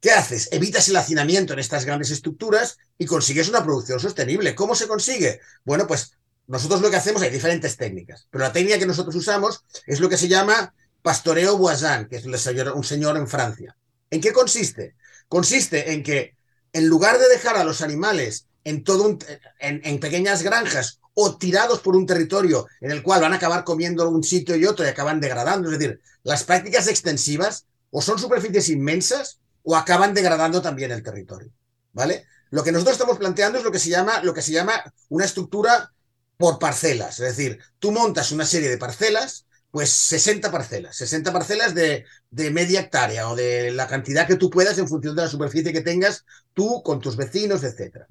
¿Qué 0.00 0.10
haces? 0.10 0.48
Evitas 0.52 0.88
el 0.88 0.96
hacinamiento 0.96 1.54
en 1.54 1.58
estas 1.58 1.84
grandes 1.86 2.10
estructuras 2.10 2.78
y 2.98 3.06
consigues 3.06 3.48
una 3.48 3.64
producción 3.64 3.98
sostenible. 4.00 4.54
¿Cómo 4.54 4.74
se 4.74 4.86
consigue? 4.86 5.40
Bueno, 5.64 5.86
pues 5.86 6.18
nosotros 6.46 6.82
lo 6.82 6.90
que 6.90 6.96
hacemos, 6.96 7.22
hay 7.22 7.30
diferentes 7.30 7.76
técnicas, 7.76 8.26
pero 8.30 8.44
la 8.44 8.52
técnica 8.52 8.78
que 8.78 8.86
nosotros 8.86 9.14
usamos 9.16 9.64
es 9.86 10.00
lo 10.00 10.08
que 10.10 10.18
se 10.18 10.28
llama 10.28 10.74
pastoreo 11.02 11.56
boisin, 11.56 12.06
que 12.08 12.16
es 12.16 12.26
un 12.26 12.84
señor 12.84 13.16
en 13.16 13.26
Francia. 13.28 13.76
¿En 14.10 14.20
qué 14.20 14.32
consiste? 14.32 14.94
Consiste 15.34 15.90
en 15.92 16.04
que 16.04 16.36
en 16.72 16.86
lugar 16.86 17.18
de 17.18 17.28
dejar 17.28 17.56
a 17.56 17.64
los 17.64 17.82
animales 17.82 18.46
en, 18.62 18.84
todo 18.84 19.02
un- 19.08 19.18
en, 19.58 19.98
pequeñas 19.98 20.44
granjas 20.44 21.00
o 21.12 21.36
tirados 21.36 21.80
por 21.80 21.96
un 21.96 22.06
territorio 22.06 22.68
en 22.80 22.92
el 22.92 23.02
cual 23.02 23.20
van 23.20 23.32
a 23.32 23.36
acabar 23.38 23.64
comiendo 23.64 24.08
un 24.08 24.22
sitio 24.22 24.54
y 24.54 24.64
otro 24.64 24.84
y 24.84 24.88
acaban 24.88 25.18
degradando. 25.20 25.72
Es 25.72 25.76
decir, 25.80 26.00
las 26.22 26.44
prácticas 26.44 26.86
extensivas 26.86 27.66
o 27.90 28.00
son 28.00 28.16
superficies 28.20 28.68
inmensas 28.68 29.40
o 29.64 29.74
acaban 29.74 30.14
degradando 30.14 30.62
también 30.62 30.92
el 30.92 31.02
territorio. 31.02 31.50
¿Vale? 31.92 32.26
Lo 32.50 32.62
que 32.62 32.70
nosotros 32.70 32.92
estamos 32.94 33.18
planteando 33.18 33.58
es 33.58 33.64
lo 33.64 33.72
que 33.72 33.80
se 33.80 33.90
llama, 33.90 34.22
lo 34.22 34.34
que 34.34 34.42
se 34.42 34.52
llama 34.52 34.84
una 35.08 35.24
estructura 35.24 35.92
por 36.36 36.60
parcelas. 36.60 37.18
Es 37.18 37.36
decir, 37.36 37.58
tú 37.80 37.90
montas 37.90 38.30
una 38.30 38.46
serie 38.46 38.68
de 38.68 38.78
parcelas, 38.78 39.43
pues 39.74 39.90
60 39.90 40.52
parcelas, 40.52 40.94
60 40.94 41.32
parcelas 41.32 41.74
de, 41.74 42.04
de, 42.30 42.52
media 42.52 42.78
hectárea 42.78 43.28
o 43.28 43.34
de 43.34 43.72
la 43.72 43.88
cantidad 43.88 44.24
que 44.24 44.36
tú 44.36 44.48
puedas 44.48 44.78
en 44.78 44.86
función 44.86 45.16
de 45.16 45.22
la 45.22 45.28
superficie 45.28 45.72
que 45.72 45.80
tengas 45.80 46.24
tú 46.52 46.80
con 46.84 47.00
tus 47.00 47.16
vecinos, 47.16 47.64
etc. 47.64 48.04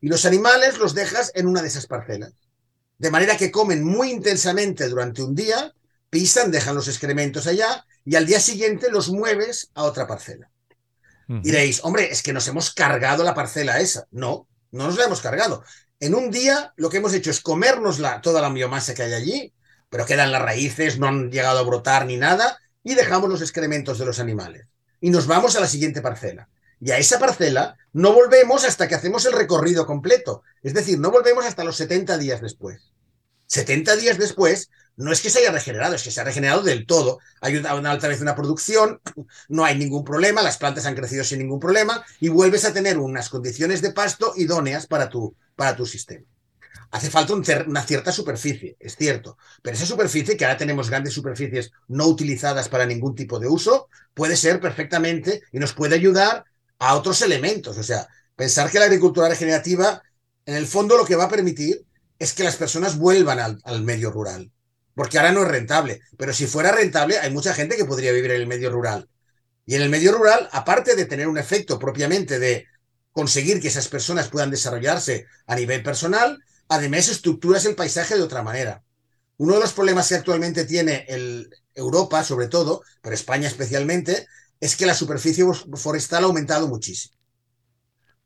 Y 0.00 0.10
los 0.10 0.24
animales 0.26 0.78
los 0.78 0.94
dejas 0.94 1.32
en 1.34 1.48
una 1.48 1.60
de 1.60 1.66
esas 1.66 1.88
parcelas. 1.88 2.34
De 2.98 3.10
manera 3.10 3.36
que 3.36 3.50
comen 3.50 3.82
muy 3.82 4.12
intensamente 4.12 4.88
durante 4.88 5.20
un 5.24 5.34
día, 5.34 5.74
pisan, 6.08 6.52
dejan 6.52 6.76
los 6.76 6.86
excrementos 6.86 7.48
allá 7.48 7.84
y 8.04 8.14
al 8.14 8.24
día 8.24 8.38
siguiente 8.38 8.88
los 8.88 9.08
mueves 9.08 9.72
a 9.74 9.82
otra 9.82 10.06
parcela. 10.06 10.48
Diréis, 11.26 11.80
hombre, 11.82 12.12
es 12.12 12.22
que 12.22 12.32
nos 12.32 12.46
hemos 12.46 12.72
cargado 12.72 13.24
la 13.24 13.34
parcela 13.34 13.80
esa. 13.80 14.06
No, 14.12 14.46
no 14.70 14.86
nos 14.86 14.96
la 14.96 15.06
hemos 15.06 15.20
cargado. 15.20 15.64
En 15.98 16.14
un 16.14 16.30
día 16.30 16.72
lo 16.76 16.88
que 16.88 16.98
hemos 16.98 17.12
hecho 17.12 17.32
es 17.32 17.40
comernos 17.40 18.00
toda 18.22 18.40
la 18.40 18.50
biomasa 18.50 18.94
que 18.94 19.02
hay 19.02 19.14
allí, 19.14 19.52
pero 19.90 20.06
quedan 20.06 20.32
las 20.32 20.42
raíces, 20.42 20.98
no 20.98 21.08
han 21.08 21.30
llegado 21.30 21.58
a 21.58 21.62
brotar 21.62 22.06
ni 22.06 22.16
nada, 22.16 22.58
y 22.82 22.94
dejamos 22.94 23.28
los 23.28 23.42
excrementos 23.42 23.98
de 23.98 24.06
los 24.06 24.20
animales. 24.20 24.66
Y 25.00 25.10
nos 25.10 25.26
vamos 25.26 25.56
a 25.56 25.60
la 25.60 25.66
siguiente 25.66 26.02
parcela. 26.02 26.48
Y 26.80 26.90
a 26.90 26.98
esa 26.98 27.18
parcela 27.18 27.76
no 27.92 28.12
volvemos 28.12 28.64
hasta 28.64 28.86
que 28.86 28.94
hacemos 28.94 29.26
el 29.26 29.32
recorrido 29.32 29.86
completo. 29.86 30.42
Es 30.62 30.74
decir, 30.74 30.98
no 30.98 31.10
volvemos 31.10 31.44
hasta 31.44 31.64
los 31.64 31.76
70 31.76 32.18
días 32.18 32.40
después. 32.40 32.92
70 33.46 33.96
días 33.96 34.18
después 34.18 34.70
no 34.96 35.12
es 35.12 35.20
que 35.20 35.30
se 35.30 35.38
haya 35.38 35.52
regenerado, 35.52 35.94
es 35.94 36.02
que 36.02 36.10
se 36.10 36.20
ha 36.20 36.24
regenerado 36.24 36.62
del 36.62 36.86
todo. 36.86 37.20
Hay 37.40 37.56
una, 37.56 37.90
alta 37.90 38.08
vez 38.08 38.20
una 38.20 38.34
producción, 38.34 39.00
no 39.48 39.64
hay 39.64 39.78
ningún 39.78 40.04
problema, 40.04 40.42
las 40.42 40.58
plantas 40.58 40.86
han 40.86 40.96
crecido 40.96 41.24
sin 41.24 41.38
ningún 41.38 41.60
problema 41.60 42.04
y 42.20 42.28
vuelves 42.28 42.64
a 42.64 42.72
tener 42.72 42.98
unas 42.98 43.28
condiciones 43.28 43.80
de 43.80 43.92
pasto 43.92 44.32
idóneas 44.36 44.86
para 44.86 45.08
tu, 45.08 45.34
para 45.56 45.76
tu 45.76 45.86
sistema. 45.86 46.26
Hace 46.90 47.10
falta 47.10 47.34
una 47.34 47.82
cierta 47.82 48.12
superficie, 48.12 48.76
es 48.80 48.96
cierto, 48.96 49.36
pero 49.62 49.76
esa 49.76 49.84
superficie, 49.84 50.36
que 50.36 50.44
ahora 50.44 50.56
tenemos 50.56 50.88
grandes 50.88 51.12
superficies 51.12 51.70
no 51.88 52.06
utilizadas 52.06 52.68
para 52.68 52.86
ningún 52.86 53.14
tipo 53.14 53.38
de 53.38 53.46
uso, 53.46 53.88
puede 54.14 54.36
ser 54.36 54.58
perfectamente 54.58 55.42
y 55.52 55.58
nos 55.58 55.74
puede 55.74 55.96
ayudar 55.96 56.44
a 56.78 56.94
otros 56.94 57.20
elementos. 57.22 57.76
O 57.76 57.82
sea, 57.82 58.08
pensar 58.34 58.70
que 58.70 58.78
la 58.78 58.86
agricultura 58.86 59.28
regenerativa, 59.28 60.02
en 60.46 60.54
el 60.54 60.66
fondo, 60.66 60.96
lo 60.96 61.04
que 61.04 61.16
va 61.16 61.24
a 61.24 61.28
permitir 61.28 61.84
es 62.18 62.32
que 62.32 62.44
las 62.44 62.56
personas 62.56 62.96
vuelvan 62.96 63.38
al, 63.38 63.60
al 63.64 63.82
medio 63.82 64.10
rural 64.10 64.50
porque 64.98 65.16
ahora 65.16 65.30
no 65.30 65.42
es 65.42 65.48
rentable. 65.48 66.00
Pero 66.16 66.32
si 66.32 66.48
fuera 66.48 66.72
rentable, 66.72 67.20
hay 67.20 67.30
mucha 67.30 67.54
gente 67.54 67.76
que 67.76 67.84
podría 67.84 68.10
vivir 68.10 68.32
en 68.32 68.40
el 68.40 68.48
medio 68.48 68.68
rural. 68.68 69.08
Y 69.64 69.76
en 69.76 69.82
el 69.82 69.90
medio 69.90 70.10
rural, 70.10 70.48
aparte 70.50 70.96
de 70.96 71.04
tener 71.04 71.28
un 71.28 71.38
efecto 71.38 71.78
propiamente 71.78 72.40
de 72.40 72.66
conseguir 73.12 73.60
que 73.60 73.68
esas 73.68 73.86
personas 73.86 74.26
puedan 74.26 74.50
desarrollarse 74.50 75.26
a 75.46 75.54
nivel 75.54 75.84
personal, 75.84 76.42
además 76.68 77.08
estructuras 77.08 77.64
el 77.64 77.74
paisaje 77.74 78.16
de 78.16 78.22
otra 78.22 78.42
manera. 78.42 78.82
Uno 79.36 79.54
de 79.54 79.60
los 79.60 79.72
problemas 79.72 80.08
que 80.08 80.16
actualmente 80.16 80.64
tiene 80.64 81.04
el, 81.08 81.50
Europa, 81.74 82.24
sobre 82.24 82.48
todo, 82.48 82.82
pero 83.00 83.14
España 83.14 83.48
especialmente, 83.48 84.26
es 84.60 84.76
que 84.76 84.86
la 84.86 84.94
superficie 84.94 85.44
forestal 85.74 86.24
ha 86.24 86.26
aumentado 86.26 86.66
muchísimo. 86.66 87.14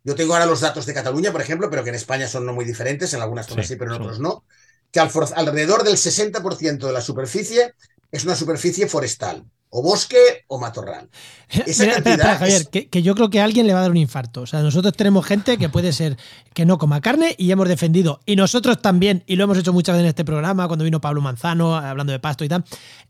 Yo 0.05 0.15
tengo 0.15 0.33
ahora 0.33 0.47
los 0.47 0.61
datos 0.61 0.87
de 0.87 0.95
Cataluña, 0.95 1.31
por 1.31 1.43
ejemplo, 1.43 1.71
pero 1.71 1.85
que 1.85 1.91
en 1.91 1.97
España 1.97 2.27
son 2.27 2.47
no 2.47 2.53
muy 2.53 2.65
diferentes, 2.65 3.13
en 3.15 3.21
algunas 3.21 3.47
zonas 3.47 3.67
sí, 3.67 3.77
pero 3.77 3.95
en 3.95 4.01
otros 4.01 4.19
no 4.19 4.45
que 4.93 5.01
alrededor 5.01 5.83
del 5.83 5.97
60% 5.97 6.87
de 6.87 6.93
la 6.93 7.01
superficie 7.01 7.75
es 8.13 8.25
una 8.25 8.37
superficie 8.37 8.87
forestal 8.87 9.45
o 9.75 9.83
bosque 9.83 10.45
o 10.49 10.59
matorral. 10.61 11.09
Esa 11.67 12.03
Javier, 12.39 12.69
que, 12.69 13.03
yo 13.03 13.15
creo 13.15 13.31
que 13.31 13.41
a 13.41 13.45
alguien 13.45 13.67
le 13.67 13.73
va 13.73 13.81
a 13.81 13.83
dar 13.83 13.91
un 13.91 13.97
infarto. 13.97 14.43
O 14.43 14.47
sea, 14.47 14.61
nosotros 14.63 14.93
tenemos 14.95 15.25
gente 15.25 15.57
que 15.59 15.69
puede 15.69 15.93
ser 15.93 16.17
que 16.55 16.67
no 16.67 16.79
coma 16.79 17.01
carne 17.01 17.35
y 17.39 17.51
hemos 17.51 17.69
defendido, 17.69 18.21
y 18.27 18.37
nosotros 18.37 18.81
también, 18.83 19.25
y 19.27 19.37
lo 19.37 19.45
hemos 19.45 19.57
hecho 19.57 19.73
muchas 19.73 19.95
veces 19.95 20.05
en 20.05 20.09
este 20.09 20.25
programa, 20.25 20.67
cuando 20.67 20.85
vino 20.85 21.01
Pablo 21.01 21.23
Manzano 21.23 21.75
hablando 21.75 22.13
de 22.13 22.19
pasto 22.19 22.45
y 22.45 22.49
tal, 22.49 22.65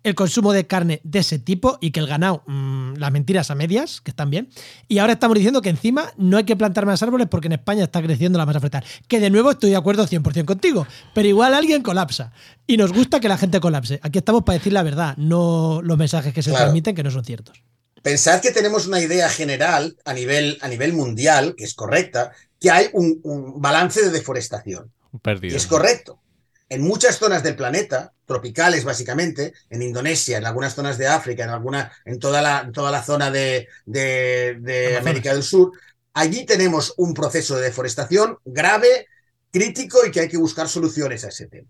el 0.04 0.14
consumo 0.14 0.52
de 0.52 0.66
carne 0.66 1.00
de 1.02 1.18
ese 1.20 1.40
tipo 1.40 1.78
y 1.80 1.90
que 1.90 1.98
el 1.98 2.06
ganado, 2.06 2.42
mm, 2.46 2.94
las 2.96 3.10
mentiras 3.10 3.50
a 3.50 3.56
medias, 3.56 4.00
que 4.00 4.12
están 4.12 4.30
bien. 4.30 4.48
Y 4.86 4.98
ahora 4.98 5.14
estamos 5.14 5.34
diciendo 5.36 5.62
que 5.62 5.70
encima 5.70 6.12
no 6.16 6.36
hay 6.36 6.44
que 6.44 6.56
plantar 6.56 6.86
más 6.86 7.02
árboles 7.02 7.26
porque 7.28 7.48
en 7.48 7.54
España 7.54 7.84
está 7.84 8.00
creciendo 8.02 8.38
la 8.38 8.46
masa 8.46 8.60
forestal. 8.60 8.84
Que 9.08 9.18
de 9.18 9.30
nuevo 9.30 9.50
estoy 9.50 9.70
de 9.70 9.76
acuerdo 9.76 10.06
100% 10.06 10.44
contigo, 10.44 10.86
pero 11.12 11.26
igual 11.26 11.54
alguien 11.54 11.82
colapsa. 11.82 12.32
Y 12.66 12.76
nos 12.76 12.92
gusta 12.92 13.18
que 13.18 13.28
la 13.28 13.38
gente 13.38 13.58
colapse. 13.58 13.98
Aquí 14.02 14.18
estamos 14.18 14.44
para 14.44 14.58
decir 14.58 14.72
la 14.72 14.84
verdad, 14.84 15.16
no 15.16 15.80
los 15.82 15.98
mensajes 15.98 16.32
que 16.32 16.42
se 16.42 16.51
transmiten 16.52 16.94
que 16.94 17.02
no 17.02 17.10
son 17.10 17.24
ciertos. 17.24 17.62
Pensad 18.02 18.40
que 18.40 18.50
tenemos 18.50 18.86
una 18.86 19.00
idea 19.00 19.28
general 19.28 19.96
a 20.04 20.12
nivel, 20.12 20.58
a 20.60 20.68
nivel 20.68 20.92
mundial, 20.92 21.54
que 21.56 21.64
es 21.64 21.74
correcta, 21.74 22.32
que 22.60 22.70
hay 22.70 22.88
un, 22.92 23.20
balance 23.60 24.02
de 24.02 24.10
deforestación. 24.10 24.92
Perdido. 25.22 25.54
Y 25.54 25.56
es 25.56 25.66
correcto. 25.66 26.20
En 26.68 26.82
muchas 26.82 27.18
zonas 27.18 27.42
del 27.42 27.54
planeta, 27.54 28.12
tropicales 28.24 28.84
básicamente, 28.84 29.52
en 29.70 29.82
Indonesia, 29.82 30.38
en 30.38 30.46
algunas 30.46 30.74
zonas 30.74 30.98
de 30.98 31.06
África, 31.06 31.44
en, 31.44 31.50
alguna, 31.50 31.92
en 32.04 32.18
toda, 32.18 32.40
la, 32.42 32.70
toda 32.72 32.90
la 32.90 33.02
zona 33.02 33.30
de, 33.30 33.68
de 33.84 34.96
América 34.98 35.32
del 35.32 35.42
Sur, 35.42 35.72
allí 36.14 36.44
tenemos 36.44 36.94
un 36.96 37.14
proceso 37.14 37.56
de 37.56 37.62
deforestación 37.62 38.38
grave, 38.44 39.06
crítico 39.52 39.98
y 40.06 40.10
que 40.10 40.20
hay 40.20 40.28
que 40.28 40.38
buscar 40.38 40.68
soluciones 40.68 41.24
a 41.24 41.28
ese 41.28 41.46
tema. 41.46 41.68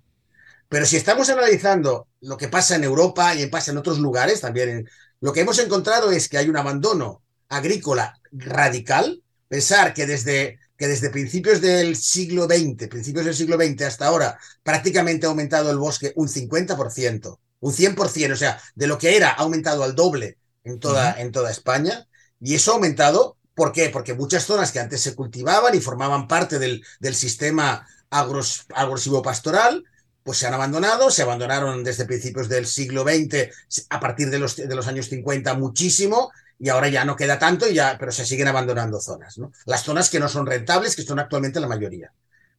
Pero 0.73 0.87
si 0.87 0.97
estamos 0.97 1.29
analizando 1.29 2.09
lo 2.23 2.39
que 2.39 2.49
pasa 2.49 2.77
en 2.77 2.85
Europa 2.85 3.35
y 3.35 3.45
pasa 3.49 3.73
en 3.73 3.77
otros 3.77 3.99
lugares, 3.99 4.41
también 4.41 4.89
lo 5.21 5.31
que 5.31 5.43
hemos 5.43 5.59
encontrado 5.59 6.11
es 6.11 6.31
que 6.31 6.39
hay 6.39 6.49
un 6.49 6.57
abandono 6.57 7.23
agrícola 7.51 8.19
radical. 8.33 9.23
Pensar 9.49 9.93
que 9.93 10.07
desde, 10.07 10.61
que 10.79 10.89
desde 10.89 11.11
principios 11.11 11.61
del 11.61 11.95
siglo 11.95 12.47
XX, 12.47 12.89
principios 12.89 13.27
del 13.27 13.35
siglo 13.35 13.59
XX 13.59 13.83
hasta 13.83 14.07
ahora, 14.07 14.39
prácticamente 14.63 15.27
ha 15.27 15.29
aumentado 15.29 15.71
el 15.71 15.77
bosque 15.77 16.15
un 16.17 16.29
50%, 16.29 17.39
un 17.61 17.73
100%, 17.75 18.33
o 18.33 18.37
sea, 18.37 18.59
de 18.75 18.87
lo 18.87 18.97
que 18.97 19.15
era 19.15 19.29
ha 19.29 19.43
aumentado 19.43 19.83
al 19.83 19.95
doble 19.95 20.39
en 20.65 20.79
toda, 20.81 21.21
en 21.21 21.33
toda 21.33 21.51
España. 21.51 22.09
Y 22.41 22.55
eso 22.55 22.71
ha 22.71 22.77
aumentado, 22.77 23.37
¿por 23.55 23.73
qué? 23.73 23.91
Porque 23.91 24.15
muchas 24.15 24.47
zonas 24.47 24.73
que 24.73 24.81
antes 24.81 25.03
se 25.03 25.15
cultivaban 25.15 25.75
y 25.75 25.81
formaban 25.81 26.27
parte 26.27 26.59
del, 26.59 26.83
del 26.99 27.15
sistema 27.15 27.87
agresivo 28.09 29.21
pastoral, 29.21 29.85
pues 30.25 30.39
se 30.39 30.47
han 30.47 30.55
abandonado, 30.55 31.11
se 31.11 31.23
abandonaron 31.23 31.83
desde 31.83 32.05
principios 32.05 32.49
del 32.49 32.67
siglo 32.67 33.03
XX, 33.03 33.49
a 33.91 34.01
partir 34.01 34.31
de 34.31 34.39
los, 34.39 34.57
de 34.57 34.75
los 34.75 34.87
años 34.87 35.09
50 35.09 35.55
muchísimo, 35.55 36.31
y 36.59 36.69
ahora 36.69 36.89
ya 36.89 37.05
no 37.05 37.17
queda 37.17 37.39
tanto, 37.39 37.69
y 37.69 37.75
ya, 37.75 37.97
pero 37.99 38.13
se 38.13 38.25
siguen 38.25 38.49
abandonando 38.49 39.01
zonas, 39.01 39.39
¿no? 39.39 39.53
Las 39.67 39.83
zonas 39.83 40.11
que 40.11 40.21
no 40.21 40.29
son 40.29 40.47
rentables, 40.47 40.95
que 40.95 41.03
son 41.03 41.19
actualmente 41.19 41.61
la 41.61 41.67
mayoría. 41.67 42.13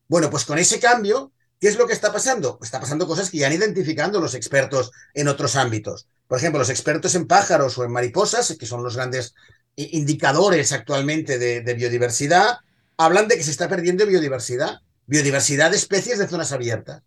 Bueno, 0.07 0.29
pues 0.29 0.43
con 0.43 0.57
ese 0.57 0.79
cambio, 0.79 1.31
¿qué 1.59 1.69
es 1.69 1.77
lo 1.77 1.87
que 1.87 1.93
está 1.93 2.11
pasando? 2.11 2.57
Pues 2.57 2.67
está 2.67 2.81
pasando 2.81 3.07
cosas 3.07 3.29
que 3.29 3.37
ya 3.37 3.47
han 3.47 3.53
identificado 3.53 4.19
los 4.19 4.35
expertos 4.35 4.91
en 5.13 5.29
otros 5.29 5.55
ámbitos. 5.55 6.07
Por 6.27 6.37
ejemplo, 6.37 6.59
los 6.59 6.69
expertos 6.69 7.15
en 7.15 7.27
pájaros 7.27 7.77
o 7.77 7.85
en 7.85 7.91
mariposas, 7.91 8.55
que 8.59 8.65
son 8.65 8.83
los 8.83 8.97
grandes 8.97 9.35
indicadores 9.75 10.73
actualmente 10.73 11.39
de 11.39 11.73
biodiversidad, 11.73 12.57
hablan 12.97 13.27
de 13.27 13.37
que 13.37 13.43
se 13.43 13.51
está 13.51 13.69
perdiendo 13.69 14.05
biodiversidad, 14.05 14.81
biodiversidad 15.07 15.71
de 15.71 15.77
especies 15.77 16.19
de 16.19 16.27
zonas 16.27 16.51
abiertas 16.51 17.03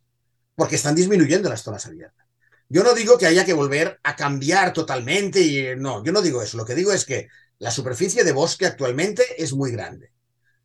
porque 0.57 0.75
están 0.77 0.97
disminuyendo 0.97 1.49
las 1.49 1.62
zonas 1.62 1.87
abiertas. 1.87 2.27
Yo 2.69 2.83
no 2.83 2.95
digo 2.95 3.16
que 3.16 3.27
haya 3.27 3.45
que 3.45 3.53
volver 3.53 4.01
a 4.03 4.16
cambiar 4.16 4.73
totalmente 4.73 5.40
y 5.40 5.77
no, 5.77 6.03
yo 6.05 6.11
no 6.11 6.21
digo 6.21 6.42
eso. 6.42 6.57
Lo 6.57 6.64
que 6.64 6.75
digo 6.75 6.92
es 6.92 7.05
que 7.05 7.29
la 7.59 7.71
superficie 7.71 8.25
de 8.25 8.33
bosque 8.33 8.66
actualmente 8.66 9.25
es 9.38 9.53
muy 9.53 9.71
grande. 9.71 10.11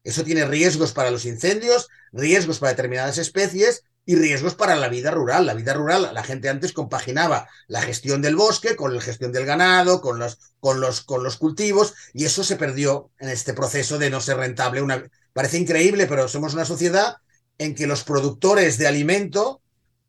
Eso 0.04 0.24
tiene 0.24 0.46
riesgos 0.46 0.94
para 0.94 1.12
los 1.12 1.26
incendios, 1.26 1.90
riesgos 2.12 2.58
para 2.58 2.72
determinadas 2.72 3.20
especies 3.20 3.84
y 4.04 4.16
riesgos 4.16 4.56
para 4.56 4.76
la 4.76 4.90
vida 4.90 5.12
rural. 5.12 5.46
La 5.46 5.54
vida 5.54 5.76
rural, 5.76 6.10
la 6.12 6.24
gente 6.24 6.50
antes 6.50 6.74
compaginaba 6.74 7.48
la 7.68 7.84
gestión 7.84 8.24
del 8.24 8.36
bosque 8.36 8.76
con 8.76 8.96
la 8.96 9.02
gestión 9.02 9.32
del 9.32 9.46
ganado, 9.46 10.02
con 10.02 10.18
los, 10.18 10.40
con 10.60 10.82
los, 10.82 11.02
con 11.02 11.24
los 11.24 11.38
cultivos, 11.38 11.94
y 12.14 12.26
eso 12.26 12.44
se 12.44 12.56
perdió 12.56 13.12
en 13.20 13.30
este 13.30 13.54
proceso 13.54 14.00
de 14.00 14.10
no 14.10 14.22
ser 14.22 14.38
rentable. 14.38 14.82
Una, 14.82 15.04
parece 15.34 15.60
increíble, 15.60 16.08
pero 16.08 16.28
somos 16.28 16.56
una 16.56 16.66
sociedad 16.66 17.18
en 17.60 17.76
que 17.76 17.86
los 17.86 18.04
productores 18.04 18.80
de 18.80 18.88
alimento 18.88 19.62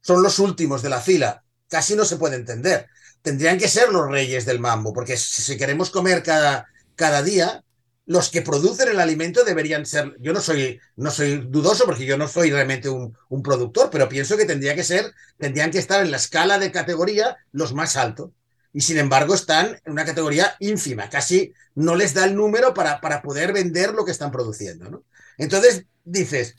son 0.02 0.22
los 0.22 0.38
últimos 0.38 0.82
de 0.82 0.90
la 0.90 1.00
fila. 1.00 1.42
Casi 1.68 1.96
no 1.96 2.04
se 2.04 2.16
puede 2.16 2.36
entender. 2.36 2.88
Tendrían 3.22 3.56
que 3.56 3.68
ser 3.68 3.88
los 3.90 4.10
reyes 4.10 4.44
del 4.44 4.60
mambo, 4.60 4.92
porque 4.92 5.16
si 5.16 5.56
queremos 5.56 5.90
comer 5.90 6.22
cada, 6.22 6.66
cada 6.96 7.22
día, 7.22 7.64
los 8.04 8.30
que 8.30 8.42
producen 8.42 8.88
el 8.88 9.00
alimento 9.00 9.44
deberían 9.44 9.86
ser. 9.86 10.16
Yo 10.20 10.32
no 10.32 10.40
soy, 10.40 10.80
no 10.96 11.10
soy 11.10 11.46
dudoso 11.48 11.84
porque 11.86 12.04
yo 12.04 12.18
no 12.18 12.28
soy 12.28 12.50
realmente 12.50 12.88
un, 12.88 13.16
un, 13.28 13.42
productor, 13.42 13.90
pero 13.90 14.08
pienso 14.08 14.36
que 14.36 14.44
tendría 14.44 14.74
que 14.74 14.84
ser, 14.84 15.12
tendrían 15.38 15.70
que 15.70 15.78
estar 15.78 16.02
en 16.02 16.10
la 16.10 16.16
escala 16.16 16.58
de 16.58 16.72
categoría 16.72 17.36
los 17.52 17.72
más 17.72 17.96
altos. 17.96 18.30
Y 18.72 18.80
sin 18.80 18.98
embargo 18.98 19.34
están 19.34 19.78
en 19.84 19.92
una 19.92 20.04
categoría 20.04 20.56
ínfima, 20.58 21.10
casi 21.10 21.52
no 21.74 21.94
les 21.94 22.14
da 22.14 22.24
el 22.24 22.34
número 22.34 22.74
para, 22.74 23.00
para 23.00 23.22
poder 23.22 23.52
vender 23.52 23.92
lo 23.92 24.04
que 24.04 24.12
están 24.12 24.32
produciendo. 24.32 25.04
Entonces 25.38 25.84
dices, 26.04 26.56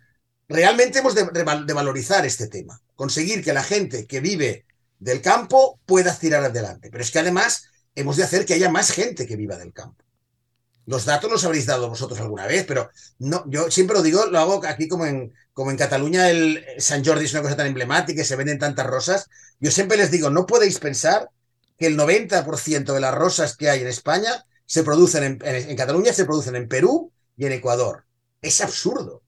realmente 0.54 1.00
hemos 1.00 1.16
de, 1.16 1.24
valorizar 1.74 2.26
este 2.26 2.48
tema, 2.48 2.80
conseguir 2.96 3.44
que 3.44 3.54
la 3.54 3.64
gente 3.64 4.06
que 4.06 4.20
vive 4.20 4.66
del 5.00 5.22
campo 5.22 5.80
pueda 5.86 6.16
tirar 6.16 6.44
adelante. 6.44 6.90
Pero 6.92 7.04
es 7.04 7.12
que 7.12 7.20
además 7.20 7.66
hemos 7.96 8.18
de 8.18 8.24
hacer 8.24 8.46
que 8.46 8.54
haya 8.54 8.70
más 8.70 8.92
gente 8.92 9.26
que 9.26 9.36
viva 9.36 9.58
del 9.58 9.74
campo. 9.74 10.04
Los 10.86 11.06
datos 11.06 11.32
los 11.32 11.44
habréis 11.44 11.66
dado 11.66 11.90
vosotros 11.90 12.20
alguna 12.20 12.46
vez, 12.46 12.66
pero 12.68 12.92
no, 13.18 13.44
yo 13.48 13.72
siempre 13.72 13.96
lo 13.96 14.04
digo, 14.04 14.26
lo 14.28 14.38
hago 14.38 14.62
aquí 14.66 14.88
como 14.88 15.06
en, 15.06 15.34
como 15.54 15.72
en 15.72 15.78
Cataluña 15.78 16.30
el 16.30 16.64
San 16.78 17.04
Jordi 17.04 17.26
es 17.26 17.34
una 17.34 17.42
cosa 17.42 17.56
tan 17.56 17.68
emblemática 17.68 18.22
y 18.22 18.26
se 18.26 18.36
venden 18.36 18.60
tantas 18.60 18.86
rosas. 18.86 19.30
Yo 19.60 19.72
siempre 19.72 19.98
les 19.98 20.12
digo, 20.12 20.30
no 20.30 20.46
podéis 20.46 20.80
pensar 20.80 21.30
que 21.80 21.88
el 21.88 21.98
90% 21.98 22.94
de 22.94 23.00
las 23.00 23.16
rosas 23.16 23.58
que 23.58 23.70
hay 23.70 23.82
en 23.82 23.88
España 23.88 24.46
se 24.66 24.84
producen 24.84 25.24
en, 25.24 25.40
en, 25.42 25.76
Cataluña, 25.76 26.14
se 26.14 26.26
producen 26.26 26.56
en 26.56 26.68
Perú 26.68 27.12
y 27.38 27.46
en 27.46 27.54
Ecuador. 27.54 28.06
Es 28.42 28.62
absurdo. 28.62 29.24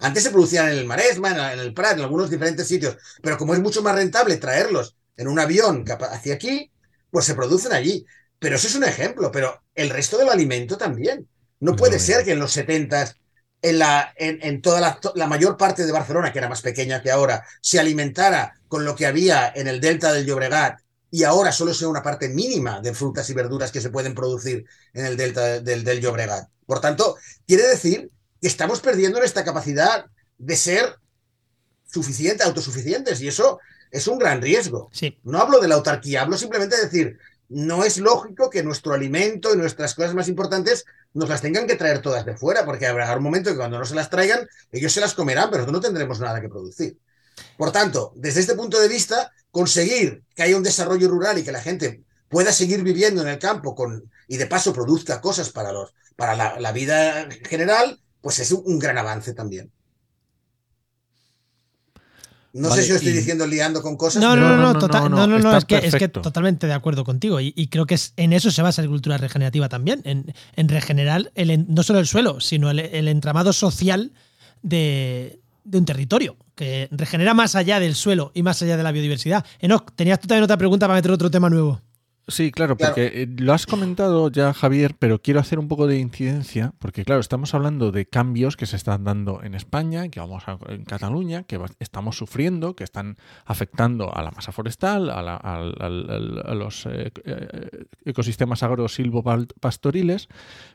Antes 0.00 0.22
se 0.22 0.30
producían 0.30 0.68
en 0.68 0.78
el 0.78 0.86
Maresma, 0.86 1.52
en 1.52 1.58
el 1.58 1.74
Prat, 1.74 1.98
en 1.98 2.04
algunos 2.04 2.30
diferentes 2.30 2.66
sitios, 2.66 2.96
pero 3.22 3.36
como 3.36 3.54
es 3.54 3.60
mucho 3.60 3.82
más 3.82 3.94
rentable 3.94 4.36
traerlos 4.38 4.96
en 5.16 5.28
un 5.28 5.38
avión 5.38 5.84
hacia 6.10 6.34
aquí, 6.34 6.70
pues 7.10 7.26
se 7.26 7.34
producen 7.34 7.72
allí. 7.72 8.06
Pero 8.38 8.56
eso 8.56 8.68
es 8.68 8.74
un 8.74 8.84
ejemplo, 8.84 9.30
pero 9.30 9.62
el 9.74 9.90
resto 9.90 10.16
del 10.16 10.30
alimento 10.30 10.78
también. 10.78 11.28
No 11.60 11.76
puede 11.76 11.98
ser 11.98 12.24
que 12.24 12.32
en 12.32 12.38
los 12.38 12.52
70 12.52 13.14
en, 13.62 13.78
la, 13.78 14.14
en, 14.16 14.62
toda 14.62 14.80
la, 14.80 14.98
la, 15.14 15.26
mayor 15.26 15.58
parte 15.58 15.84
de 15.84 15.92
Barcelona, 15.92 16.32
que 16.32 16.38
era 16.38 16.48
más 16.48 16.62
pequeña 16.62 17.02
que 17.02 17.10
ahora, 17.10 17.44
se 17.60 17.78
alimentara 17.78 18.54
con 18.68 18.86
lo 18.86 18.96
que 18.96 19.04
había 19.04 19.52
en 19.54 19.68
el 19.68 19.80
delta 19.80 20.12
del 20.12 20.24
Llobregat 20.24 20.80
y 21.10 21.24
ahora 21.24 21.52
solo 21.52 21.74
sea 21.74 21.88
una 21.88 22.02
parte 22.02 22.28
mínima 22.30 22.80
de 22.80 22.94
frutas 22.94 23.28
y 23.28 23.34
verduras 23.34 23.70
que 23.70 23.80
se 23.80 23.90
pueden 23.90 24.14
producir 24.14 24.64
en 24.94 25.04
el 25.04 25.16
delta 25.18 25.60
del, 25.60 25.84
del 25.84 26.00
Llobregat. 26.00 26.48
Por 26.64 26.80
tanto, 26.80 27.16
quiere 27.46 27.66
decir 27.66 28.10
estamos 28.48 28.80
perdiendo 28.80 29.22
esta 29.22 29.44
capacidad 29.44 30.06
de 30.38 30.56
ser 30.56 30.96
suficiente, 31.86 32.44
autosuficientes, 32.44 33.20
y 33.20 33.28
eso 33.28 33.58
es 33.90 34.06
un 34.06 34.18
gran 34.18 34.40
riesgo. 34.40 34.88
Sí. 34.92 35.18
No 35.24 35.38
hablo 35.38 35.60
de 35.60 35.68
la 35.68 35.74
autarquía, 35.74 36.22
hablo 36.22 36.36
simplemente 36.38 36.76
de 36.76 36.82
decir, 36.82 37.18
no 37.48 37.84
es 37.84 37.98
lógico 37.98 38.48
que 38.48 38.62
nuestro 38.62 38.94
alimento 38.94 39.52
y 39.52 39.56
nuestras 39.56 39.94
cosas 39.94 40.14
más 40.14 40.28
importantes 40.28 40.84
nos 41.12 41.28
las 41.28 41.42
tengan 41.42 41.66
que 41.66 41.74
traer 41.74 42.00
todas 42.00 42.24
de 42.24 42.36
fuera, 42.36 42.64
porque 42.64 42.86
habrá 42.86 43.16
un 43.16 43.22
momento 43.22 43.50
que 43.50 43.56
cuando 43.56 43.78
no 43.78 43.84
se 43.84 43.96
las 43.96 44.08
traigan, 44.08 44.48
ellos 44.70 44.92
se 44.92 45.00
las 45.00 45.14
comerán, 45.14 45.50
pero 45.50 45.66
no 45.66 45.80
tendremos 45.80 46.20
nada 46.20 46.40
que 46.40 46.48
producir. 46.48 46.96
Por 47.56 47.72
tanto, 47.72 48.12
desde 48.14 48.40
este 48.40 48.54
punto 48.54 48.78
de 48.80 48.88
vista, 48.88 49.32
conseguir 49.50 50.22
que 50.34 50.44
haya 50.44 50.56
un 50.56 50.62
desarrollo 50.62 51.08
rural 51.08 51.38
y 51.38 51.42
que 51.42 51.52
la 51.52 51.60
gente 51.60 52.04
pueda 52.28 52.52
seguir 52.52 52.84
viviendo 52.84 53.22
en 53.22 53.28
el 53.28 53.38
campo 53.38 53.74
con, 53.74 54.10
y 54.28 54.36
de 54.36 54.46
paso 54.46 54.72
produzca 54.72 55.20
cosas 55.20 55.50
para, 55.50 55.72
los, 55.72 55.92
para 56.14 56.36
la, 56.36 56.60
la 56.60 56.70
vida 56.70 57.28
general, 57.48 58.00
pues 58.20 58.38
es 58.38 58.52
un, 58.52 58.78
gran 58.78 58.98
avance 58.98 59.34
también. 59.34 59.70
No 62.52 62.68
vale, 62.68 62.82
sé 62.82 62.86
si 62.86 62.92
os 62.92 62.96
estoy 62.96 63.12
y... 63.12 63.16
diciendo 63.16 63.46
liando 63.46 63.80
con 63.80 63.96
cosas. 63.96 64.20
No, 64.20 64.34
no, 64.34 64.48
no, 64.48 64.56
no, 64.56 64.72
no, 64.72 64.78
total, 64.78 65.10
no, 65.10 65.26
no, 65.26 65.38
no 65.38 65.56
es, 65.56 65.64
que, 65.64 65.76
es, 65.76 65.94
que, 65.94 66.08
totalmente 66.08 66.66
de 66.66 66.72
acuerdo 66.72 67.04
contigo. 67.04 67.40
Y, 67.40 67.52
y, 67.56 67.68
creo 67.68 67.86
que 67.86 67.94
es, 67.94 68.12
en 68.16 68.32
eso 68.32 68.50
se 68.50 68.60
basa 68.62 68.82
la 68.82 68.86
agricultura 68.86 69.18
regenerativa 69.18 69.68
también, 69.68 70.02
en, 70.04 70.34
en 70.56 70.68
regenerar 70.68 71.30
el, 71.36 71.66
no 71.72 71.82
solo 71.84 72.00
el 72.00 72.06
suelo, 72.06 72.40
sino 72.40 72.70
el, 72.70 72.80
el 72.80 73.06
entramado 73.06 73.52
social 73.52 74.12
de, 74.62 75.40
de, 75.62 75.78
un 75.78 75.84
territorio, 75.84 76.36
que 76.56 76.88
regenera 76.90 77.34
más 77.34 77.54
allá 77.54 77.78
del 77.78 77.94
suelo 77.94 78.32
y 78.34 78.42
más 78.42 78.60
allá 78.62 78.76
de 78.76 78.82
la 78.82 78.90
biodiversidad. 78.90 79.46
Enoch, 79.60 79.92
tenías 79.94 80.18
tú 80.18 80.26
también 80.26 80.42
otra 80.42 80.56
pregunta 80.56 80.88
para 80.88 80.98
meter 80.98 81.12
otro 81.12 81.30
tema 81.30 81.48
nuevo. 81.48 81.80
Sí, 82.30 82.52
claro, 82.52 82.76
porque 82.76 83.10
claro. 83.10 83.44
lo 83.44 83.52
has 83.52 83.66
comentado 83.66 84.30
ya, 84.30 84.54
Javier, 84.54 84.94
pero 84.98 85.20
quiero 85.20 85.40
hacer 85.40 85.58
un 85.58 85.66
poco 85.66 85.86
de 85.86 85.98
incidencia, 85.98 86.72
porque 86.78 87.04
claro, 87.04 87.20
estamos 87.20 87.54
hablando 87.54 87.90
de 87.90 88.06
cambios 88.06 88.56
que 88.56 88.66
se 88.66 88.76
están 88.76 89.02
dando 89.04 89.42
en 89.42 89.54
España, 89.54 90.08
que 90.08 90.20
vamos 90.20 90.44
a, 90.46 90.58
en 90.68 90.84
Cataluña, 90.84 91.42
que 91.42 91.60
estamos 91.80 92.16
sufriendo, 92.16 92.76
que 92.76 92.84
están 92.84 93.16
afectando 93.44 94.14
a 94.14 94.22
la 94.22 94.30
masa 94.30 94.52
forestal, 94.52 95.10
a, 95.10 95.22
la, 95.22 95.34
a, 95.36 95.56
a 95.56 96.54
los 96.54 96.86
eh, 96.86 97.10
ecosistemas 98.04 98.62
agro-silvopastoriles, 98.62 100.28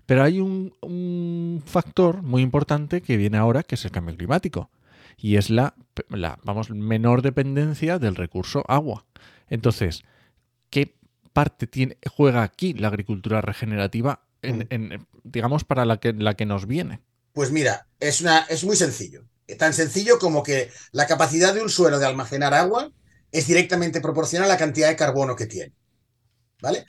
pero 0.06 0.24
hay 0.24 0.42
un, 0.42 0.74
un 0.82 1.64
factor 1.66 2.22
muy 2.22 2.42
importante 2.42 3.02
que 3.02 3.16
viene 3.16 3.38
ahora, 3.38 3.64
que 3.64 3.76
es 3.76 3.86
el 3.86 3.92
cambio 3.92 4.18
climático, 4.18 4.70
y 5.18 5.38
es 5.38 5.50
la, 5.50 5.74
la 6.10 6.38
vamos, 6.44 6.70
menor 6.70 7.22
dependencia 7.22 7.98
del 7.98 8.16
recurso 8.16 8.66
agua. 8.68 9.06
Entonces, 9.48 10.04
¿qué 10.70 10.96
parte 11.36 11.68
tiene, 11.68 11.98
juega 12.10 12.44
aquí 12.44 12.74
la 12.74 12.88
agricultura 12.88 13.42
regenerativa, 13.42 14.24
en, 14.42 14.66
en, 14.70 15.06
digamos, 15.26 15.66
para 15.66 15.84
la 15.84 16.00
que, 16.00 16.14
la 16.14 16.36
que 16.36 16.46
nos 16.46 16.66
viene? 16.66 17.02
Pues 17.34 17.52
mira, 17.52 17.88
es, 18.00 18.22
una, 18.22 18.46
es 18.50 18.64
muy 18.64 18.78
sencillo. 18.78 19.26
Tan 19.60 19.74
sencillo 19.74 20.18
como 20.18 20.44
que 20.44 20.72
la 20.94 21.08
capacidad 21.08 21.54
de 21.54 21.62
un 21.62 21.70
suelo 21.70 22.00
de 22.00 22.06
almacenar 22.06 22.54
agua 22.54 22.90
es 23.34 23.48
directamente 23.48 24.00
proporcional 24.00 24.50
a 24.50 24.54
la 24.54 24.58
cantidad 24.58 24.88
de 24.88 24.96
carbono 24.96 25.36
que 25.36 25.46
tiene. 25.46 25.74
¿Vale? 26.62 26.86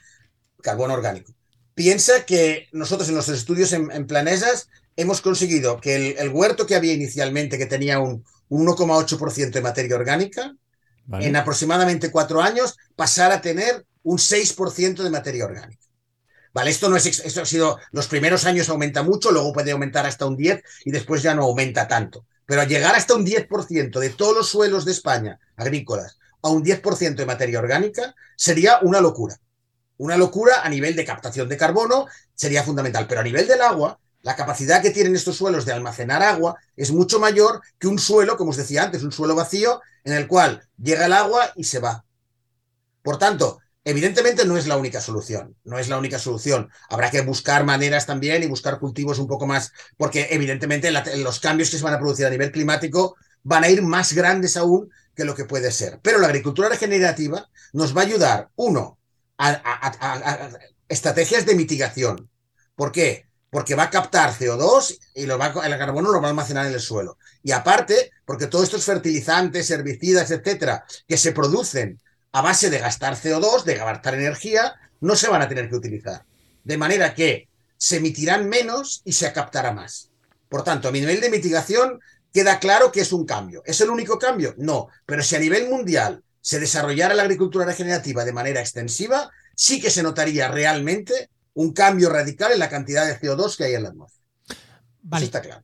Carbono 0.61 0.93
orgánico. 0.93 1.33
Piensa 1.73 2.25
que 2.25 2.69
nosotros 2.71 3.09
en 3.09 3.15
nuestros 3.15 3.39
estudios 3.39 3.73
en, 3.73 3.91
en 3.91 4.07
planesas 4.07 4.69
hemos 4.95 5.19
conseguido 5.19 5.81
que 5.81 5.95
el, 5.95 6.17
el, 6.19 6.29
huerto 6.29 6.65
que 6.65 6.75
había 6.75 6.93
inicialmente, 6.93 7.57
que 7.57 7.65
tenía 7.65 7.99
un, 7.99 8.23
un 8.47 8.65
1,8% 8.65 9.51
de 9.51 9.61
materia 9.61 9.97
orgánica, 9.97 10.55
vale. 11.05 11.27
en 11.27 11.35
aproximadamente 11.35 12.11
cuatro 12.11 12.41
años 12.41 12.77
pasara 12.95 13.35
a 13.35 13.41
tener 13.41 13.85
un 14.07 14.19
6% 14.19 15.03
de 15.03 15.09
materia 15.09 15.43
orgánica. 15.43 15.85
Vale, 16.53 16.71
esto 16.71 16.87
no 16.89 16.95
es 16.95 17.05
esto 17.05 17.41
ha 17.41 17.45
sido 17.45 17.77
los 17.91 18.07
primeros 18.07 18.45
años 18.45 18.69
aumenta 18.69 19.03
mucho, 19.03 19.31
luego 19.31 19.51
puede 19.51 19.71
aumentar 19.71 20.05
hasta 20.05 20.25
un 20.25 20.37
10 20.37 20.63
y 20.85 20.91
después 20.91 21.21
ya 21.21 21.35
no 21.35 21.43
aumenta 21.43 21.89
tanto. 21.89 22.25
Pero 22.45 22.63
llegar 22.63 22.95
hasta 22.95 23.15
un 23.15 23.25
10% 23.25 23.99
de 23.99 24.09
todos 24.11 24.33
los 24.33 24.47
suelos 24.47 24.85
de 24.85 24.93
España 24.93 25.39
agrícolas 25.57 26.17
a 26.41 26.47
un 26.47 26.63
10% 26.63 27.15
de 27.15 27.25
materia 27.25 27.59
orgánica 27.59 28.15
sería 28.37 28.79
una 28.81 29.01
locura. 29.01 29.35
Una 29.97 30.15
locura 30.15 30.61
a 30.63 30.69
nivel 30.69 30.95
de 30.95 31.03
captación 31.03 31.49
de 31.49 31.57
carbono 31.57 32.05
sería 32.33 32.63
fundamental, 32.63 33.07
pero 33.09 33.19
a 33.19 33.25
nivel 33.25 33.45
del 33.45 33.61
agua, 33.61 33.99
la 34.21 34.37
capacidad 34.37 34.81
que 34.81 34.91
tienen 34.91 35.15
estos 35.15 35.35
suelos 35.35 35.65
de 35.65 35.73
almacenar 35.73 36.23
agua 36.23 36.55
es 36.77 36.91
mucho 36.91 37.19
mayor 37.19 37.61
que 37.77 37.87
un 37.87 37.99
suelo, 37.99 38.37
como 38.37 38.51
os 38.51 38.57
decía 38.57 38.83
antes, 38.83 39.03
un 39.03 39.11
suelo 39.11 39.35
vacío 39.35 39.81
en 40.05 40.13
el 40.13 40.27
cual 40.27 40.65
llega 40.77 41.07
el 41.07 41.13
agua 41.13 41.51
y 41.57 41.65
se 41.65 41.79
va. 41.79 42.05
Por 43.01 43.19
tanto, 43.19 43.59
Evidentemente 43.89 44.43
no 44.43 44.57
es 44.57 44.67
la 44.67 44.75
única 44.75 44.99
solución, 44.99 45.55
no 45.63 45.79
es 45.79 45.87
la 45.87 45.97
única 45.97 46.19
solución. 46.19 46.69
Habrá 46.89 47.09
que 47.09 47.21
buscar 47.21 47.63
maneras 47.63 48.05
también 48.05 48.43
y 48.43 48.47
buscar 48.47 48.79
cultivos 48.79 49.17
un 49.17 49.27
poco 49.27 49.47
más, 49.47 49.71
porque 49.95 50.27
evidentemente 50.31 50.91
los 50.91 51.39
cambios 51.39 51.69
que 51.69 51.77
se 51.77 51.83
van 51.85 51.93
a 51.93 51.97
producir 51.97 52.25
a 52.25 52.29
nivel 52.29 52.51
climático 52.51 53.15
van 53.43 53.63
a 53.63 53.69
ir 53.69 53.81
más 53.81 54.11
grandes 54.11 54.57
aún 54.57 54.91
que 55.15 55.23
lo 55.23 55.33
que 55.35 55.45
puede 55.45 55.71
ser. 55.71 56.01
Pero 56.03 56.19
la 56.19 56.27
agricultura 56.27 56.67
regenerativa 56.67 57.49
nos 57.71 57.95
va 57.95 58.01
a 58.01 58.05
ayudar, 58.05 58.49
uno, 58.57 58.99
a, 59.37 60.49
estrategias 60.89 61.45
de 61.45 61.55
mitigación. 61.55 62.29
¿Por 62.75 62.91
qué? 62.91 63.27
Porque 63.49 63.75
va 63.75 63.83
a 63.83 63.89
captar 63.89 64.33
CO2 64.33 64.99
y 65.15 65.23
el 65.23 65.77
carbono 65.77 66.11
lo 66.11 66.19
va 66.19 66.27
a 66.27 66.31
almacenar 66.31 66.65
en 66.65 66.73
el 66.73 66.81
suelo. 66.81 67.17
Y 67.41 67.53
aparte, 67.53 68.11
porque 68.25 68.47
todos 68.47 68.65
estos 68.65 68.83
fertilizantes, 68.83 69.71
herbicidas, 69.71 70.29
etcétera, 70.31 70.83
que 71.07 71.15
se 71.15 71.31
producen 71.31 72.01
a 72.37 72.41
base 72.43 72.69
de 72.69 72.77
gastar 72.77 73.15
CO2, 73.15 73.63
de 73.63 73.73
gastar 73.73 74.13
energía, 74.13 74.75
no 75.01 75.15
se 75.15 75.27
van 75.27 75.41
a 75.41 75.49
tener 75.49 75.69
que 75.69 75.75
utilizar. 75.75 76.23
De 76.63 76.77
manera 76.77 77.15
que 77.15 77.49
se 77.77 77.97
emitirán 77.97 78.47
menos 78.47 79.01
y 79.05 79.13
se 79.13 79.33
captará 79.33 79.71
más. 79.71 80.11
Por 80.47 80.63
tanto, 80.63 80.87
a 80.87 80.91
mi 80.91 80.99
nivel 80.99 81.19
de 81.19 81.31
mitigación 81.31 81.99
queda 82.31 82.59
claro 82.59 82.91
que 82.91 83.01
es 83.01 83.11
un 83.11 83.25
cambio. 83.25 83.63
¿Es 83.65 83.81
el 83.81 83.89
único 83.89 84.19
cambio? 84.19 84.53
No. 84.59 84.87
Pero 85.07 85.23
si 85.23 85.35
a 85.35 85.39
nivel 85.39 85.67
mundial 85.67 86.23
se 86.39 86.59
desarrollara 86.59 87.15
la 87.15 87.23
agricultura 87.23 87.65
regenerativa 87.65 88.23
de 88.23 88.33
manera 88.33 88.61
extensiva, 88.61 89.31
sí 89.55 89.81
que 89.81 89.89
se 89.89 90.03
notaría 90.03 90.47
realmente 90.47 91.31
un 91.55 91.73
cambio 91.73 92.09
radical 92.11 92.51
en 92.51 92.59
la 92.59 92.69
cantidad 92.69 93.07
de 93.07 93.19
CO2 93.19 93.57
que 93.57 93.63
hay 93.63 93.73
en 93.73 93.81
la 93.81 93.89
atmósfera. 93.89 94.27
Vale. 95.01 95.25
Eso 95.25 95.37
está 95.37 95.41
claro. 95.41 95.63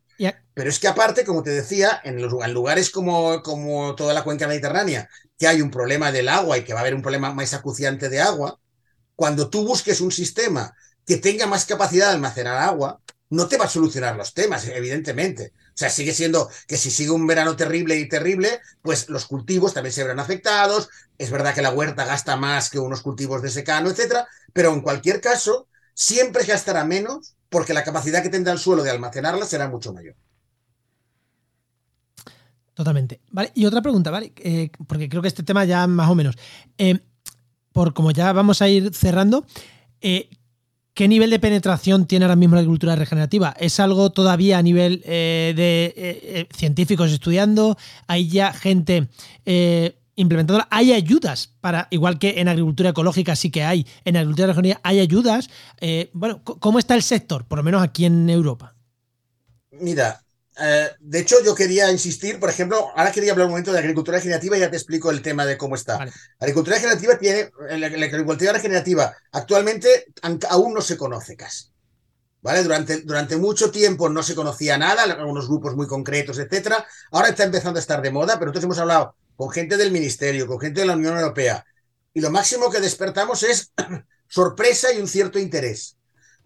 Pero 0.54 0.70
es 0.70 0.80
que 0.80 0.88
aparte, 0.88 1.26
como 1.26 1.44
te 1.44 1.50
decía, 1.50 2.00
en, 2.04 2.22
los, 2.22 2.32
lugares 2.32 2.90
como, 2.90 3.42
como, 3.42 3.96
toda 3.96 4.14
la 4.14 4.24
cuenca 4.24 4.48
mediterránea, 4.48 5.10
que 5.38 5.48
hay 5.48 5.62
un 5.62 5.72
problema 5.72 6.12
del 6.12 6.30
agua 6.30 6.58
y 6.58 6.64
que 6.64 6.74
va 6.74 6.80
a 6.80 6.82
haber 6.82 6.96
un 6.96 7.02
problema 7.02 7.34
más 7.34 7.54
acuciante 7.54 8.10
de 8.10 8.22
agua, 8.22 8.60
cuando 9.16 9.50
tú 9.50 9.66
busques 9.66 10.02
un 10.02 10.12
sistema 10.12 10.76
que 11.06 11.18
tenga 11.18 11.48
más 11.48 11.66
capacidad 11.66 12.08
de 12.08 12.14
almacenar 12.14 12.58
agua, 12.58 13.02
no 13.30 13.48
te 13.48 13.58
va 13.58 13.66
a 13.66 13.70
solucionar 13.70 14.16
los 14.16 14.34
temas, 14.34 14.68
evidentemente. 14.68 15.54
O 15.70 15.78
sea, 15.78 15.90
sigue 15.90 16.14
siendo 16.14 16.50
que 16.68 16.78
si 16.78 16.92
sigue 16.92 17.10
un 17.10 17.26
verano 17.26 17.56
terrible 17.56 17.96
y 17.96 18.08
terrible, 18.08 18.62
pues 18.84 19.10
los 19.10 19.26
cultivos 19.26 19.74
también 19.74 19.92
se 19.94 20.04
verán 20.04 20.20
afectados. 20.20 20.90
Es 21.18 21.32
verdad 21.32 21.56
que 21.56 21.64
la 21.64 21.72
huerta 21.72 22.06
gasta 22.06 22.36
más 22.38 22.70
que 22.70 22.78
unos 22.78 23.02
cultivos 23.02 23.42
de 23.42 23.50
secano, 23.50 23.90
etcétera, 23.90 24.28
pero 24.54 24.72
en 24.72 24.82
cualquier 24.82 25.20
caso, 25.20 25.68
siempre 25.96 26.46
gastará 26.46 26.86
menos 26.86 27.36
porque 27.50 27.74
la 27.74 27.84
capacidad 27.84 28.22
que 28.22 28.30
tendrá 28.30 28.54
el 28.54 28.60
suelo 28.60 28.84
de 28.84 28.92
almacenarla 28.92 29.46
será 29.48 29.68
mucho 29.68 29.94
mayor. 29.94 30.16
Totalmente. 32.74 33.22
Vale, 33.32 33.52
y 33.54 33.66
otra 33.66 33.82
pregunta, 33.82 34.10
¿vale? 34.10 34.34
Eh, 34.38 34.72
porque 34.88 35.08
creo 35.08 35.22
que 35.22 35.28
este 35.28 35.44
tema 35.44 35.66
ya 35.66 35.86
más 35.88 36.10
o 36.10 36.16
menos. 36.16 36.36
Eh, 36.78 37.00
por 37.72 37.94
como 37.94 38.12
ya 38.12 38.34
vamos 38.34 38.62
a 38.62 38.70
ir 38.70 38.94
cerrando, 38.94 39.46
eh, 40.02 40.30
¿Qué 40.96 41.08
nivel 41.08 41.32
de 41.32 41.40
penetración 41.40 42.06
tiene 42.06 42.26
ahora 42.26 42.36
mismo 42.36 42.54
la 42.54 42.60
agricultura 42.60 42.96
regenerativa? 42.96 43.56
¿Es 43.58 43.80
algo 43.80 44.12
todavía 44.12 44.60
a 44.60 44.62
nivel 44.62 45.02
de 45.02 46.48
científicos 46.56 47.12
estudiando? 47.12 47.80
¿Hay 48.06 48.30
ya 48.30 48.54
gente 48.54 49.08
implementadora? 50.16 50.68
¿Hay 50.70 50.94
ayudas 50.94 51.50
para, 51.62 51.88
igual 51.90 52.20
que 52.20 52.40
en 52.40 52.48
agricultura 52.48 52.92
ecológica 52.92 53.36
sí 53.36 53.50
que 53.50 53.64
hay, 53.64 53.88
en 54.06 54.18
agricultura 54.18 54.50
regenerativa 54.50 54.82
hay 54.84 55.00
ayudas? 55.00 55.50
bueno, 56.14 56.44
¿cómo 56.44 56.78
está 56.78 56.94
el 56.94 57.02
sector, 57.02 57.46
por 57.46 57.58
lo 57.58 57.64
menos 57.64 57.82
aquí 57.82 58.06
en 58.06 58.30
Europa? 58.30 58.76
Mira, 59.72 60.23
eh, 60.60 60.92
de 61.00 61.20
hecho, 61.20 61.44
yo 61.44 61.56
quería 61.56 61.92
insistir, 61.92 62.40
por 62.40 62.50
ejemplo, 62.50 62.92
ahora 62.96 63.12
quería 63.12 63.32
hablar 63.32 63.48
un 63.48 63.52
momento 63.52 63.72
de 63.72 63.80
agricultura 63.80 64.18
regenerativa 64.18 64.58
y 64.58 64.60
ya 64.60 64.70
te 64.70 64.78
explico 64.78 65.10
el 65.10 65.22
tema 65.22 65.46
de 65.46 65.58
cómo 65.58 65.76
está. 65.76 66.06
La 66.06 66.12
agricultura 66.40 66.76
regenerativa 66.76 67.18
tiene, 67.18 67.50
la, 67.70 67.88
agricultura 67.88 68.54
regenerativa 68.54 69.16
actualmente 69.32 70.06
aún 70.50 70.74
no 70.74 70.82
se 70.82 70.98
conoce 70.98 71.36
casi. 71.36 71.72
¿Vale? 72.42 72.62
Durante, 72.62 73.02
durante 73.02 73.38
mucho 73.38 73.72
tiempo 73.72 74.10
no 74.10 74.22
se 74.22 74.36
conocía 74.36 74.78
nada, 74.78 75.04
algunos 75.04 75.48
grupos 75.48 75.76
muy 75.76 75.88
concretos, 75.88 76.38
etcétera. 76.38 76.86
Ahora 77.12 77.30
está 77.30 77.46
empezando 77.46 77.80
a 77.80 77.82
estar 77.82 78.02
de 78.02 78.12
moda, 78.12 78.34
pero 78.34 78.48
nosotros 78.48 78.66
hemos 78.66 78.80
hablado 78.80 79.16
con 79.38 79.50
gente 79.50 79.78
del 79.78 79.92
Ministerio, 79.92 80.46
con 80.46 80.60
gente 80.60 80.82
de 80.82 80.88
la 80.88 80.94
Unión 80.94 81.18
Europea, 81.18 81.66
y 82.14 82.20
lo 82.20 82.30
máximo 82.30 82.70
que 82.70 82.82
despertamos 82.82 83.44
es 83.44 83.72
sorpresa 84.28 84.92
y 84.94 85.00
un 85.00 85.08
cierto 85.08 85.40
interés 85.40 85.98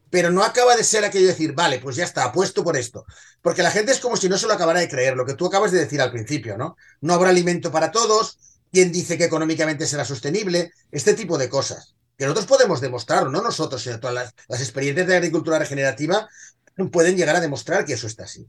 pero 0.09 0.31
no 0.31 0.43
acaba 0.43 0.75
de 0.75 0.83
ser 0.83 1.03
aquello 1.03 1.25
de 1.25 1.33
decir, 1.33 1.53
vale, 1.53 1.79
pues 1.79 1.95
ya 1.95 2.05
está, 2.05 2.25
apuesto 2.25 2.63
por 2.63 2.77
esto. 2.77 3.05
Porque 3.41 3.63
la 3.63 3.71
gente 3.71 3.91
es 3.91 3.99
como 3.99 4.17
si 4.17 4.29
no 4.29 4.37
se 4.37 4.47
lo 4.47 4.53
acabara 4.53 4.79
de 4.79 4.89
creer, 4.89 5.15
lo 5.15 5.25
que 5.25 5.33
tú 5.33 5.45
acabas 5.45 5.71
de 5.71 5.79
decir 5.79 6.01
al 6.01 6.11
principio, 6.11 6.57
¿no? 6.57 6.77
No 7.01 7.13
habrá 7.13 7.29
alimento 7.29 7.71
para 7.71 7.91
todos, 7.91 8.37
quién 8.71 8.91
dice 8.91 9.17
que 9.17 9.25
económicamente 9.25 9.85
será 9.85 10.05
sostenible, 10.05 10.71
este 10.91 11.13
tipo 11.13 11.37
de 11.37 11.49
cosas. 11.49 11.95
Que 12.17 12.25
nosotros 12.25 12.47
podemos 12.47 12.81
demostrar, 12.81 13.29
no 13.29 13.41
nosotros, 13.41 13.81
sino 13.81 13.99
todas 13.99 14.15
las, 14.15 14.33
las 14.47 14.61
experiencias 14.61 15.07
de 15.07 15.17
agricultura 15.17 15.59
regenerativa 15.59 16.27
pueden 16.91 17.15
llegar 17.15 17.35
a 17.35 17.41
demostrar 17.41 17.85
que 17.85 17.93
eso 17.93 18.07
está 18.07 18.23
así. 18.23 18.47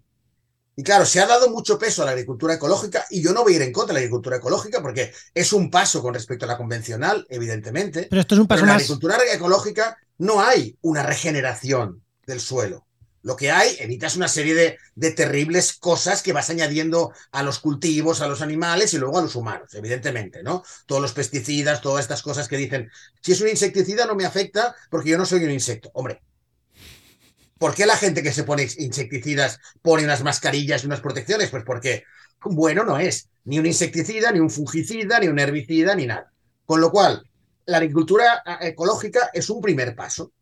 Y 0.79 0.85
claro, 0.85 1.05
se 1.05 1.19
ha 1.19 1.27
dado 1.27 1.51
mucho 1.51 1.77
peso 1.77 2.03
a 2.03 2.05
la 2.05 2.13
agricultura 2.13 2.55
ecológica 2.55 3.05
y 3.11 3.21
yo 3.21 3.33
no 3.33 3.43
voy 3.43 3.55
a 3.55 3.57
ir 3.57 3.63
en 3.63 3.73
contra 3.73 3.89
de 3.89 3.95
la 3.95 3.99
agricultura 4.05 4.37
ecológica 4.37 4.81
porque 4.81 5.13
es 5.35 5.53
un 5.53 5.73
paso 5.73 6.01
con 6.01 6.15
respecto 6.15 6.45
a 6.45 6.49
la 6.49 6.57
convencional, 6.57 7.27
evidentemente. 7.29 8.07
Pero 8.09 8.21
esto 8.21 8.37
es 8.37 8.41
un 8.41 8.47
paso 8.47 8.61
en 8.61 8.69
la 8.69 8.75
agricultura 8.75 9.19
ecológica 9.33 9.99
no 10.19 10.41
hay 10.41 10.77
una 10.83 11.03
regeneración 11.03 12.03
del 12.27 12.41
suelo. 12.41 12.87
Lo 13.23 13.37
que 13.37 13.51
hay, 13.51 13.77
evitas 13.81 14.17
una 14.17 14.29
serie 14.29 14.55
de, 14.55 14.79
de, 14.95 15.11
terribles 15.11 15.73
cosas 15.73 16.23
que 16.23 16.33
vas 16.33 16.51
añadiendo 16.51 17.13
a 17.33 17.43
los 17.43 17.59
cultivos, 17.59 18.21
a 18.21 18.29
los 18.29 18.43
animales 18.43 18.95
y 18.95 18.99
luego 18.99 19.19
a 19.19 19.23
los 19.23 19.35
humanos, 19.35 19.75
evidentemente, 19.75 20.43
¿no? 20.43 20.63
Todos 20.87 21.03
los 21.03 21.13
pesticidas, 21.13 21.81
todas 21.81 22.05
estas 22.05 22.23
cosas 22.23 22.49
que 22.49 22.57
dicen, 22.57 22.91
si 23.21 23.33
es 23.33 23.41
un 23.41 23.49
insecticida 23.49 24.07
no 24.07 24.15
me 24.15 24.25
afecta 24.25 24.75
porque 24.89 25.11
yo 25.11 25.19
no 25.19 25.27
soy 25.27 25.45
un 25.45 25.51
insecto. 25.51 25.91
Hombre, 25.95 26.23
¿Por 27.59 27.75
qué 27.75 27.87
la 27.87 27.97
gente 27.97 28.23
que 28.23 28.33
se 28.33 28.45
pone 28.45 28.69
insecticidas 28.79 29.59
pone 29.83 30.05
unas 30.05 30.23
mascarillas 30.23 30.83
y 30.83 30.87
unas 30.87 31.01
protecciones? 31.01 31.51
Pues 31.51 31.65
porque 31.65 32.05
bueno 32.45 32.85
no 32.85 32.99
es 32.99 33.29
ni 33.45 33.59
un 33.59 33.67
insecticida, 33.67 34.31
ni 34.31 34.39
un 34.39 34.51
fungicida, 34.51 35.19
ni 35.19 35.27
un 35.27 35.39
herbicida, 35.39 35.95
ni 35.95 36.07
nada. 36.07 36.33
Con 36.65 36.81
lo 36.81 36.91
cual, 36.91 37.28
la 37.69 37.77
agricultura 37.77 38.43
ecológica 38.63 39.31
es 39.35 39.51
un 39.51 39.61
primer 39.61 39.95
paso, 39.95 40.33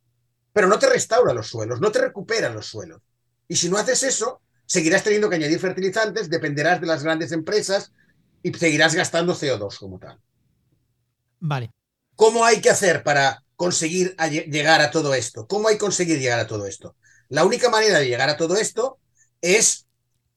pero 0.52 0.68
no 0.68 0.78
te 0.78 0.88
restaura 0.88 1.34
los 1.34 1.48
suelos, 1.48 1.80
no 1.80 1.90
te 1.90 1.98
recupera 1.98 2.50
los 2.50 2.66
suelos. 2.66 3.02
Y 3.48 3.56
si 3.56 3.68
no 3.68 3.78
haces 3.78 4.04
eso, 4.04 4.42
seguirás 4.64 5.02
teniendo 5.02 5.28
que 5.28 5.34
añadir 5.34 5.58
fertilizantes, 5.58 6.30
dependerás 6.30 6.80
de 6.80 6.86
las 6.86 7.02
grandes 7.02 7.32
empresas 7.32 7.92
y 8.44 8.54
seguirás 8.54 8.94
gastando 8.94 9.34
CO2 9.34 9.76
como 9.76 9.98
tal. 9.98 10.20
Vale. 11.40 11.72
¿Cómo 12.14 12.44
hay 12.44 12.60
que 12.60 12.70
hacer 12.70 13.02
para 13.02 13.42
conseguir 13.56 14.14
llegar 14.48 14.80
a 14.80 14.92
todo 14.92 15.12
esto? 15.12 15.48
¿Cómo 15.48 15.66
hay 15.66 15.74
que 15.74 15.80
conseguir 15.80 16.20
llegar 16.20 16.38
a 16.38 16.46
todo 16.46 16.64
esto? 16.64 16.94
La 17.28 17.44
única 17.44 17.70
manera 17.70 17.98
de 17.98 18.06
llegar 18.06 18.28
a 18.28 18.36
todo 18.36 18.56
esto 18.56 19.00
es 19.40 19.88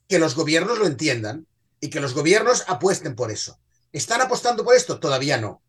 que 0.07 0.17
los 0.17 0.33
gobiernos 0.33 0.79
lo 0.79 0.87
entiendan 0.87 1.45
y 1.79 1.91
que 1.91 1.99
los 1.99 2.15
gobiernos 2.15 2.63
apuesten 2.67 3.15
por 3.15 3.29
eso. 3.29 3.59
¿Están 3.91 4.21
apostando 4.21 4.63
por 4.65 4.75
esto? 4.75 4.99
Todavía 4.99 5.37
no. 5.37 5.61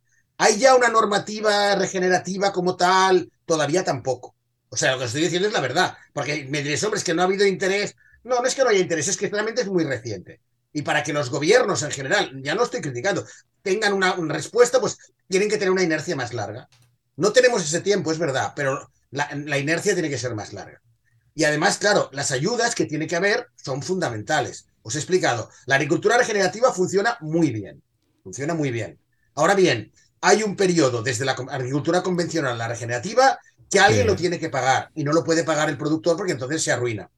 ¿Hay 0.42 0.56
ya 0.56 0.74
una 0.74 0.88
normativa 0.88 1.74
regenerativa 1.74 2.50
como 2.50 2.74
tal? 2.74 3.30
Todavía 3.44 3.84
tampoco. 3.84 4.34
O 4.70 4.76
sea, 4.76 4.92
lo 4.92 4.98
que 4.98 5.04
estoy 5.04 5.20
diciendo 5.20 5.48
es 5.48 5.52
la 5.52 5.60
verdad. 5.60 5.98
Porque 6.14 6.46
me 6.48 6.62
diréis, 6.62 6.82
hombre, 6.82 6.96
es 6.96 7.04
que 7.04 7.12
no 7.12 7.20
ha 7.20 7.26
habido 7.26 7.46
interés. 7.46 7.94
No, 8.24 8.40
no 8.40 8.46
es 8.46 8.54
que 8.54 8.62
no 8.64 8.70
haya 8.70 8.78
interés, 8.78 9.08
es 9.08 9.18
que 9.18 9.28
realmente 9.28 9.60
es 9.60 9.68
muy 9.68 9.84
reciente. 9.84 10.40
Y 10.72 10.80
para 10.80 11.02
que 11.02 11.12
los 11.12 11.28
gobiernos 11.28 11.82
en 11.82 11.90
general, 11.90 12.42
ya 12.42 12.54
no 12.54 12.64
estoy 12.64 12.80
criticando, 12.80 13.26
tengan 13.60 13.92
una, 13.92 14.14
respuesta, 14.32 14.80
pues 14.80 14.96
tienen 15.28 15.50
que 15.50 15.58
tener 15.58 15.72
una 15.72 15.82
inercia 15.82 16.16
más 16.16 16.32
larga. 16.32 16.68
No 17.16 17.32
tenemos 17.32 17.62
ese 17.62 17.82
tiempo, 17.82 18.10
es 18.10 18.18
verdad, 18.18 18.54
pero 18.56 18.90
la 19.10 19.58
inercia 19.58 19.92
tiene 19.92 20.08
que 20.08 20.16
ser 20.16 20.34
más 20.34 20.54
larga. 20.54 20.80
Y 21.34 21.44
además, 21.44 21.76
claro, 21.76 22.08
las 22.12 22.30
ayudas 22.32 22.74
que 22.74 22.86
tiene 22.86 23.06
que 23.06 23.16
haber 23.16 23.48
son 23.56 23.82
fundamentales. 23.82 24.66
Os 24.80 24.94
he 24.94 24.98
explicado, 24.98 25.50
la 25.66 25.74
agricultura 25.74 26.16
regenerativa 26.16 26.72
funciona 26.72 27.18
muy 27.20 27.50
bien. 27.50 27.82
Funciona 28.22 28.54
muy 28.54 28.70
bien. 28.70 28.98
Ahora 29.34 29.54
bien, 29.54 29.92
hay 30.20 30.42
un 30.42 30.56
periodo 30.56 31.02
desde 31.02 31.24
la 31.24 31.32
agricultura 31.32 32.02
convencional 32.02 32.52
a 32.52 32.56
la 32.56 32.68
regenerativa 32.68 33.38
que 33.70 33.80
alguien 33.80 34.06
lo 34.06 34.16
tiene 34.16 34.38
que 34.38 34.50
pagar 34.50 34.90
y 34.94 35.04
no 35.04 35.12
lo 35.12 35.24
puede 35.24 35.44
pagar 35.44 35.68
el 35.68 35.78
productor 35.78 36.16
porque 36.16 36.32
entonces 36.32 36.62
se 36.62 36.72
arruina. 36.72 37.10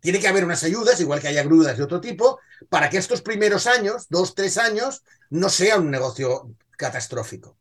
Tiene 0.00 0.20
que 0.20 0.28
haber 0.28 0.44
unas 0.44 0.64
ayudas, 0.64 1.00
igual 1.00 1.20
que 1.20 1.28
hay 1.28 1.38
agrudas 1.38 1.76
de 1.76 1.84
otro 1.84 2.00
tipo, 2.00 2.40
para 2.68 2.88
que 2.88 2.96
estos 2.96 3.22
primeros 3.22 3.66
años, 3.66 4.06
dos, 4.08 4.34
tres 4.34 4.56
años, 4.56 5.02
no 5.30 5.48
sea 5.48 5.78
un 5.78 5.90
negocio 5.90 6.50
catastrófico. 6.76 7.56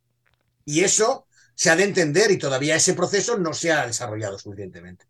Y 0.63 0.83
eso 0.83 1.27
se 1.55 1.69
ha 1.69 1.75
de 1.75 1.83
entender 1.83 2.31
y 2.31 2.37
todavía 2.37 2.75
ese 2.75 2.93
proceso 2.93 3.37
no 3.37 3.53
se 3.53 3.71
ha 3.71 3.87
desarrollado 3.87 4.37
suficientemente. 4.37 5.05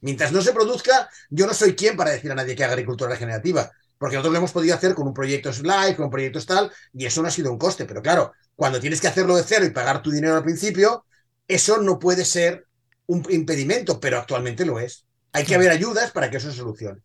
Mientras 0.00 0.32
no 0.32 0.42
se 0.42 0.52
produzca, 0.52 1.08
yo 1.30 1.46
no 1.46 1.54
soy 1.54 1.74
quien 1.74 1.96
para 1.96 2.10
decir 2.10 2.30
a 2.30 2.34
nadie 2.34 2.56
que 2.56 2.64
haga 2.64 2.72
agricultura 2.72 3.10
regenerativa, 3.10 3.70
porque 4.02 4.16
nosotros 4.16 4.32
lo 4.32 4.38
hemos 4.38 4.50
podido 4.50 4.74
hacer 4.74 4.96
con 4.96 5.06
un 5.06 5.14
proyecto 5.14 5.52
Slide, 5.52 5.94
con 5.94 6.10
proyectos 6.10 6.44
tal, 6.44 6.72
y 6.92 7.06
eso 7.06 7.22
no 7.22 7.28
ha 7.28 7.30
sido 7.30 7.52
un 7.52 7.56
coste. 7.56 7.84
Pero 7.84 8.02
claro, 8.02 8.32
cuando 8.56 8.80
tienes 8.80 9.00
que 9.00 9.06
hacerlo 9.06 9.36
de 9.36 9.44
cero 9.44 9.64
y 9.64 9.70
pagar 9.70 10.02
tu 10.02 10.10
dinero 10.10 10.34
al 10.34 10.42
principio, 10.42 11.04
eso 11.46 11.80
no 11.80 12.00
puede 12.00 12.24
ser 12.24 12.66
un 13.06 13.24
impedimento, 13.30 14.00
pero 14.00 14.18
actualmente 14.18 14.66
lo 14.66 14.80
es. 14.80 15.06
Hay 15.30 15.44
que 15.44 15.54
haber 15.54 15.70
ayudas 15.70 16.10
para 16.10 16.28
que 16.28 16.38
eso 16.38 16.50
se 16.50 16.56
solucione. 16.56 17.00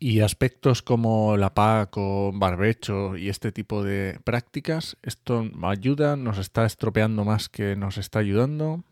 Y 0.00 0.18
aspectos 0.18 0.82
como 0.82 1.36
la 1.36 1.54
PAC 1.54 1.96
o 1.96 2.32
barbecho 2.34 3.16
y 3.16 3.28
este 3.28 3.52
tipo 3.52 3.84
de 3.84 4.18
prácticas, 4.24 4.96
¿esto 5.04 5.48
ayuda? 5.62 6.16
¿Nos 6.16 6.38
está 6.38 6.66
estropeando 6.66 7.24
más 7.24 7.48
que 7.48 7.76
nos 7.76 7.98
está 7.98 8.18
ayudando? 8.18 8.82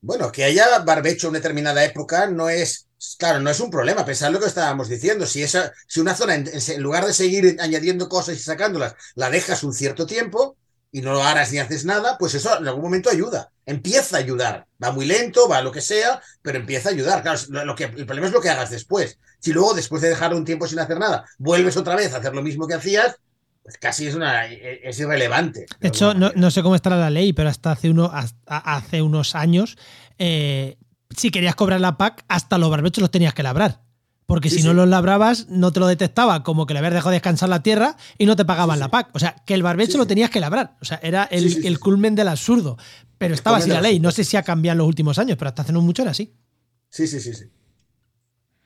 Bueno, 0.00 0.30
que 0.30 0.44
haya 0.44 0.78
barbecho 0.86 1.26
en 1.26 1.32
determinada 1.32 1.84
época 1.84 2.28
no 2.28 2.48
es, 2.48 2.86
claro, 3.18 3.40
no 3.40 3.50
es 3.50 3.60
un 3.60 3.70
problema, 3.70 4.04
pensar 4.04 4.30
lo 4.30 4.40
que 4.40 4.46
estábamos 4.46 4.88
diciendo. 4.88 5.26
Si, 5.26 5.42
esa, 5.42 5.72
si 5.86 6.00
una 6.00 6.14
zona, 6.14 6.34
en, 6.34 6.82
lugar 6.82 7.06
de 7.06 7.12
seguir 7.12 7.56
añadiendo 7.60 8.08
cosas 8.08 8.36
y 8.36 8.40
sacándolas, 8.40 8.94
la 9.14 9.30
dejas 9.30 9.62
un 9.62 9.72
cierto 9.72 10.06
tiempo 10.06 10.56
y 10.92 11.00
no 11.02 11.12
lo 11.12 11.22
harás 11.22 11.52
ni 11.52 11.58
haces 11.58 11.84
nada, 11.84 12.18
pues 12.18 12.34
eso 12.34 12.58
en 12.58 12.66
algún 12.66 12.82
momento 12.82 13.10
ayuda. 13.10 13.50
Empieza 13.64 14.16
a 14.16 14.20
ayudar. 14.20 14.66
Va 14.82 14.90
muy 14.90 15.06
lento, 15.06 15.48
va 15.48 15.62
lo 15.62 15.72
que 15.72 15.80
sea, 15.80 16.20
pero 16.42 16.58
empieza 16.58 16.88
a 16.88 16.92
ayudar. 16.92 17.22
Claro, 17.22 17.40
lo 17.64 17.74
que, 17.74 17.84
el 17.84 18.06
problema 18.06 18.26
es 18.26 18.32
lo 18.32 18.40
que 18.40 18.50
hagas 18.50 18.70
después. 18.70 19.18
Si 19.38 19.52
luego, 19.52 19.74
después 19.74 20.02
de 20.02 20.08
dejar 20.08 20.34
un 20.34 20.44
tiempo 20.44 20.66
sin 20.66 20.80
hacer 20.80 20.98
nada, 20.98 21.24
vuelves 21.38 21.76
otra 21.76 21.96
vez 21.96 22.12
a 22.12 22.18
hacer 22.18 22.34
lo 22.34 22.42
mismo 22.42 22.66
que 22.66 22.74
hacías, 22.74 23.16
pues 23.62 23.78
casi 23.78 24.08
es, 24.08 24.14
una, 24.14 24.46
es 24.46 24.98
irrelevante. 24.98 25.66
De 25.78 25.88
hecho, 25.88 26.12
no, 26.14 26.50
sé 26.50 26.62
cómo 26.62 26.74
estará 26.74 26.96
la 26.96 27.10
ley, 27.10 27.32
pero 27.32 27.48
hasta 27.48 27.72
hace, 27.72 27.88
uno, 27.88 28.10
hace 28.46 29.02
unos 29.02 29.34
años, 29.34 29.78
eh, 30.18 30.76
si 31.16 31.30
querías 31.30 31.54
cobrar 31.54 31.80
la 31.80 31.96
PAC, 31.96 32.24
hasta 32.28 32.58
los 32.58 32.70
barbechos 32.70 33.02
los 33.02 33.10
tenías 33.10 33.34
que 33.34 33.42
labrar. 33.42 33.82
Porque 34.26 34.48
si 34.48 34.62
no 34.62 34.74
los 34.74 34.88
labrabas, 34.88 35.48
no 35.48 35.72
te 35.72 35.80
lo 35.80 35.88
detectaba 35.88 36.44
como 36.44 36.64
que 36.64 36.72
le 36.72 36.78
habías 36.78 36.94
dejado 36.94 37.10
descansar 37.10 37.48
la 37.48 37.64
tierra 37.64 37.96
y 38.16 38.26
no 38.26 38.36
te 38.36 38.44
pagaban 38.44 38.78
la 38.78 38.88
PAC. 38.88 39.10
O 39.12 39.18
sea, 39.18 39.34
que 39.44 39.54
el 39.54 39.64
barbecho 39.64 39.98
lo 39.98 40.06
tenías 40.06 40.30
que 40.30 40.38
labrar. 40.38 40.76
O 40.80 40.84
sea, 40.84 41.00
era 41.02 41.24
el, 41.24 41.80
culmen 41.80 42.14
del 42.14 42.28
absurdo. 42.28 42.78
Pero 43.18 43.34
estaba 43.34 43.56
así 43.56 43.68
la 43.68 43.80
ley. 43.80 43.98
No 43.98 44.12
sé 44.12 44.22
si 44.22 44.36
ha 44.36 44.44
cambiado 44.44 44.74
en 44.74 44.78
los 44.78 44.86
últimos 44.86 45.18
años, 45.18 45.36
pero 45.36 45.48
hasta 45.48 45.62
hace 45.62 45.72
no 45.72 45.80
mucho 45.80 46.02
era 46.02 46.12
así. 46.12 46.32
Sí, 46.90 47.08
sí, 47.08 47.18
sí, 47.18 47.34
sí. 47.34 47.50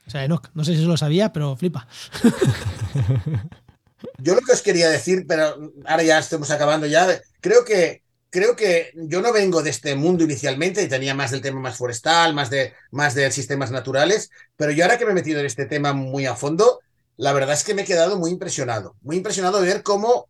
O 0.05 0.11
sea, 0.11 0.27
no, 0.27 0.39
no 0.53 0.63
sé 0.63 0.73
si 0.73 0.81
eso 0.81 0.87
lo 0.87 0.97
sabía, 0.97 1.33
pero 1.33 1.55
flipa. 1.55 1.87
Yo 4.19 4.35
lo 4.35 4.41
que 4.41 4.51
os 4.51 4.61
quería 4.61 4.87
decir, 4.87 5.25
pero 5.27 5.73
ahora 5.85 6.03
ya 6.03 6.19
estamos 6.19 6.51
acabando 6.51 6.85
ya, 6.85 7.07
creo 7.41 7.65
que 7.65 8.03
creo 8.29 8.55
que 8.55 8.91
yo 8.95 9.21
no 9.21 9.31
vengo 9.31 9.61
de 9.63 9.69
este 9.69 9.95
mundo 9.95 10.23
inicialmente 10.23 10.83
y 10.83 10.87
tenía 10.87 11.13
más 11.13 11.31
del 11.31 11.41
tema 11.41 11.59
más 11.59 11.77
forestal, 11.77 12.33
más 12.33 12.49
de 12.49 12.73
más 12.91 13.15
de 13.15 13.31
sistemas 13.31 13.71
naturales, 13.71 14.29
pero 14.55 14.71
yo 14.71 14.83
ahora 14.83 14.97
que 14.97 15.05
me 15.05 15.11
he 15.11 15.15
metido 15.15 15.39
en 15.39 15.45
este 15.45 15.65
tema 15.65 15.93
muy 15.93 16.25
a 16.25 16.35
fondo, 16.35 16.79
la 17.17 17.33
verdad 17.33 17.53
es 17.53 17.63
que 17.63 17.73
me 17.73 17.83
he 17.83 17.85
quedado 17.85 18.17
muy 18.17 18.31
impresionado, 18.31 18.95
muy 19.01 19.17
impresionado 19.17 19.61
de 19.61 19.67
ver 19.67 19.83
cómo 19.83 20.27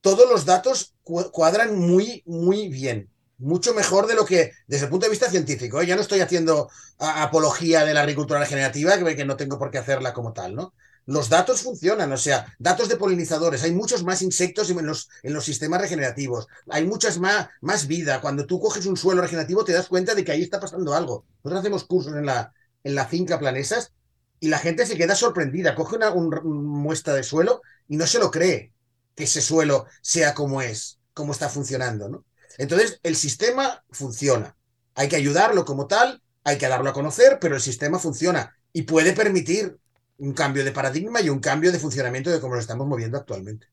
todos 0.00 0.28
los 0.28 0.44
datos 0.44 0.94
cuadran 1.02 1.78
muy 1.78 2.22
muy 2.26 2.68
bien, 2.68 3.10
mucho 3.38 3.74
mejor 3.74 4.06
de 4.06 4.14
lo 4.14 4.24
que 4.24 4.52
desde 4.66 4.84
el 4.84 4.90
punto 4.90 5.06
de 5.06 5.10
vista 5.10 5.30
científico, 5.30 5.80
¿eh? 5.80 5.86
ya 5.86 5.96
no 5.96 6.02
estoy 6.02 6.20
haciendo 6.20 6.68
apología 6.98 7.84
de 7.84 7.94
la 7.94 8.00
agricultura 8.00 8.40
regenerativa, 8.40 8.98
que 8.98 9.24
no 9.24 9.36
tengo 9.36 9.58
por 9.58 9.70
qué 9.70 9.78
hacerla 9.78 10.12
como 10.12 10.32
tal, 10.32 10.54
¿no? 10.54 10.74
Los 11.10 11.28
datos 11.28 11.62
funcionan, 11.62 12.12
o 12.12 12.16
sea, 12.16 12.54
datos 12.60 12.88
de 12.88 12.94
polinizadores, 12.94 13.64
hay 13.64 13.72
muchos 13.72 14.04
más 14.04 14.22
insectos 14.22 14.70
en 14.70 14.86
los, 14.86 15.08
en 15.24 15.34
los 15.34 15.44
sistemas 15.44 15.80
regenerativos, 15.80 16.46
hay 16.68 16.86
muchas 16.86 17.18
más, 17.18 17.48
más 17.60 17.88
vida. 17.88 18.20
Cuando 18.20 18.46
tú 18.46 18.60
coges 18.60 18.86
un 18.86 18.96
suelo 18.96 19.20
regenerativo 19.20 19.64
te 19.64 19.72
das 19.72 19.88
cuenta 19.88 20.14
de 20.14 20.24
que 20.24 20.30
ahí 20.30 20.42
está 20.42 20.60
pasando 20.60 20.94
algo. 20.94 21.24
Nosotros 21.42 21.62
hacemos 21.62 21.84
cursos 21.84 22.14
en 22.14 22.26
la, 22.26 22.54
en 22.84 22.94
la 22.94 23.06
finca 23.06 23.40
Planesas 23.40 23.90
y 24.38 24.50
la 24.50 24.60
gente 24.60 24.86
se 24.86 24.96
queda 24.96 25.16
sorprendida, 25.16 25.74
coge 25.74 25.96
una, 25.96 26.14
muestra 26.14 27.12
de 27.14 27.24
suelo 27.24 27.60
y 27.88 27.96
no 27.96 28.06
se 28.06 28.20
lo 28.20 28.30
cree 28.30 28.72
que 29.16 29.24
ese 29.24 29.40
suelo 29.40 29.86
sea 30.02 30.32
como 30.32 30.62
es, 30.62 31.00
como 31.12 31.32
está 31.32 31.48
funcionando, 31.48 32.08
¿no? 32.08 32.24
Entonces, 32.56 33.00
el 33.02 33.16
sistema 33.16 33.82
funciona. 33.90 34.56
Hay 34.94 35.08
que 35.08 35.16
ayudarlo 35.16 35.64
como 35.64 35.88
tal, 35.88 36.22
hay 36.44 36.56
que 36.56 36.68
darlo 36.68 36.88
a 36.88 36.94
conocer, 36.94 37.38
pero 37.40 37.56
el 37.56 37.60
sistema 37.60 37.98
funciona 37.98 38.56
y 38.72 38.82
puede 38.82 39.12
permitir 39.12 39.76
un 40.20 40.32
cambio 40.34 40.64
de 40.64 40.70
paradigma 40.70 41.20
y 41.20 41.30
un 41.30 41.40
cambio 41.40 41.72
de 41.72 41.78
funcionamiento 41.78 42.30
de 42.30 42.40
cómo 42.40 42.54
lo 42.54 42.60
estamos 42.60 42.86
moviendo 42.86 43.18
actualmente. 43.18 43.66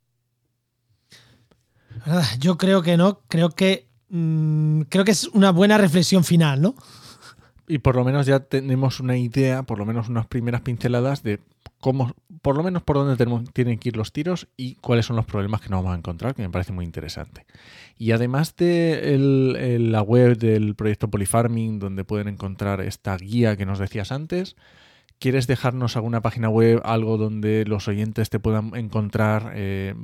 Yo 2.40 2.58
creo 2.58 2.82
que 2.82 2.96
no, 2.96 3.22
creo 3.28 3.50
que 3.50 3.90
mm, 4.10 4.82
creo 4.84 5.04
que 5.04 5.12
es 5.12 5.28
una 5.28 5.52
buena 5.52 5.78
reflexión 5.78 6.24
final, 6.24 6.62
¿no? 6.62 6.76
Y 7.68 7.80
por 7.80 7.98
lo 7.98 8.06
menos 8.06 8.26
ya 8.26 8.40
tenemos 8.40 9.02
una 9.02 9.18
idea, 9.18 9.64
por 9.64 9.78
lo 9.78 9.86
menos 9.86 10.08
unas 10.08 10.26
primeras 10.26 10.62
pinceladas 10.62 11.22
de 11.22 11.42
cómo, 11.82 12.16
por 12.42 12.56
lo 12.56 12.64
menos 12.64 12.82
por 12.82 12.96
dónde 12.96 13.26
tienen 13.52 13.78
que 13.78 13.90
ir 13.90 13.98
los 13.98 14.14
tiros 14.14 14.48
y 14.56 14.76
cuáles 14.76 15.06
son 15.06 15.18
los 15.18 15.26
problemas 15.26 15.60
que 15.60 15.68
nos 15.68 15.80
vamos 15.80 15.96
a 15.96 15.98
encontrar, 15.98 16.34
que 16.34 16.44
me 16.44 16.50
parece 16.50 16.72
muy 16.72 16.86
interesante. 16.86 17.46
Y 17.98 18.12
además 18.12 18.56
de 18.56 19.78
la 19.82 20.02
web 20.02 20.38
del 20.38 20.76
proyecto 20.76 21.10
Polyfarming, 21.10 21.80
donde 21.80 22.06
pueden 22.06 22.30
encontrar 22.30 22.80
esta 22.80 23.18
guía 23.18 23.58
que 23.58 23.66
nos 23.66 23.80
decías 23.80 24.14
antes, 24.14 24.56
¿Quieres 25.20 25.48
dejarnos 25.48 25.96
alguna 25.96 26.22
página 26.22 26.50
web, 26.50 26.82
algo 26.84 27.18
donde 27.18 27.66
los 27.66 27.88
oyentes 27.88 28.30
te 28.30 28.40
puedan 28.40 28.76
encontrar, 28.76 29.54
eh, 29.56 29.96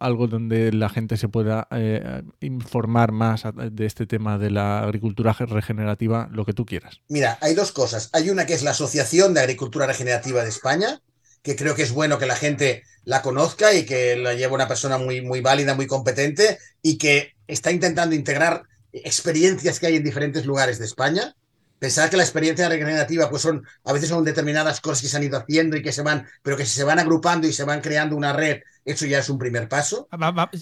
algo 0.00 0.26
donde 0.26 0.72
la 0.72 0.88
gente 0.88 1.16
se 1.16 1.28
pueda 1.28 1.68
eh, 1.70 2.22
informar 2.40 3.12
más 3.12 3.42
de 3.54 3.86
este 3.86 4.06
tema 4.06 4.38
de 4.38 4.50
la 4.50 4.80
agricultura 4.80 5.32
regenerativa, 5.34 6.28
lo 6.32 6.46
que 6.46 6.54
tú 6.54 6.64
quieras? 6.64 7.00
Mira, 7.08 7.36
hay 7.42 7.54
dos 7.54 7.72
cosas. 7.72 8.08
Hay 8.12 8.30
una 8.30 8.46
que 8.46 8.54
es 8.54 8.62
la 8.62 8.70
Asociación 8.70 9.34
de 9.34 9.40
Agricultura 9.40 9.86
Regenerativa 9.86 10.42
de 10.42 10.48
España, 10.48 11.02
que 11.42 11.54
creo 11.54 11.74
que 11.74 11.82
es 11.82 11.92
bueno 11.92 12.18
que 12.18 12.26
la 12.26 12.36
gente 12.36 12.84
la 13.04 13.22
conozca 13.22 13.74
y 13.74 13.84
que 13.84 14.16
la 14.16 14.34
lleve 14.34 14.54
una 14.54 14.68
persona 14.68 14.98
muy, 14.98 15.20
muy 15.20 15.40
válida, 15.40 15.74
muy 15.74 15.86
competente 15.86 16.58
y 16.82 16.98
que 16.98 17.34
está 17.46 17.70
intentando 17.70 18.14
integrar 18.14 18.62
experiencias 18.92 19.78
que 19.78 19.86
hay 19.86 19.96
en 19.96 20.04
diferentes 20.04 20.46
lugares 20.46 20.78
de 20.78 20.86
España 20.86 21.34
pensar 21.78 22.10
que 22.10 22.16
la 22.16 22.22
experiencia 22.22 22.68
regenerativa 22.68 23.30
pues 23.30 23.42
son 23.42 23.64
a 23.84 23.92
veces 23.92 24.08
son 24.08 24.24
determinadas 24.24 24.80
cosas 24.80 25.02
que 25.02 25.08
se 25.08 25.16
han 25.16 25.22
ido 25.22 25.38
haciendo 25.38 25.76
y 25.76 25.82
que 25.82 25.92
se 25.92 26.02
van 26.02 26.26
pero 26.42 26.56
que 26.56 26.66
si 26.66 26.74
se 26.74 26.84
van 26.84 26.98
agrupando 26.98 27.46
y 27.46 27.52
se 27.52 27.64
van 27.64 27.80
creando 27.80 28.16
una 28.16 28.32
red 28.32 28.60
eso 28.84 29.04
ya 29.04 29.18
es 29.18 29.28
un 29.28 29.38
primer 29.38 29.68
paso. 29.68 30.08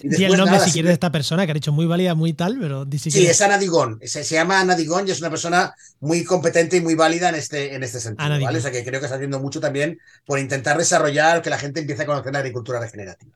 Y 0.01 0.25
el 0.25 0.35
nombre 0.35 0.59
si 0.59 0.71
quieres 0.71 0.89
de 0.89 0.93
esta 0.93 1.13
persona 1.13 1.45
que 1.45 1.51
ha 1.51 1.53
dicho 1.53 1.71
muy 1.71 1.85
válida 1.85 2.13
muy 2.13 2.33
tal 2.33 2.57
pero 2.59 2.85
sí 2.91 3.25
es 3.25 3.41
Ana 3.41 3.57
Digón. 3.57 3.99
Se, 4.03 4.23
llama 4.23 4.59
Ana 4.59 4.75
Digón 4.75 5.07
y 5.07 5.11
es 5.11 5.19
una 5.21 5.29
persona 5.29 5.73
muy 6.01 6.23
competente 6.23 6.77
y 6.77 6.81
muy 6.81 6.95
válida 6.95 7.29
en 7.29 7.35
este 7.35 7.73
en 7.73 7.83
este 7.83 7.99
sentido 7.99 8.29
¿vale? 8.29 8.57
o 8.57 8.61
sea 8.61 8.71
que 8.71 8.83
creo 8.83 8.99
que 8.99 9.05
está 9.05 9.15
haciendo 9.15 9.39
mucho 9.39 9.59
también 9.59 9.99
por 10.25 10.39
intentar 10.39 10.77
desarrollar 10.77 11.41
que 11.41 11.49
la 11.49 11.57
gente 11.57 11.79
empiece 11.79 12.03
a 12.03 12.05
conocer 12.05 12.33
la 12.33 12.39
agricultura 12.39 12.79
regenerativa. 12.79 13.31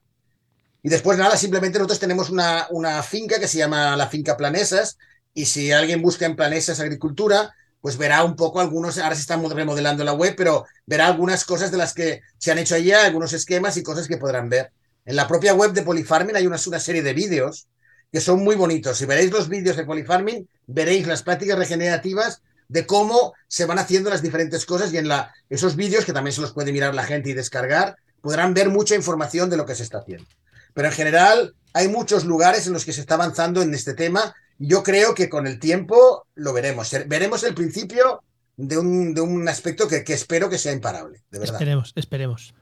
Y 0.83 0.89
después 0.89 1.17
nada 1.17 1.37
simplemente 1.37 1.77
nosotros 1.77 1.99
tenemos 1.99 2.29
una, 2.29 2.67
una 2.71 3.01
finca 3.03 3.39
que 3.39 3.47
se 3.47 3.59
llama 3.59 3.95
la 3.95 4.07
finca 4.07 4.35
Planesas 4.35 4.97
y 5.33 5.45
si 5.45 5.71
alguien 5.71 6.01
busca 6.01 6.25
en 6.25 6.35
Planesas 6.35 6.79
Agricultura 6.79 7.53
pues 7.81 7.97
verá 7.97 8.23
un 8.23 8.35
poco 8.35 8.61
algunos, 8.61 8.97
ahora 8.99 9.15
se 9.15 9.21
está 9.21 9.35
remodelando 9.35 10.03
la 10.03 10.13
web, 10.13 10.35
pero 10.37 10.65
verá 10.85 11.07
algunas 11.07 11.43
cosas 11.43 11.71
de 11.71 11.77
las 11.77 11.93
que 11.93 12.21
se 12.37 12.51
han 12.51 12.59
hecho 12.59 12.75
allá, 12.75 13.05
algunos 13.05 13.33
esquemas 13.33 13.75
y 13.77 13.83
cosas 13.83 14.07
que 14.07 14.17
podrán 14.17 14.49
ver. 14.49 14.71
En 15.03 15.15
la 15.15 15.27
propia 15.27 15.55
web 15.55 15.73
de 15.73 15.81
Polyfarming 15.81 16.35
hay 16.35 16.45
una, 16.45 16.57
una 16.65 16.79
serie 16.79 17.01
de 17.01 17.13
vídeos 17.13 17.67
que 18.11 18.21
son 18.21 18.43
muy 18.43 18.55
bonitos. 18.55 18.97
Si 18.97 19.05
veréis 19.05 19.31
los 19.31 19.49
vídeos 19.49 19.77
de 19.77 19.85
Polyfarming, 19.85 20.47
veréis 20.67 21.07
las 21.07 21.23
prácticas 21.23 21.57
regenerativas 21.57 22.41
de 22.67 22.85
cómo 22.85 23.33
se 23.47 23.65
van 23.65 23.79
haciendo 23.79 24.09
las 24.09 24.21
diferentes 24.21 24.65
cosas 24.65 24.93
y 24.93 24.97
en 24.97 25.07
la, 25.07 25.33
esos 25.49 25.75
vídeos, 25.75 26.05
que 26.05 26.13
también 26.13 26.33
se 26.33 26.41
los 26.41 26.53
puede 26.53 26.71
mirar 26.71 26.93
la 26.93 27.03
gente 27.03 27.29
y 27.29 27.33
descargar, 27.33 27.97
podrán 28.21 28.53
ver 28.53 28.69
mucha 28.69 28.95
información 28.95 29.49
de 29.49 29.57
lo 29.57 29.65
que 29.65 29.75
se 29.75 29.83
está 29.83 29.97
haciendo. 29.97 30.25
Pero 30.73 30.87
en 30.87 30.93
general 30.93 31.55
hay 31.73 31.87
muchos 31.87 32.25
lugares 32.25 32.67
en 32.67 32.73
los 32.73 32.85
que 32.85 32.93
se 32.93 33.01
está 33.01 33.15
avanzando 33.15 33.61
en 33.61 33.73
este 33.73 33.93
tema 33.93 34.35
yo 34.61 34.83
creo 34.83 35.15
que 35.15 35.27
con 35.27 35.47
el 35.47 35.59
tiempo 35.59 36.27
lo 36.35 36.53
veremos. 36.53 36.95
Veremos 37.07 37.43
el 37.43 37.55
principio 37.55 38.21
de 38.57 38.77
un, 38.77 39.15
de 39.15 39.21
un 39.21 39.49
aspecto 39.49 39.87
que, 39.87 40.03
espero 40.07 40.49
que 40.49 40.59
sea 40.59 40.71
imparable, 40.71 41.23
de 41.31 41.39
verdad. 41.39 41.55
Esperemos, 41.55 41.93
esperemos. 41.95 42.53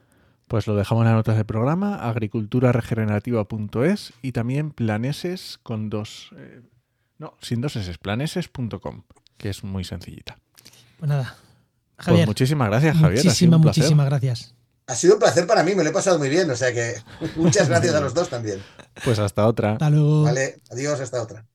Pues 0.47 0.65
lo 0.65 0.75
dejamos 0.75 1.01
en 1.01 1.07
las 1.09 1.15
notas 1.15 1.35
del 1.35 1.45
programa, 1.45 2.07
agriculturaregenerativa.es 2.09 4.13
y 4.21 4.31
también 4.31 4.71
planeses 4.71 5.59
con 5.61 5.89
dos... 5.89 6.29
Eh, 6.37 6.61
no, 7.17 7.35
sin 7.41 7.59
dos 7.59 7.75
S, 7.75 7.93
planeses.com, 8.01 9.03
que 9.37 9.49
es 9.49 9.65
muy 9.65 9.83
sencillita. 9.83 10.37
Pues 10.97 11.09
nada. 11.09 11.35
Pues 11.97 12.05
Javier, 12.05 12.21
pues 12.21 12.29
muchísimas 12.29 12.69
gracias, 12.69 12.95
Javier. 12.95 13.25
Muchísimas, 13.25 13.59
muchísimas 13.59 14.05
gracias. 14.05 14.55
Ha 14.87 14.95
sido 14.95 15.15
un 15.15 15.19
placer 15.19 15.45
para 15.45 15.63
mí, 15.63 15.75
me 15.75 15.83
lo 15.83 15.89
he 15.89 15.93
pasado 15.93 16.17
muy 16.17 16.29
bien, 16.29 16.49
o 16.49 16.55
sea 16.55 16.73
que 16.73 16.95
muchas 17.35 17.67
gracias 17.67 17.93
a 17.93 17.99
los 17.99 18.13
dos 18.13 18.29
también. 18.29 18.63
Pues 19.03 19.19
hasta 19.19 19.45
otra. 19.45 19.73
Hasta 19.73 19.89
luego. 19.89 20.23
Vale, 20.23 20.61
adiós, 20.71 21.01
hasta 21.01 21.21
otra. 21.21 21.45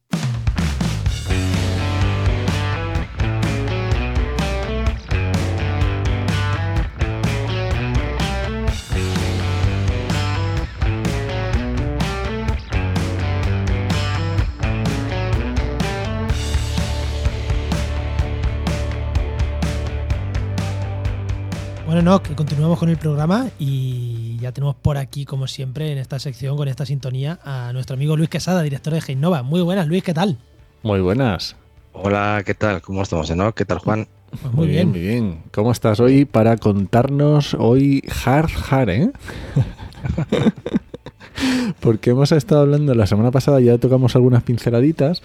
Bueno, 21.95 22.11
no, 22.11 22.23
que 22.25 22.35
continuamos 22.35 22.81
con 22.81 22.89
el 22.89 22.97
programa 22.97 23.51
y 23.57 24.37
ya 24.39 24.51
tenemos 24.51 24.75
por 24.75 24.97
aquí, 24.97 25.25
como 25.25 25.47
siempre, 25.47 25.93
en 25.93 25.99
esta 25.99 26.19
sección, 26.19 26.57
con 26.57 26.67
esta 26.67 26.85
sintonía, 26.85 27.39
a 27.45 27.73
nuestro 27.73 27.95
amigo 27.95 28.17
Luis 28.17 28.29
Quesada, 28.29 28.63
director 28.63 28.93
de 28.95 29.01
Geinova. 29.01 29.45
Muy 29.45 29.61
buenas, 29.61 29.87
Luis, 29.87 30.03
¿qué 30.03 30.13
tal? 30.13 30.37
Muy 30.83 31.01
buenas. 31.01 31.55
Hola, 31.93 32.43
¿qué 32.45 32.53
tal? 32.53 32.83
¿Cómo 32.83 33.01
estamos, 33.01 33.31
no? 33.37 33.55
¿Qué 33.55 33.65
tal, 33.65 33.79
Juan? 33.79 34.09
Pues 34.43 34.53
muy, 34.53 34.67
bien. 34.67 34.89
muy 34.89 34.99
bien. 34.99 35.43
¿Cómo 35.53 35.71
estás 35.71 36.01
hoy 36.01 36.25
para 36.25 36.57
contarnos 36.57 37.55
hoy 37.55 38.03
hard 38.25 38.51
hard, 38.69 38.89
eh? 38.89 39.13
Porque 41.79 42.11
hemos 42.11 42.33
estado 42.33 42.63
hablando 42.63 42.93
la 42.97 43.07
semana 43.07 43.31
pasada, 43.31 43.61
ya 43.61 43.79
tocamos 43.79 44.17
algunas 44.17 44.43
pinceladitas, 44.43 45.23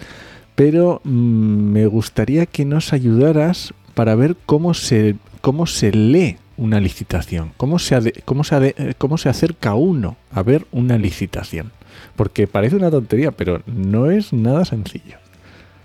pero 0.54 1.00
mm, 1.02 1.10
me 1.10 1.86
gustaría 1.86 2.46
que 2.46 2.64
nos 2.64 2.92
ayudaras 2.92 3.74
para 3.94 4.14
ver 4.14 4.36
cómo 4.46 4.72
se, 4.72 5.16
cómo 5.40 5.66
se 5.66 5.90
lee 5.90 6.36
una 6.60 6.78
licitación? 6.78 7.52
¿Cómo 7.56 7.78
se, 7.78 8.12
cómo, 8.24 8.44
se 8.44 8.94
¿Cómo 8.98 9.18
se 9.18 9.28
acerca 9.28 9.74
uno 9.74 10.16
a 10.30 10.42
ver 10.42 10.66
una 10.70 10.98
licitación? 10.98 11.72
Porque 12.14 12.46
parece 12.46 12.76
una 12.76 12.90
tontería, 12.90 13.32
pero 13.32 13.62
no 13.66 14.10
es 14.10 14.32
nada 14.32 14.64
sencillo. 14.64 15.16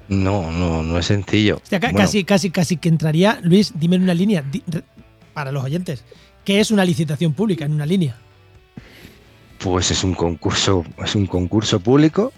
No, 0.09 0.51
no, 0.51 0.83
no 0.83 0.99
es 0.99 1.07
sencillo. 1.07 1.61
Casi, 1.69 2.25
casi, 2.25 2.51
casi 2.51 2.77
que 2.77 2.89
entraría, 2.89 3.39
Luis, 3.41 3.73
dime 3.75 3.95
en 3.95 4.03
una 4.03 4.13
línea, 4.13 4.43
para 5.33 5.51
los 5.51 5.63
oyentes, 5.63 6.03
¿qué 6.43 6.59
es 6.59 6.69
una 6.71 6.85
licitación 6.85 7.33
pública 7.33 7.65
en 7.65 7.71
una 7.71 7.85
línea? 7.85 8.17
Pues 9.59 9.89
es 9.89 10.03
un 10.03 10.13
concurso, 10.13 10.85
es 11.03 11.15
un 11.15 11.25
concurso 11.25 11.79
público 11.79 12.33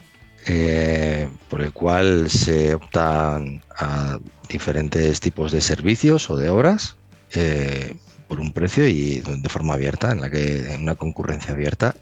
eh, 0.45 1.27
por 1.49 1.61
el 1.61 1.73
cual 1.73 2.29
se 2.29 2.75
optan 2.75 3.63
a 3.77 4.19
diferentes 4.47 5.19
tipos 5.19 5.51
de 5.51 5.59
servicios 5.59 6.29
o 6.29 6.37
de 6.37 6.49
obras 6.49 6.95
eh, 7.33 7.95
por 8.27 8.39
un 8.39 8.51
precio 8.51 8.87
y 8.87 9.21
de 9.21 9.49
forma 9.49 9.73
abierta, 9.73 10.11
en 10.11 10.21
la 10.21 10.29
que 10.29 10.73
en 10.73 10.83
una 10.83 10.95
concurrencia 10.95 11.53
abierta. 11.53 11.95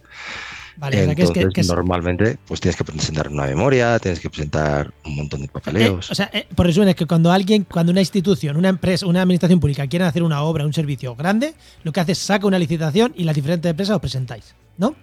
Entonces, 0.91 1.67
normalmente 1.69 2.37
pues 2.45 2.59
tienes 2.59 2.75
que 2.75 2.83
presentar 2.83 3.29
una 3.29 3.45
memoria, 3.45 3.97
tienes 3.99 4.19
que 4.19 4.29
presentar 4.29 4.91
un 5.05 5.15
montón 5.15 5.41
de 5.41 5.47
papeleos. 5.47 6.09
Eh, 6.09 6.11
o 6.11 6.15
sea, 6.15 6.29
eh, 6.33 6.47
por 6.53 6.65
resumen, 6.65 6.89
es 6.89 6.95
que 6.95 7.05
cuando 7.05 7.31
alguien, 7.31 7.63
cuando 7.63 7.93
una 7.93 8.01
institución, 8.01 8.57
una 8.57 8.69
empresa, 8.69 9.05
una 9.05 9.21
administración 9.21 9.59
pública 9.59 9.87
quiere 9.87 10.03
hacer 10.05 10.21
una 10.21 10.41
obra, 10.41 10.65
un 10.65 10.73
servicio 10.73 11.15
grande, 11.15 11.53
lo 11.83 11.93
que 11.93 12.01
hace 12.01 12.11
es 12.11 12.17
saca 12.17 12.45
una 12.45 12.59
licitación 12.59 13.13
y 13.15 13.23
las 13.23 13.35
diferentes 13.35 13.69
empresas 13.69 13.95
os 13.95 14.01
presentáis, 14.01 14.53
¿no? 14.77 14.95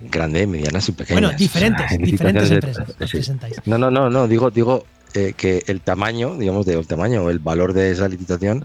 grande, 0.00 0.46
medianas 0.46 0.88
y 0.88 0.92
pequeñas. 0.92 1.22
Bueno, 1.22 1.38
diferentes, 1.38 1.86
diferentes 1.98 2.50
empresas 2.50 2.88
os 2.88 3.10
presentáis. 3.10 3.56
No, 3.66 3.78
no, 3.78 3.90
no, 3.90 4.10
no, 4.10 4.26
digo, 4.26 4.50
digo 4.50 4.86
eh, 5.14 5.34
que 5.36 5.62
el 5.66 5.80
tamaño, 5.80 6.36
digamos, 6.36 6.66
de, 6.66 6.74
el 6.74 6.86
tamaño 6.86 7.24
o 7.24 7.30
el 7.30 7.38
valor 7.38 7.72
de 7.72 7.90
esa 7.90 8.08
licitación 8.08 8.64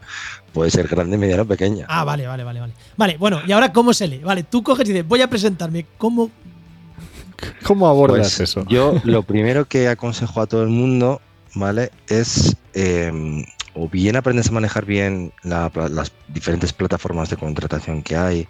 puede 0.53 0.71
ser 0.71 0.87
grande, 0.87 1.17
mediano 1.17 1.43
o 1.43 1.47
pequeña. 1.47 1.85
Ah, 1.89 2.03
vale, 2.03 2.27
vale, 2.27 2.43
vale, 2.43 2.59
vale. 2.59 2.73
Vale, 2.95 3.17
bueno, 3.17 3.41
y 3.45 3.51
ahora 3.51 3.73
cómo 3.73 3.93
se 3.93 4.07
lee. 4.07 4.19
Vale, 4.19 4.43
tú 4.43 4.63
coges 4.63 4.87
y 4.87 4.93
dices, 4.93 5.07
voy 5.07 5.21
a 5.21 5.29
presentarme. 5.29 5.85
¿Cómo, 5.97 6.29
cómo 7.63 7.87
abordas 7.87 8.35
pues 8.37 8.39
eso? 8.39 8.65
Yo 8.67 8.95
lo 9.03 9.23
primero 9.23 9.65
que 9.65 9.87
aconsejo 9.87 10.41
a 10.41 10.47
todo 10.47 10.63
el 10.63 10.69
mundo, 10.69 11.21
¿vale? 11.55 11.91
Es 12.07 12.55
em, 12.73 13.43
o 13.75 13.89
bien 13.89 14.15
aprendes 14.15 14.49
a 14.49 14.51
manejar 14.51 14.85
bien 14.85 15.33
las 15.43 16.11
diferentes 16.27 16.73
plataformas 16.73 17.29
de 17.29 17.37
contratación 17.37 18.03
que 18.03 18.15
hay, 18.15 18.47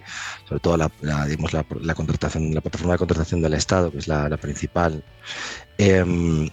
sobre 0.47 0.59
todo 0.59 0.77
la, 0.77 0.91
la, 1.01 1.95
contratación, 1.95 2.53
la 2.53 2.61
plataforma 2.61 2.93
de 2.93 2.99
contratación 2.99 3.41
del 3.41 3.53
Estado, 3.53 3.91
que 3.91 3.99
es 3.99 4.07
la, 4.07 4.35
principal, 4.37 5.03
em, 5.77 6.49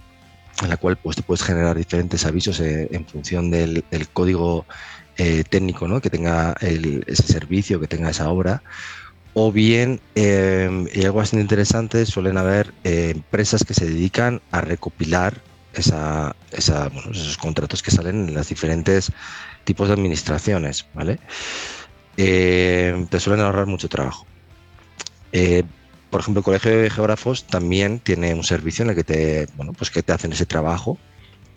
en 0.63 0.69
la 0.69 0.77
cual 0.77 0.97
pues, 0.97 1.17
te 1.17 1.23
puedes 1.23 1.43
generar 1.43 1.77
diferentes 1.77 2.25
avisos 2.25 2.61
eh, 2.61 2.89
en 2.93 3.07
función 3.07 3.51
del, 3.51 3.85
código 4.13 4.67
eh, 5.23 5.45
técnico 5.45 5.87
¿no? 5.87 6.01
que 6.01 6.09
tenga 6.09 6.57
ese 6.63 7.27
servicio, 7.27 7.79
que 7.79 7.87
tenga 7.87 8.09
esa 8.09 8.31
obra. 8.31 8.63
O 9.35 9.53
bien, 9.53 10.01
em, 10.15 10.89
y 10.95 11.05
algo 11.05 11.19
bastante 11.19 11.43
interesante, 11.43 12.07
suelen 12.07 12.39
haber 12.39 12.73
eh, 12.85 13.13
empresas 13.15 13.63
que 13.63 13.75
se 13.75 13.85
dedican 13.85 14.41
a 14.51 14.63
recopilar 14.63 15.43
esos 15.75 17.37
contratos 17.37 17.83
que 17.83 17.91
salen 17.91 18.29
en 18.29 18.35
los 18.35 18.49
diferentes 18.49 19.13
tipos 19.65 19.89
de 19.89 19.95
administraciones, 19.95 20.87
¿vale? 20.95 21.19
Eh, 22.17 23.07
te 23.11 23.21
suelen 23.21 23.45
ahorrar 23.45 23.67
mucho 23.67 23.91
trabajo. 23.91 24.27
Eh, 25.33 25.65
por 26.09 26.23
ejemplo, 26.23 26.41
el 26.41 26.45
Colegio 26.45 26.71
de 26.71 26.89
Geógrafos 26.91 27.47
también 27.47 28.01
tiene 28.01 28.33
un 28.35 28.43
servicio 28.43 28.85
en 28.85 28.91
el 28.91 28.97
que 28.97 29.05
te, 29.05 29.49
bueno, 29.55 29.75
pues 29.75 29.91
que 29.91 30.03
te 30.03 30.13
hacen 30.13 30.33
ese 30.33 30.47
trabajo, 30.47 30.99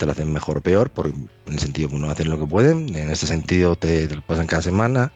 te 0.04 0.08
lo 0.08 0.12
hacen 0.12 0.34
mejor 0.34 0.58
o 0.58 0.62
peor, 0.62 0.89
por, 0.89 1.08
en 1.08 1.30
el 1.47 1.60
sentido 1.60 1.88
que 1.88 1.95
uno 1.95 2.10
hacen 2.10 2.30
lo 2.30 2.38
que 2.38 2.45
pueden, 2.45 2.93
en 2.95 3.10
este 3.10 3.26
sentido 3.26 3.78
te, 3.78 4.14
lo 4.14 4.22
pasan 4.22 4.47
cada 4.47 4.62
semana 4.62 5.14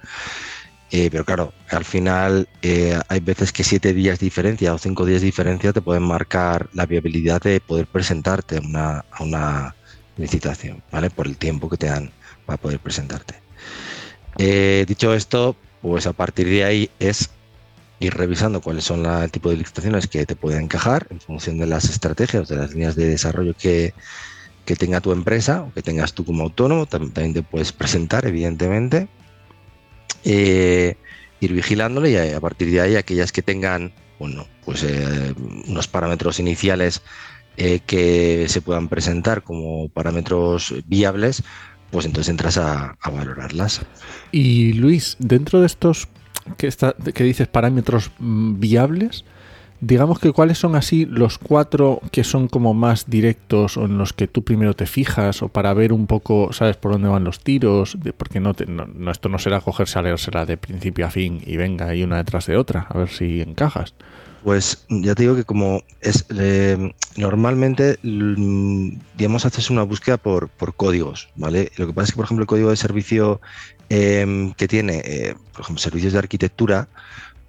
eh, 0.90 1.10
pero 1.12 1.26
claro, 1.26 1.54
al 1.70 1.84
final 1.84 2.48
eh, 2.62 2.98
hay 3.10 3.20
veces 3.20 3.52
que 3.52 3.66
siete 3.66 3.94
días 3.94 4.20
de 4.20 4.26
diferencia 4.26 4.74
o 4.74 4.78
cinco 4.78 5.06
días 5.06 5.20
de 5.20 5.26
diferencia 5.26 5.74
te 5.74 5.82
pueden 5.82 6.04
marcar 6.04 6.70
la 6.74 6.86
viabilidad 6.86 7.42
de 7.42 7.60
poder 7.60 7.88
presentarte 7.88 8.62
a 8.74 9.04
una 9.20 9.76
licitación, 10.16 10.82
¿vale? 10.90 11.10
Por 11.10 11.28
el 11.28 11.36
tiempo 11.36 11.70
que 11.70 11.76
te 11.76 11.88
dan 11.88 12.12
para 12.46 12.58
poder 12.58 12.80
presentarte. 12.80 13.36
Eh, 14.38 14.86
dicho 14.88 15.14
esto, 15.14 15.58
pues 15.82 16.08
a 16.08 16.14
partir 16.14 16.48
de 16.48 16.64
ahí 16.64 16.90
es 17.00 17.32
ir 18.00 18.14
revisando 18.14 18.62
cuáles 18.62 18.86
son 18.86 19.06
el 19.06 19.32
tipo 19.32 19.50
de 19.50 19.58
licitaciones 19.58 20.08
que 20.08 20.26
te 20.26 20.38
pueden 20.38 20.64
encajar 20.64 21.08
en 21.10 21.20
función 21.20 21.58
de 21.58 21.66
las 21.66 21.90
estrategias, 21.90 22.48
de 22.48 22.56
las 22.56 22.72
líneas 22.72 22.96
de 22.96 23.08
desarrollo 23.08 23.56
que, 23.58 23.94
que 24.68 24.76
tenga 24.76 25.00
tu 25.00 25.14
empresa 25.14 25.64
o 25.64 25.74
que 25.74 25.82
tengas 25.82 26.14
tú 26.14 26.26
como 26.26 26.44
autónomo. 26.44 26.86
También 26.86 27.34
te 27.34 27.42
puedes 27.42 27.72
presentar, 27.72 28.28
evidentemente 28.28 29.08
eh, 30.26 30.98
ir 31.40 31.54
vigilándole 31.54 32.12
y 32.12 32.18
a 32.18 32.40
partir 32.42 32.70
de 32.70 32.82
ahí 32.82 32.96
aquellas 32.98 33.32
que 33.32 33.42
tengan 33.42 33.94
bueno, 34.20 34.46
pues, 34.66 34.84
eh, 34.84 35.34
unos 35.68 35.88
parámetros 35.88 36.40
iniciales 36.40 37.02
eh, 37.56 37.80
que 37.86 38.46
se 38.50 38.62
puedan 38.62 38.90
presentar 38.90 39.44
como 39.44 39.88
parámetros 39.90 40.74
viables, 40.86 41.44
pues 41.90 42.06
entonces 42.06 42.30
entras 42.30 42.58
a, 42.58 42.98
valorarlas. 43.06 43.82
Y 44.32 44.74
Luis, 44.74 45.16
dentro 45.20 45.62
de 45.62 45.68
estos 45.68 46.10
que, 46.58 46.68
está, 46.68 46.94
que 47.14 47.24
dices 47.24 47.48
parámetros 47.48 48.12
mm, 48.20 48.60
viables, 48.60 49.24
digamos 49.80 50.20
que 50.20 50.32
cuáles 50.32 50.58
son 50.58 50.76
así 50.76 51.06
los 51.06 51.38
cuatro 51.38 52.02
que 52.12 52.24
son 52.24 52.48
como 52.48 52.74
más 52.74 53.10
directos 53.10 53.78
o 53.78 53.86
en 53.86 53.98
los 53.98 54.14
que 54.14 54.28
tú 54.28 54.44
primero 54.44 54.74
te 54.74 54.86
fijas 54.86 55.42
o 55.42 55.50
para 55.50 55.74
ver 55.74 55.94
un 55.94 56.08
poco, 56.08 56.52
sabes 56.52 56.78
por 56.78 56.94
dónde 56.94 57.10
van 57.10 57.24
los 57.24 57.40
tiros, 57.40 57.98
porque 58.18 58.40
no, 58.40 58.56
no, 58.68 59.12
esto 59.12 59.30
no 59.30 59.40
será 59.40 59.62
cogerse 59.62 60.00
a 60.00 60.02
leérsela 60.02 60.46
de 60.46 60.58
principio 60.58 61.06
a 61.06 61.12
fin 61.12 61.42
y 61.46 61.58
venga 61.58 61.94
y 61.96 62.04
una 62.04 62.18
detrás 62.18 62.48
de 62.48 62.58
otra, 62.58 62.88
a 62.90 62.98
ver 62.98 63.10
si 63.10 63.42
encajas. 63.42 63.94
Pues 64.44 64.86
ya 64.88 65.14
te 65.14 65.24
digo 65.24 65.36
que 65.36 65.44
como 65.44 65.84
es 66.00 66.26
eh, 66.40 66.94
normalmente, 67.18 67.98
mm, 68.02 68.92
digamos, 69.18 69.46
haces 69.46 69.70
una 69.70 69.84
búsqueda 69.84 70.18
por, 70.18 70.48
por, 70.48 70.76
códigos, 70.76 71.28
¿vale? 71.36 71.72
Lo 71.76 71.88
que 71.88 71.94
pasa 71.94 72.06
es 72.06 72.12
que, 72.12 72.16
por 72.16 72.26
ejemplo, 72.26 72.44
el 72.44 72.48
código 72.48 72.70
de 72.70 72.78
servicio 72.78 73.42
em, 73.90 74.54
que 74.54 74.68
tiene, 74.68 75.02
eh, 75.04 75.36
por 75.52 75.62
ejemplo, 75.62 75.82
servicios 75.82 76.14
de 76.14 76.20
arquitectura, 76.20 76.88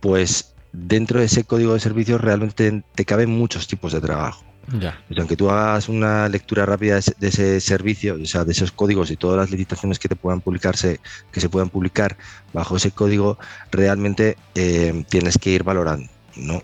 pues 0.01 0.55
dentro 0.73 1.21
de 1.21 1.27
ese 1.27 1.45
código 1.45 1.75
de 1.75 1.81
servicios 1.81 2.21
realmente 2.21 2.83
te, 2.95 3.05
caben 3.05 3.31
muchos 3.31 3.67
tipos 3.67 3.93
de 3.93 4.01
trabajo. 4.01 4.45
Ya. 4.79 5.03
Pues 5.09 5.19
aunque 5.19 5.37
tú 5.37 5.51
hagas 5.51 5.89
una 5.89 6.29
lectura 6.29 6.67
rápida 6.67 7.01
de 7.19 7.29
ese, 7.29 7.59
servicio, 7.61 8.19
o 8.23 8.27
sea, 8.27 8.45
de 8.45 8.53
esos 8.53 8.71
códigos 8.71 9.11
y 9.11 9.17
todas 9.17 9.39
las 9.39 9.51
licitaciones 9.51 9.99
que 9.99 10.09
te 10.09 10.17
puedan 10.17 10.43
publicarse, 10.43 11.01
que 11.33 11.41
se 11.41 11.49
puedan 11.49 11.71
publicar 11.71 12.19
bajo 12.53 12.77
ese 12.77 12.91
código, 12.91 13.39
realmente 13.71 14.37
eh, 14.55 15.05
tienes 15.09 15.39
que 15.39 15.51
ir 15.51 15.65
valorando. 15.65 16.09
¿no? 16.37 16.63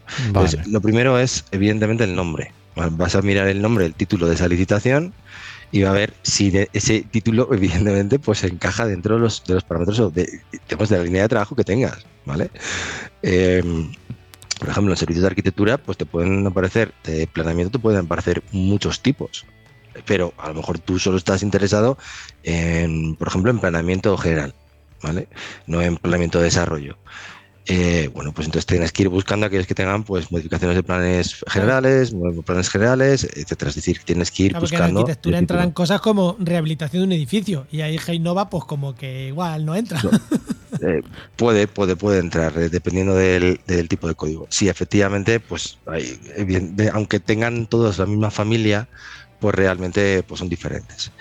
lo 0.66 0.80
primero 0.80 1.18
es, 1.18 1.46
evidentemente, 1.50 2.04
el 2.04 2.14
nombre. 2.14 2.52
Vas 2.76 3.14
a 3.14 3.22
mirar 3.22 3.48
el 3.48 3.62
nombre, 3.62 3.86
el 3.86 3.94
título 3.94 4.26
de 4.26 4.34
esa 4.34 4.48
licitación 4.48 5.14
y 5.72 5.82
va 5.82 5.90
a 5.90 5.94
ver 5.94 6.14
si 6.22 6.52
ese 6.72 7.02
título, 7.02 7.48
evidentemente, 7.52 8.18
pues 8.18 8.44
encaja 8.44 8.86
dentro 8.86 9.16
de 9.16 9.20
los, 9.20 9.44
de 9.44 9.54
los 9.54 9.64
parámetros 9.64 10.14
de, 10.14 10.40
de 10.50 10.96
la 10.96 11.02
línea 11.02 11.22
de 11.22 11.28
trabajo 11.28 11.56
que 11.56 11.64
tengas. 11.64 12.06
¿vale? 12.24 12.50
Em, 13.22 13.92
por 14.58 14.68
ejemplo, 14.68 14.92
en 14.92 14.96
servicios 14.96 15.22
de 15.22 15.28
arquitectura, 15.28 15.78
pues 15.78 15.98
te 15.98 16.06
pueden 16.06 16.46
aparecer, 16.46 16.92
de 17.04 17.26
planeamiento 17.26 17.78
te 17.78 17.82
pueden 17.82 18.04
aparecer 18.04 18.42
muchos 18.52 19.00
tipos, 19.00 19.44
pero 20.06 20.32
a 20.38 20.48
lo 20.48 20.54
mejor 20.54 20.78
tú 20.78 20.98
solo 20.98 21.16
estás 21.16 21.42
interesado 21.42 21.98
en, 22.42 23.16
por 23.16 23.28
ejemplo, 23.28 23.50
en 23.50 23.58
planeamiento 23.58 24.16
general, 24.16 24.54
¿vale? 25.02 25.28
No 25.66 25.82
en 25.82 25.96
planeamiento 25.96 26.38
de 26.38 26.44
desarrollo. 26.44 26.96
Eh, 27.66 28.10
bueno, 28.12 28.32
pues 28.32 28.46
entonces 28.46 28.66
tienes 28.66 28.92
que 28.92 29.04
ir 29.04 29.08
buscando 29.08 29.46
aquellos 29.46 29.66
que 29.66 29.74
tengan 29.74 30.04
pues 30.04 30.30
modificaciones 30.30 30.76
de 30.76 30.82
planes 30.82 31.42
generales, 31.48 32.14
planes 32.44 32.68
generales, 32.68 33.24
etcétera. 33.24 33.70
Es 33.70 33.76
decir, 33.76 34.00
tienes 34.04 34.30
que 34.30 34.44
ir 34.44 34.58
buscando. 34.58 35.00
En 35.00 35.06
arquitectura 35.06 35.38
entrarán 35.38 35.70
cosas 35.70 36.00
como 36.00 36.36
rehabilitación 36.38 37.02
de 37.02 37.06
un 37.06 37.12
edificio 37.12 37.66
y 37.70 37.80
ahí 37.80 37.98
Heinova, 38.06 38.50
pues 38.50 38.64
como 38.64 38.94
que 38.94 39.28
igual 39.28 39.64
no 39.64 39.74
entra. 39.74 40.00
Eh, 40.80 41.02
puede, 41.36 41.68
puede, 41.68 41.94
puede 41.94 42.18
entrar, 42.18 42.58
eh, 42.58 42.68
dependiendo 42.68 43.14
del, 43.14 43.60
tipo 43.88 44.08
de 44.08 44.16
código. 44.16 44.48
Sí, 44.50 44.68
efectivamente, 44.68 45.38
pues 45.38 45.78
hay, 45.86 46.18
aunque 46.92 47.20
tengan 47.20 47.66
todos 47.66 47.98
la 47.98 48.06
misma 48.06 48.32
familia, 48.32 48.88
pues 49.38 49.54
realmente 49.54 50.24
pues 50.24 50.40
son 50.40 50.48
diferentes. 50.48 51.12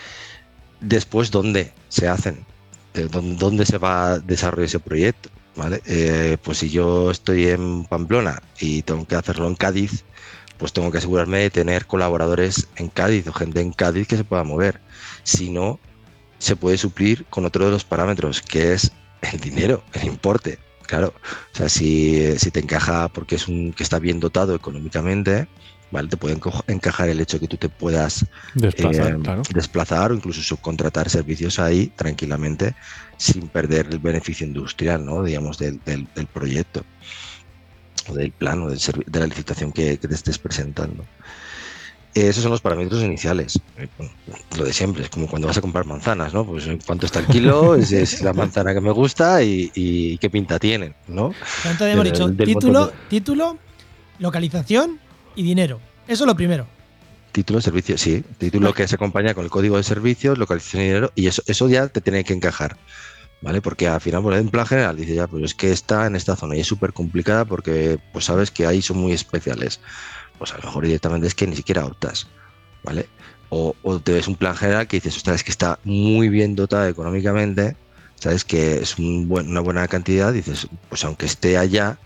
Después, 0.81 1.29
¿dónde 1.29 1.71
se 1.87 2.07
hacen? 2.07 2.43
¿Dónde 3.37 3.65
se 3.65 3.77
va 3.77 4.13
a 4.13 4.19
desarrollar 4.19 4.65
ese 4.65 4.79
proyecto? 4.79 5.29
¿Vale? 5.56 5.82
Eh, 5.86 6.38
pues 6.43 6.60
si 6.60 6.70
yo 6.70 7.12
estoy 7.12 7.47
en 7.47 7.86
Pamplona 7.86 8.41
y 8.60 8.82
tengo 8.84 9.06
que 9.06 9.16
hacerlo 9.16 9.47
en 9.47 9.56
Cádiz, 9.56 10.04
pues 10.58 10.74
tengo 10.74 10.91
que 10.91 10.99
asegurarme 10.99 11.39
de 11.39 11.49
tener 11.49 11.86
colaboradores 11.86 12.68
en 12.78 12.89
Cádiz 12.89 13.28
o 13.28 13.34
gente 13.34 13.62
en 13.62 13.74
Cádiz 13.74 14.08
que 14.08 14.18
se 14.18 14.24
pueda 14.24 14.43
mover. 14.43 14.80
Si 15.24 15.49
no, 15.49 15.80
se 16.39 16.56
puede 16.56 16.78
suplir 16.78 17.26
con 17.30 17.45
otro 17.45 17.66
de 17.66 17.72
los 17.72 17.86
parámetros, 17.86 18.41
que 18.41 18.74
es 18.74 18.91
el 19.22 19.39
dinero, 19.39 19.84
el 19.93 20.06
importe. 20.06 20.60
Claro, 20.86 21.14
o 21.54 21.58
sea, 21.58 21.70
si, 21.70 22.38
si 22.38 22.51
te 22.51 22.60
encaja 22.60 23.08
porque 23.08 23.36
es 23.36 23.47
un 23.47 23.74
que 23.74 23.84
está 23.84 23.99
bien 23.99 24.20
dotado 24.20 24.54
económicamente, 24.54 25.47
¿vale? 25.93 26.09
Te 26.09 26.17
puede 26.17 26.37
encajar 26.67 27.07
el 27.07 27.21
hecho 27.21 27.37
de 27.37 27.41
que 27.41 27.47
tú 27.47 27.57
te 27.57 27.69
puedas 27.69 28.25
desplazar, 28.55 29.11
eh, 29.13 29.41
desplazar 29.53 30.11
o 30.11 30.15
incluso 30.15 30.41
subcontratar 30.41 31.07
servicios 31.09 31.59
ahí 31.59 31.87
tranquilamente 31.95 32.75
sin 33.17 33.47
perder 33.47 33.87
el 33.91 33.99
beneficio 33.99 34.45
industrial, 34.45 35.05
¿no? 35.05 35.23
digamos, 35.23 35.59
del, 35.59 35.79
proyecto 36.33 36.83
o 38.09 38.15
del 38.15 38.31
plano, 38.31 38.69
del 38.69 38.79
de 39.05 39.19
la 39.19 39.27
licitación 39.27 39.71
que, 39.71 39.95
te 39.97 40.13
estés 40.13 40.39
presentando. 40.39 41.05
Esos 42.15 42.43
son 42.43 42.51
los 42.51 42.61
parámetros 42.61 43.01
iniciales. 43.01 43.59
Eh, 43.77 43.87
lo 44.57 44.65
de 44.65 44.73
siempre, 44.73 45.03
es 45.03 45.09
como 45.09 45.27
cuando 45.27 45.47
vas 45.47 45.57
a 45.57 45.61
comprar 45.61 45.85
manzanas, 45.85 46.33
¿no? 46.33 46.45
Pues 46.45 46.67
cuánto 46.85 47.05
está 47.05 47.19
el 47.19 47.27
kilo, 47.27 47.75
es, 47.75 48.21
la 48.21 48.33
manzana 48.33 48.73
que 48.73 48.81
me 48.81 48.91
gusta 48.91 49.43
y, 49.43 50.17
qué 50.17 50.29
pinta 50.29 50.57
tienen, 50.57 50.95
¿no? 51.07 51.33
¿Cuánto 51.61 51.83
habíamos 51.83 52.05
dicho? 52.05 52.31
Título, 52.33 52.91
título, 53.09 53.57
localización 54.19 55.03
y 55.36 55.43
dinero. 55.43 55.79
Eso 56.07 56.23
es 56.23 56.27
lo 56.27 56.36
primero. 56.36 56.67
Título, 57.31 57.61
servicio, 57.61 57.97
sí. 57.97 58.23
Título 58.38 58.73
que 58.73 58.88
se 58.88 58.95
acompaña 58.95 59.34
con 59.34 59.43
el 59.43 59.49
código 59.49 59.77
de 59.77 59.84
servicios, 59.84 60.38
localización 60.38 60.84
y 60.84 60.86
dinero, 60.86 61.11
y 61.15 61.27
eso, 61.27 61.41
eso 61.47 61.67
ya 61.67 61.88
te 61.88 61.99
tiene 61.99 62.23
que 62.23 62.34
encajar. 62.34 62.77
¿Vale? 63.41 63.61
Porque 63.61 63.88
al 63.88 63.99
final, 63.99 64.21
por 64.21 64.36
en 64.36 64.49
plan 64.49 64.65
general, 64.65 64.95
dice 64.95 65.15
ya, 65.15 65.27
pues 65.27 65.43
es 65.43 65.53
que 65.53 65.71
está 65.71 66.05
en 66.05 66.15
esta 66.15 66.36
zona 66.36 66.55
y 66.55 66.61
es 66.61 66.67
súper 66.67 66.93
complicada 66.93 67.43
porque, 67.43 67.99
pues 68.13 68.25
sabes 68.25 68.51
que 68.51 68.65
ahí 68.65 68.81
son 68.81 68.97
muy 68.97 69.11
especiales. 69.11 69.81
Pues 70.38 70.53
a 70.53 70.57
lo 70.57 70.63
mejor 70.63 70.86
directamente 70.86 71.27
es 71.27 71.36
que 71.36 71.47
ni 71.47 71.55
siquiera 71.55 71.86
optas, 71.86 72.27
¿vale? 72.84 73.09
O, 73.49 73.75
te 74.03 74.13
ves 74.13 74.27
un 74.27 74.36
plan 74.36 74.55
general 74.55 74.88
que 74.88 74.97
dices, 74.97 75.17
ostras, 75.17 75.38
es 75.38 75.43
que 75.43 75.51
está 75.51 75.79
muy 75.84 76.29
bien 76.29 76.55
dotado 76.55 76.88
económicamente, 76.88 77.75
sabes 78.15 78.45
que 78.45 78.77
es 78.77 78.97
una 78.97 79.59
buena 79.59 79.88
cantidad, 79.88 80.34
dices, 80.34 80.67
pues 80.89 81.03
aunque 81.03 81.25
esté 81.25 81.57
allá, 81.57 81.99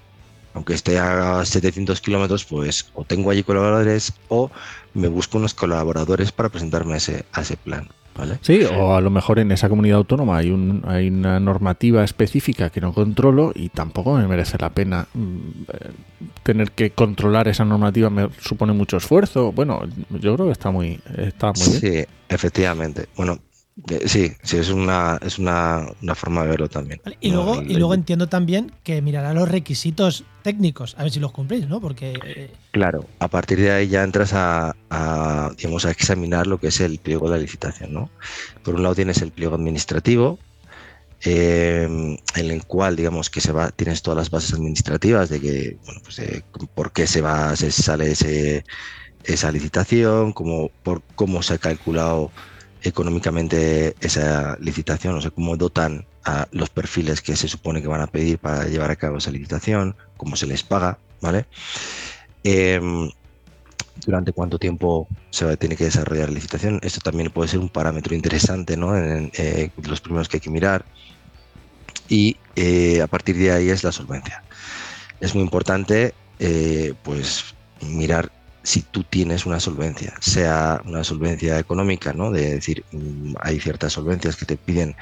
aunque 0.57 0.73
esté 0.73 0.97
a 0.97 1.45
700 1.45 2.01
kilómetros, 2.01 2.43
pues 2.43 2.89
o 2.95 3.03
tengo 3.03 3.29
allí 3.29 3.43
colaboradores 3.43 4.11
o 4.27 4.49
me 4.95 5.07
busco 5.07 5.37
unos 5.37 5.53
colaboradores 5.53 6.31
para 6.31 6.49
presentarme 6.49 6.95
a 6.95 6.97
ese, 6.97 7.25
a 7.31 7.41
ese 7.41 7.57
plan. 7.57 7.87
¿Vale? 8.15 8.39
Sí, 8.41 8.63
o 8.63 8.95
a 8.95 9.01
lo 9.01 9.11
mejor 9.11 9.37
en 9.37 9.51
esa 9.51 9.69
comunidad 9.69 9.99
autónoma 9.99 10.39
hay, 10.39 10.49
un, 10.49 10.81
hay 10.87 11.09
una 11.09 11.39
normativa 11.39 12.03
específica 12.03 12.71
que 12.71 12.81
no 12.81 12.91
controlo 12.91 13.51
y 13.53 13.69
tampoco 13.69 14.15
me 14.15 14.27
merece 14.27 14.57
la 14.59 14.71
pena 14.71 15.07
mm, 15.13 15.37
eh, 15.71 15.91
tener 16.41 16.71
que 16.71 16.89
controlar 16.89 17.47
esa 17.47 17.63
normativa, 17.63 18.09
me 18.09 18.29
supone 18.39 18.73
mucho 18.73 18.97
esfuerzo. 18.97 19.51
Bueno, 19.51 19.81
yo 20.09 20.33
creo 20.33 20.47
que 20.47 20.53
está 20.53 20.71
muy, 20.71 20.99
está 21.15 21.53
muy 21.53 21.79
bien. 21.79 21.79
Sí, 21.79 22.11
efectivamente. 22.27 23.05
Bueno, 23.15 23.37
Sí, 24.05 24.31
sí, 24.43 24.57
es 24.57 24.69
una, 24.69 25.19
es 25.21 25.37
una, 25.37 25.87
una 26.01 26.15
forma 26.15 26.43
de 26.43 26.49
verlo 26.49 26.67
también. 26.67 26.99
Vale, 27.03 27.17
Y 27.21 27.31
luego, 27.31 27.61
y 27.61 27.75
luego 27.75 27.93
entiendo 27.93 28.27
también 28.27 28.71
que 28.83 29.01
mirará 29.01 29.33
los 29.33 29.47
requisitos 29.47 30.25
técnicos, 30.41 30.95
a 30.97 31.03
ver 31.03 31.11
si 31.11 31.19
los 31.19 31.31
cumplís, 31.31 31.67
¿no? 31.67 31.79
Porque 31.79 32.13
eh, 32.25 32.51
Claro, 32.71 33.05
a 33.19 33.27
partir 33.27 33.59
de 33.59 33.71
ahí 33.71 33.87
ya 33.87 34.03
entras 34.03 34.33
a, 34.33 34.75
a, 34.89 35.51
digamos, 35.57 35.85
a 35.85 35.91
examinar 35.91 36.47
lo 36.47 36.59
que 36.59 36.67
es 36.67 36.79
el 36.81 36.97
pliego 36.97 37.29
de 37.29 37.35
la 37.37 37.41
licitación, 37.41 37.93
¿no? 37.93 38.09
Por 38.63 38.75
un 38.75 38.83
lado 38.83 38.95
tienes 38.95 39.21
el 39.21 39.31
pliego 39.31 39.55
administrativo, 39.55 40.39
eh, 41.23 41.87
en 42.35 42.51
el 42.51 42.65
cual, 42.65 42.95
digamos, 42.95 43.29
que 43.29 43.41
se 43.41 43.51
va, 43.51 43.69
tienes 43.71 44.01
todas 44.01 44.17
las 44.17 44.29
bases 44.31 44.53
administrativas 44.53 45.29
de 45.29 45.39
que, 45.39 45.77
bueno, 45.85 46.01
pues 46.03 46.17
de 46.17 46.43
por 46.73 46.91
qué 46.91 47.07
se 47.07 47.21
va, 47.21 47.55
se 47.55 47.71
sale 47.71 48.11
ese, 48.11 48.63
esa 49.23 49.51
licitación, 49.51 50.33
cómo, 50.33 50.71
por 50.83 51.01
cómo 51.15 51.43
se 51.43 51.55
ha 51.55 51.57
calculado 51.57 52.31
económicamente 52.87 53.95
esa 53.99 54.57
licitación, 54.59 55.15
o 55.15 55.21
sea, 55.21 55.31
cómo 55.31 55.57
dotan 55.57 56.05
a 56.23 56.47
los 56.51 56.69
perfiles 56.69 57.21
que 57.21 57.35
se 57.35 57.47
supone 57.47 57.81
que 57.81 57.87
van 57.87 58.01
a 58.01 58.07
pedir 58.07 58.39
para 58.39 58.65
llevar 58.65 58.91
a 58.91 58.95
cabo 58.95 59.17
esa 59.17 59.31
licitación, 59.31 59.95
cómo 60.17 60.35
se 60.35 60.45
les 60.45 60.63
paga, 60.63 60.97
¿vale? 61.21 61.45
Em, 62.43 63.09
durante 64.05 64.31
cuánto 64.31 64.59
tiempo 64.59 65.07
se 65.31 65.57
tiene 65.57 65.75
que 65.75 65.85
desarrollar 65.85 66.29
la 66.29 66.35
licitación. 66.35 66.79
Esto 66.83 67.01
también 67.01 67.31
puede 67.31 67.49
ser 67.49 67.59
un 67.59 67.69
parámetro 67.69 68.15
interesante, 68.15 68.77
¿no? 68.77 68.95
En, 68.95 69.31
eh, 69.37 69.71
los 69.83 70.01
primeros 70.01 70.29
que 70.29 70.37
hay 70.37 70.41
que 70.41 70.49
mirar. 70.49 70.85
Y 72.07 72.37
eh, 72.55 73.01
a 73.01 73.07
partir 73.07 73.37
de 73.37 73.51
ahí 73.51 73.69
es 73.69 73.83
la 73.83 73.91
solvencia. 73.91 74.43
Es 75.19 75.33
muy 75.33 75.43
importante, 75.43 76.13
eh, 76.39 76.93
pues, 77.03 77.55
mirar 77.81 78.31
si 78.67 78.81
tú 78.81 79.05
tienes 79.05 79.45
una 79.45 79.61
solvencia, 79.61 80.13
sea 80.19 80.81
una 80.83 81.01
solvencia 81.05 81.57
económica, 81.57 82.11
¿no? 82.11 82.31
De 82.31 82.55
decir, 82.55 82.83
mm, 82.91 83.35
hay 83.39 83.61
ciertas 83.61 83.93
solvencias 83.93 84.35
que 84.35 84.45
te 84.45 84.57
piden 84.57 84.97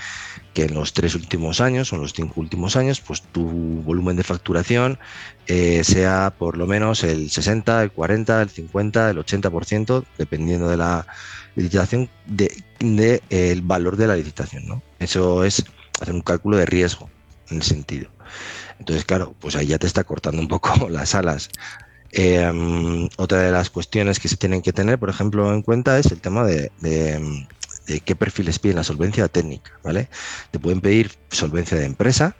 que 0.53 0.65
en 0.65 0.75
los 0.75 0.93
tres 0.93 1.15
últimos 1.15 1.61
años 1.61 1.91
o 1.91 1.95
en 1.95 2.03
los 2.03 2.13
cinco 2.13 2.41
últimos 2.41 2.75
años, 2.75 3.01
pues 3.01 3.23
tu 3.23 3.43
volumen 3.81 4.17
de 4.17 4.23
facturación 4.23 4.99
eh, 5.47 5.83
sea 5.83 6.35
por 6.37 6.57
lo 6.57 6.67
menos 6.67 7.03
el 7.03 7.31
60, 7.31 7.81
el 7.81 7.91
40, 7.91 8.43
el 8.43 8.49
50, 8.51 9.09
el 9.09 9.17
80%, 9.17 10.05
dependiendo 10.19 10.69
de 10.69 10.77
la 10.77 11.07
licitación, 11.55 12.07
de, 12.27 12.63
de, 12.81 13.23
eh, 13.31 13.51
el 13.51 13.63
valor 13.63 13.97
de 13.97 14.05
la 14.05 14.15
licitación, 14.15 14.67
¿no? 14.67 14.83
Eso 14.99 15.43
es 15.43 15.65
hacer 15.99 16.13
un 16.13 16.21
cálculo 16.21 16.57
de 16.57 16.67
riesgo 16.67 17.09
en 17.49 17.57
el 17.57 17.63
sentido. 17.63 18.11
Entonces, 18.79 19.05
claro, 19.05 19.33
pues 19.39 19.55
ahí 19.55 19.67
ya 19.67 19.79
te 19.79 19.87
está 19.87 20.03
cortando 20.03 20.39
un 20.39 20.47
poco 20.47 20.87
las 20.89 21.15
alas. 21.15 21.49
Eh, 22.17 22.49
um, 22.49 23.09
otra 23.17 23.39
de 23.39 23.51
las 23.51 23.69
cuestiones 23.69 24.21
que 24.21 24.29
se 24.29 24.37
tienen 24.37 24.61
que 24.61 24.71
tener, 24.71 24.97
por 24.97 25.09
ejemplo, 25.09 25.53
en 25.53 25.61
cuenta 25.61 25.99
es 25.99 26.05
el 26.13 26.21
tema 26.21 26.45
de, 26.45 26.71
de, 26.79 27.45
de, 27.87 27.99
qué 27.99 28.15
perfiles 28.15 28.57
piden 28.57 28.77
la 28.77 28.85
solvencia 28.85 29.27
técnica, 29.27 29.73
¿vale? 29.83 30.07
Te 30.49 30.57
pueden 30.57 30.79
pedir 30.79 31.11
solvencia 31.29 31.77
de 31.77 31.83
empresa, 31.83 32.33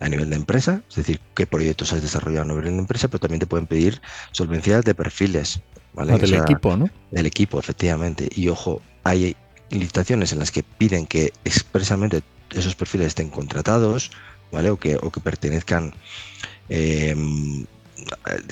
a 0.00 0.08
nivel 0.10 0.28
de 0.28 0.36
empresa, 0.36 0.82
es 0.90 0.96
decir, 0.96 1.18
qué 1.34 1.46
proyectos 1.46 1.94
has 1.94 2.02
desarrollado 2.02 2.42
a 2.42 2.48
nivel 2.48 2.64
de 2.64 2.78
empresa, 2.78 3.08
pero 3.08 3.20
también 3.20 3.40
te 3.40 3.46
pueden 3.46 3.66
pedir 3.66 4.02
solvencia 4.32 4.82
de 4.82 4.94
perfiles, 4.94 5.60
¿vale? 5.94 6.12
Ah, 6.12 6.16
del 6.16 6.24
o 6.24 6.28
sea, 6.28 6.42
equipo, 6.42 6.76
¿no? 6.76 6.90
Del 7.10 7.24
equipo, 7.24 7.58
efectivamente. 7.58 8.28
Y 8.34 8.48
ojo, 8.48 8.82
hay 9.02 9.34
licitaciones 9.70 10.32
en 10.32 10.40
las 10.40 10.50
que 10.50 10.62
piden 10.62 11.06
que 11.06 11.32
expresamente 11.44 12.22
esos 12.50 12.74
perfiles 12.74 13.08
estén 13.08 13.30
contratados, 13.30 14.10
¿vale? 14.52 14.68
O 14.68 14.78
que, 14.78 14.96
o 14.96 15.10
que 15.10 15.20
pertenezcan 15.20 15.94
eh, 16.68 17.16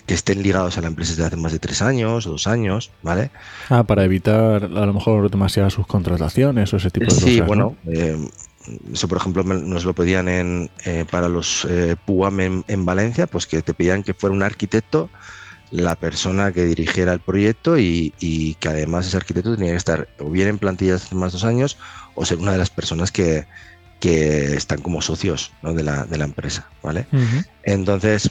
que 0.07 0.15
estén 0.15 0.43
ligados 0.43 0.79
a 0.79 0.81
la 0.81 0.89
empresa 0.89 1.13
desde 1.13 1.25
hace 1.27 1.37
más 1.37 1.53
de 1.53 1.59
tres 1.59 1.83
años 1.83 2.27
o 2.27 2.31
dos 2.31 2.47
años, 2.47 2.91
¿vale? 3.03 3.31
Ah, 3.69 3.85
para 3.85 4.05
evitar 4.05 4.65
a 4.65 4.87
lo 4.87 4.95
mejor 4.95 5.31
demasiadas 5.31 5.75
subcontrataciones 5.75 6.73
o 6.73 6.77
ese 6.77 6.91
tipo 6.91 7.07
de 7.07 7.11
sí, 7.11 7.17
cosas. 7.21 7.35
Sí, 7.35 7.41
bueno, 7.41 7.77
¿no? 7.85 7.93
eh, 7.93 8.29
eso 8.93 9.09
por 9.09 9.19
ejemplo 9.19 9.43
nos 9.43 9.85
lo 9.85 9.95
pedían 9.95 10.29
en, 10.29 10.71
eh, 10.85 11.05
para 11.11 11.29
los 11.29 11.67
eh, 11.69 11.97
PUAM 12.05 12.41
en, 12.41 12.65
en, 12.69 12.85
Valencia, 12.85 13.27
pues 13.27 13.47
que 13.47 13.63
te 13.63 13.75
pedían 13.75 14.03
que 14.03 14.15
fuera 14.15 14.35
un 14.35 14.43
arquitecto 14.43 15.11
la 15.71 15.97
persona 15.97 16.53
que 16.53 16.65
dirigiera 16.65 17.13
el 17.13 17.21
proyecto 17.21 17.79
y, 17.79 18.15
y, 18.21 18.55
que 18.55 18.69
además 18.69 19.07
ese 19.07 19.17
arquitecto 19.17 19.57
tenía 19.57 19.73
que 19.73 19.79
estar 19.79 20.09
o 20.21 20.31
bien 20.31 20.49
en 20.49 20.59
plantillas 20.59 21.05
hace 21.05 21.15
más 21.17 21.33
de 21.33 21.37
dos 21.37 21.45
años 21.45 21.79
o 22.15 22.25
ser 22.25 22.39
una 22.39 22.53
de 22.53 22.59
las 22.59 22.71
personas 22.71 23.11
que, 23.11 23.47
que 23.99 24.55
están 24.55 24.81
como 24.83 25.03
socios 25.03 25.53
¿no? 25.63 25.73
de, 25.75 25.83
la, 25.83 26.05
de, 26.05 26.19
la, 26.19 26.27
empresa, 26.27 26.69
¿vale? 26.83 27.07
Uh 27.11 27.17
-huh. 27.17 27.47
Entonces, 27.65 28.31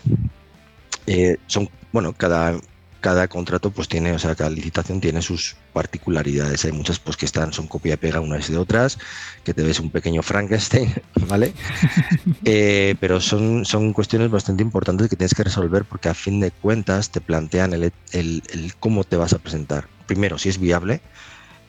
eh, 1.07 1.37
son, 1.47 1.69
bueno, 1.91 2.13
cada, 2.13 2.55
cada 3.03 3.27
contrato 3.27 3.69
pues 3.71 3.89
tiene, 3.89 4.13
o 4.13 4.19
sea, 4.19 4.33
cada 4.33 4.49
licitación 4.49 5.01
tiene 5.01 5.21
sus 5.21 5.57
particularidades. 5.73 6.63
Hay 6.65 6.71
muchas 6.71 6.99
pues 6.99 7.17
que 7.17 7.25
están, 7.25 7.51
son 7.51 7.67
copia 7.67 7.95
y 7.95 7.97
pega 7.97 8.21
unas 8.21 8.49
de 8.49 8.57
otras, 8.57 8.97
que 9.43 9.53
te 9.53 9.61
ves 9.61 9.79
un 9.79 9.91
pequeño 9.91 10.23
Frankenstein, 10.23 10.93
¿vale? 11.27 11.53
eh, 12.45 12.95
pero 12.99 13.19
son, 13.19 13.65
son 13.65 13.91
cuestiones 13.91 14.31
bastante 14.31 14.63
importantes 14.63 15.09
que 15.09 15.15
tienes 15.15 15.35
que 15.35 15.43
resolver 15.43 15.83
porque 15.83 16.09
a 16.09 16.13
fin 16.13 16.39
de 16.39 16.51
cuentas 16.51 17.11
te 17.11 17.19
plantean 17.19 17.73
el, 17.73 17.91
el, 18.11 18.43
el 18.51 18.75
cómo 18.75 19.03
te 19.03 19.17
vas 19.17 19.33
a 19.33 19.39
presentar. 19.39 19.87
Primero, 20.07 20.37
si 20.37 20.49
es 20.49 20.57
viable, 20.57 21.01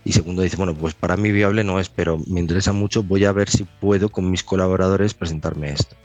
y 0.05 0.13
segundo 0.13 0.43
dice, 0.43 0.57
bueno, 0.57 0.75
pues 0.75 0.95
para 0.95 1.17
mí 1.17 1.33
viable 1.33 1.65
no 1.65 1.81
es, 1.81 1.89
pero 1.89 2.19
me 2.27 2.41
interesa 2.41 2.73
mucho, 2.73 3.03
voy 3.03 3.25
a 3.25 3.33
ver 3.33 3.49
si 3.49 3.65
puedo 3.65 4.11
con 4.11 4.31
mis 4.31 4.45
colaboradores 4.45 5.15
presentarme 5.15 5.73
esto. 5.73 5.97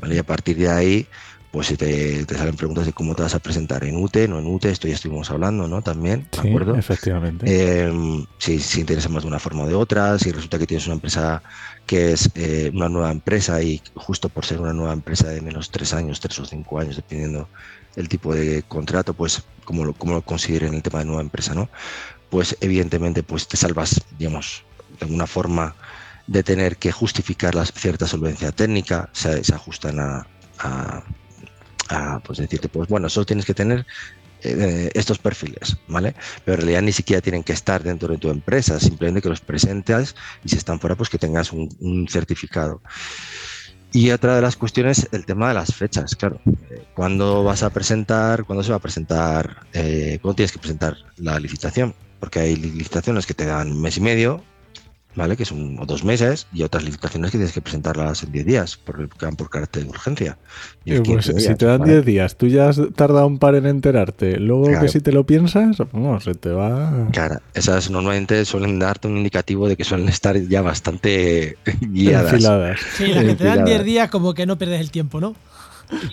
¿vale? 0.00 0.14
Y 0.16 0.18
a 0.18 0.24
partir 0.24 0.56
de 0.56 0.70
ahí, 0.70 1.06
pues 1.52 1.68
te, 1.68 2.24
te, 2.24 2.34
salen 2.34 2.56
preguntas 2.56 2.86
de 2.86 2.94
cómo 2.94 3.14
te 3.14 3.22
vas 3.22 3.34
a 3.34 3.38
presentar 3.38 3.84
en 3.84 4.02
UTE, 4.02 4.26
no 4.26 4.38
en 4.38 4.46
UTE, 4.46 4.70
esto 4.70 4.88
ya 4.88 4.94
estuvimos 4.94 5.30
hablando, 5.30 5.68
¿no? 5.68 5.82
También, 5.82 6.26
¿de 6.32 6.40
sí, 6.40 6.48
acuerdo? 6.48 6.74
Efectivamente. 6.74 7.44
Eh, 7.46 7.92
si, 8.38 8.58
si 8.58 8.80
interesa 8.80 9.10
más 9.10 9.22
de 9.22 9.28
una 9.28 9.38
forma 9.38 9.64
o 9.64 9.68
de 9.68 9.74
otra, 9.74 10.18
si 10.18 10.32
resulta 10.32 10.58
que 10.58 10.66
tienes 10.66 10.86
una 10.86 10.94
empresa 10.94 11.42
que 11.84 12.12
es 12.12 12.30
eh, 12.36 12.70
una 12.72 12.88
nueva 12.88 13.12
empresa 13.12 13.62
y 13.62 13.82
justo 13.94 14.30
por 14.30 14.46
ser 14.46 14.62
una 14.62 14.72
nueva 14.72 14.94
empresa 14.94 15.28
de 15.28 15.42
menos 15.42 15.70
tres 15.70 15.92
años, 15.92 16.20
tres 16.20 16.38
o 16.38 16.46
cinco 16.46 16.80
años, 16.80 16.96
dependiendo 16.96 17.50
el 17.96 18.08
tipo 18.08 18.34
de 18.34 18.62
contrato, 18.62 19.12
pues 19.12 19.42
como 19.64 19.84
lo, 19.84 19.92
como 19.92 20.14
lo 20.14 20.22
consideren 20.22 20.72
el 20.72 20.82
tema 20.82 21.00
de 21.00 21.04
nueva 21.04 21.20
empresa, 21.20 21.54
¿no? 21.54 21.68
Pues 22.30 22.56
evidentemente 22.62 23.22
pues 23.22 23.46
te 23.46 23.58
salvas, 23.58 24.00
digamos, 24.18 24.64
de 24.98 25.04
alguna 25.04 25.26
forma 25.26 25.76
de 26.26 26.42
tener 26.42 26.78
que 26.78 26.92
justificar 26.92 27.54
la 27.54 27.66
cierta 27.66 28.06
solvencia 28.06 28.52
técnica, 28.52 29.10
se, 29.12 29.44
se 29.44 29.54
ajustan 29.54 30.00
a, 30.00 30.26
a, 30.60 31.02
pues 32.24 32.38
decirte, 32.38 32.68
pues 32.68 32.88
bueno, 32.88 33.08
solo 33.08 33.26
tienes 33.26 33.44
que 33.44 33.54
tener 33.54 33.86
eh, 34.44 34.90
estos 34.94 35.18
perfiles, 35.18 35.76
¿vale? 35.86 36.14
Pero 36.44 36.56
en 36.56 36.60
realidad 36.62 36.82
ni 36.82 36.92
siquiera 36.92 37.20
tienen 37.20 37.44
que 37.44 37.52
estar 37.52 37.82
dentro 37.82 38.08
de 38.08 38.18
tu 38.18 38.28
empresa, 38.28 38.80
simplemente 38.80 39.22
que 39.22 39.28
los 39.28 39.40
presentes 39.40 40.16
y 40.44 40.48
si 40.48 40.56
están 40.56 40.80
fuera, 40.80 40.96
pues 40.96 41.08
que 41.08 41.18
tengas 41.18 41.52
un, 41.52 42.08
certificado. 42.10 42.82
Y 43.92 44.10
otra 44.10 44.34
de 44.34 44.42
las 44.42 44.56
cuestiones, 44.56 45.08
el 45.12 45.26
tema 45.26 45.48
de 45.48 45.54
las 45.54 45.74
fechas, 45.74 46.16
claro. 46.16 46.40
¿Cuándo 46.94 47.44
vas 47.44 47.62
a 47.62 47.70
presentar? 47.70 48.44
¿Cuándo 48.44 48.64
se 48.64 48.70
va 48.70 48.76
a 48.76 48.80
presentar? 48.80 49.66
Eh, 49.74 50.18
¿Cuándo 50.20 50.36
tienes 50.36 50.52
que 50.52 50.58
presentar 50.58 50.96
la 51.18 51.38
licitación? 51.38 51.94
Porque 52.18 52.40
hay 52.40 52.56
licitaciones 52.56 53.26
que 53.26 53.34
te 53.34 53.44
dan 53.44 53.70
un 53.70 53.80
mes 53.80 53.98
y 53.98 54.00
medio, 54.00 54.42
¿vale? 55.14 55.36
Que 55.36 55.44
son 55.44 55.76
dos 55.76 56.04
meses, 56.04 56.46
y 56.52 56.62
otras 56.62 56.84
licitaciones 56.84 57.30
que 57.30 57.38
tienes 57.38 57.52
que 57.52 57.60
presentarlas 57.60 58.22
en 58.22 58.32
10 58.32 58.46
días, 58.46 58.76
porque 58.76 59.08
van 59.20 59.36
por 59.36 59.50
carácter 59.50 59.84
de 59.84 59.90
urgencia. 59.90 60.38
Y 60.84 60.98
pues, 61.00 61.26
días, 61.26 61.44
si 61.44 61.54
te 61.54 61.66
dan 61.66 61.82
10 61.82 61.88
¿vale? 61.88 62.02
días, 62.02 62.36
tú 62.36 62.46
ya 62.46 62.68
has 62.68 62.80
tardado 62.94 63.26
un 63.26 63.38
par 63.38 63.54
en 63.54 63.66
enterarte, 63.66 64.38
luego 64.38 64.64
claro. 64.64 64.80
que 64.82 64.88
si 64.88 65.00
te 65.00 65.12
lo 65.12 65.24
piensas, 65.24 65.76
se 66.20 66.34
te 66.34 66.50
va. 66.50 67.08
Claro, 67.12 67.40
esas 67.54 67.90
normalmente 67.90 68.44
suelen 68.44 68.78
darte 68.78 69.08
un 69.08 69.16
indicativo 69.16 69.68
de 69.68 69.76
que 69.76 69.84
suelen 69.84 70.08
estar 70.08 70.36
ya 70.36 70.62
bastante 70.62 71.56
guiadas. 71.80 72.32
Enfiladas. 72.32 72.80
Sí, 72.96 73.06
las 73.08 73.24
que 73.24 73.34
te 73.34 73.44
dan 73.44 73.64
10 73.64 73.84
días, 73.84 74.10
como 74.10 74.34
que 74.34 74.46
no 74.46 74.58
pierdes 74.58 74.80
el 74.80 74.90
tiempo, 74.90 75.20
¿no? 75.20 75.34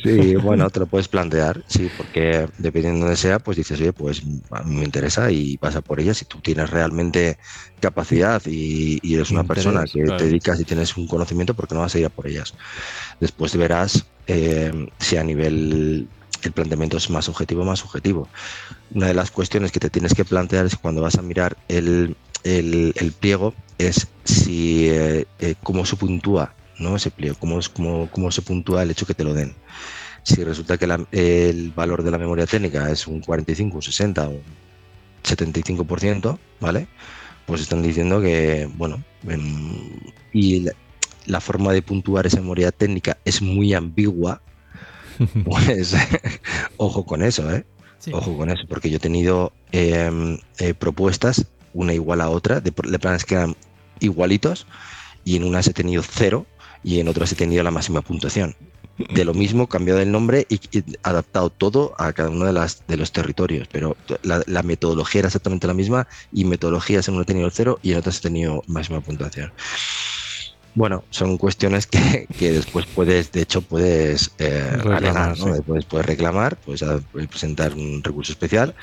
Sí, 0.03 0.35
bueno, 0.35 0.69
te 0.69 0.79
lo 0.79 0.87
puedes 0.87 1.07
plantear, 1.09 1.63
sí, 1.67 1.89
porque 1.89 2.47
dependiendo 2.57 3.07
de 3.07 3.15
sea, 3.17 3.39
pues 3.39 3.57
dices, 3.57 3.79
oye, 3.81 3.91
pues 3.93 4.21
a 4.51 4.63
mí 4.63 4.75
me 4.75 4.85
interesa 4.85 5.31
y 5.31 5.57
pasa 5.57 5.81
por 5.81 5.99
ella. 5.99 6.13
Si 6.13 6.25
tú 6.25 6.41
tienes 6.41 6.69
realmente 6.69 7.37
capacidad 7.79 8.41
y, 8.45 8.99
y 9.01 9.15
eres 9.15 9.31
una 9.31 9.43
Interés, 9.43 9.45
persona 9.45 9.87
que 9.91 10.03
claro. 10.03 10.15
te 10.15 10.25
dedicas 10.25 10.59
y 10.59 10.65
tienes 10.65 10.95
un 10.95 11.07
conocimiento, 11.07 11.55
¿por 11.55 11.67
qué 11.67 11.75
no 11.75 11.81
vas 11.81 11.95
a 11.95 11.99
ir 11.99 12.05
a 12.05 12.09
por 12.09 12.27
ellas? 12.27 12.53
Después 13.19 13.55
verás 13.57 14.11
eh, 14.27 14.71
si 14.99 15.17
a 15.17 15.23
nivel 15.23 16.11
el 16.43 16.53
planteamiento 16.53 16.97
es 16.97 17.09
más 17.09 17.29
objetivo 17.29 17.63
o 17.63 17.65
más 17.65 17.79
subjetivo. 17.79 18.31
Una 18.89 19.07
de 19.07 19.13
las 19.13 19.31
cuestiones 19.31 19.71
que 19.71 19.79
te 19.79 19.89
tienes 19.89 20.13
que 20.13 20.25
plantear 20.25 20.65
es 20.65 20.77
cuando 20.77 21.01
vas 21.01 21.17
a 21.17 21.21
mirar 21.21 21.57
el, 21.67 22.17
el, 22.43 22.93
el 22.95 23.13
pliego 23.13 23.57
es 23.77 24.13
si 24.25 24.89
eh, 24.89 25.27
eh, 25.39 25.55
cómo 25.63 25.85
se 25.85 25.97
puntúa 25.97 26.55
¿no? 26.79 26.95
ese 26.95 27.11
pliego, 27.11 27.35
cómo, 27.39 27.59
cómo, 27.73 28.09
cómo 28.11 28.31
se 28.31 28.41
puntúa 28.41 28.83
el 28.83 28.91
hecho 28.91 29.05
que 29.05 29.13
te 29.13 29.23
lo 29.23 29.33
den. 29.33 29.55
Si 30.23 30.43
resulta 30.43 30.77
que 30.77 30.87
la, 30.87 31.05
el 31.11 31.71
valor 31.71 32.03
de 32.03 32.11
la 32.11 32.17
memoria 32.17 32.45
técnica 32.45 32.89
es 32.89 33.07
un 33.07 33.21
45, 33.21 33.75
un 33.75 33.81
60 33.81 34.27
o 34.27 34.31
un 34.31 34.43
75%, 35.23 36.37
¿vale? 36.59 36.87
Pues 37.45 37.61
están 37.61 37.81
diciendo 37.81 38.21
que, 38.21 38.69
bueno, 38.75 39.03
y 40.33 40.61
la, 40.61 40.73
la 41.25 41.41
forma 41.41 41.73
de 41.73 41.81
puntuar 41.81 42.27
esa 42.27 42.41
memoria 42.41 42.71
técnica 42.71 43.17
es 43.25 43.41
muy 43.41 43.73
ambigua, 43.73 44.41
pues 45.45 45.95
ojo 46.77 47.05
con 47.05 47.23
eso, 47.23 47.51
¿eh? 47.53 47.65
Sí. 47.99 48.11
Ojo 48.13 48.37
con 48.37 48.49
eso, 48.49 48.63
porque 48.69 48.89
yo 48.89 48.95
he 48.95 49.01
tenido 49.01 49.51
eh, 49.73 50.39
eh, 50.59 50.73
propuestas, 50.73 51.47
una 51.73 51.93
igual 51.93 52.21
a 52.21 52.29
otra, 52.29 52.61
de, 52.61 52.71
de 52.71 52.99
planes 52.99 53.25
que 53.25 53.35
eran 53.35 53.55
igualitos 53.99 54.67
y 55.25 55.35
en 55.35 55.43
unas 55.43 55.67
he 55.67 55.73
tenido 55.73 56.01
cero 56.01 56.45
y 56.83 56.99
en 56.99 57.07
otras 57.07 57.31
he 57.31 57.35
tenido 57.35 57.63
la 57.63 57.71
máxima 57.71 58.01
puntuación. 58.01 58.55
De 59.13 59.23
lo 59.23 59.33
mismo, 59.33 59.67
cambiado 59.67 60.01
el 60.01 60.11
nombre 60.11 60.45
y, 60.49 60.55
y 60.77 60.83
adaptado 61.03 61.49
todo 61.49 61.93
a 61.97 62.11
cada 62.11 62.29
uno 62.29 62.43
de, 62.45 62.51
las, 62.51 62.83
de 62.85 62.97
los 62.97 63.13
territorios, 63.13 63.69
pero 63.71 63.95
la, 64.23 64.43
la 64.45 64.61
metodología 64.61 65.19
era 65.19 65.27
exactamente 65.29 65.67
la 65.67 65.73
misma 65.73 66.05
y 66.33 66.43
metodologías 66.43 67.07
en 67.07 67.13
una 67.13 67.23
he 67.23 67.25
tenido 67.25 67.45
el 67.45 67.53
cero 67.53 67.79
y 67.81 67.93
en 67.93 67.99
otras 67.99 68.17
he 68.17 68.21
tenido 68.21 68.61
máxima 68.67 68.99
puntuación. 68.99 69.53
Bueno, 70.75 71.03
son 71.09 71.37
cuestiones 71.37 71.87
que, 71.87 72.27
que 72.37 72.51
después 72.51 72.85
puedes, 72.93 73.31
de 73.31 73.41
hecho, 73.41 73.61
puedes 73.61 74.31
eh, 74.37 74.69
Reclamar, 74.73 74.97
alegar, 74.97 75.39
¿no? 75.39 75.55
sí. 75.55 75.61
Puedes, 75.65 75.85
puedes 75.85 76.05
reclamar, 76.05 76.57
puedes 76.57 76.83
a- 76.83 76.99
presentar 77.29 77.73
un 77.73 78.03
recurso 78.03 78.33
especial, 78.33 78.75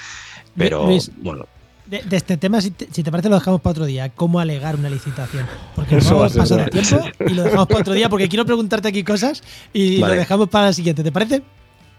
pero 0.56 0.86
Luis, 0.86 1.10
bueno, 1.18 1.46
De, 1.86 2.02
de 2.02 2.16
este 2.16 2.36
tema, 2.36 2.60
si 2.60 2.72
te, 2.72 2.88
si 2.90 3.02
te 3.04 3.10
parece, 3.12 3.28
lo 3.28 3.36
dejamos 3.36 3.60
para 3.60 3.70
otro 3.72 3.84
día. 3.86 4.08
¿Cómo 4.10 4.40
alegar 4.40 4.74
una 4.76 4.90
licitación? 4.90 5.46
Porque 5.76 5.98
Eso 5.98 6.10
no 6.14 6.18
va 6.20 6.26
a 6.26 6.30
pasado 6.30 6.60
de 6.64 6.70
tiempo 6.70 7.00
y 7.26 7.34
lo 7.34 7.44
dejamos 7.44 7.66
para 7.68 7.80
otro 7.80 7.92
día 7.94 8.08
porque 8.08 8.28
quiero 8.28 8.44
preguntarte 8.44 8.88
aquí 8.88 9.04
cosas 9.04 9.42
y 9.72 10.00
Vale. 10.00 10.14
lo 10.14 10.20
dejamos 10.20 10.48
para 10.48 10.68
el 10.68 10.74
siguiente. 10.74 11.02
¿Te 11.04 11.12
parece? 11.12 11.42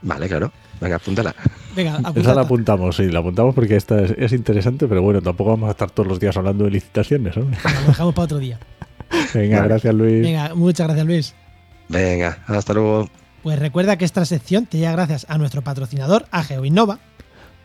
vale, 0.02 0.28
claro, 0.28 0.52
venga, 0.82 0.98
apúntala. 0.98 1.34
Venga, 1.76 1.92
Esa 1.94 2.02
la 2.04 2.10
apunta. 2.10 2.42
apuntamos, 2.42 2.96
sí, 2.98 3.10
la 3.10 3.20
apuntamos 3.20 3.56
porque 3.56 3.76
esta 3.78 4.02
es, 4.02 4.12
es 4.18 4.32
interesante, 4.34 4.88
pero 4.88 5.02
bueno, 5.02 5.22
tampoco 5.22 5.52
vamos 5.52 5.70
a 5.70 5.72
estar 5.72 5.90
todos 5.90 6.08
los 6.08 6.20
días 6.20 6.36
hablando 6.38 6.66
de 6.66 6.72
licitaciones. 6.72 7.36
hombre. 7.38 7.58
Venga, 7.64 7.82
Lo 7.82 7.88
dejamos 7.88 8.14
para 8.14 8.26
otro 8.26 8.38
día. 8.40 8.60
Venga, 9.34 9.58
Vale. 9.58 9.70
gracias 9.70 9.94
Luis. 9.96 10.22
Venga, 10.22 10.54
muchas 10.54 10.86
gracias, 10.88 11.06
Luis. 11.08 11.36
Venga, 11.88 12.40
hasta 12.48 12.74
luego. 12.74 13.10
Pues 13.42 13.58
recuerda 13.58 13.98
que 13.98 14.04
esta 14.06 14.26
sección 14.26 14.66
te 14.66 14.78
llega 14.78 14.92
gracias 14.92 15.26
a 15.30 15.38
nuestro 15.38 15.62
patrocinador, 15.62 16.26
a 16.32 16.44
GeoInnova. 16.44 17.00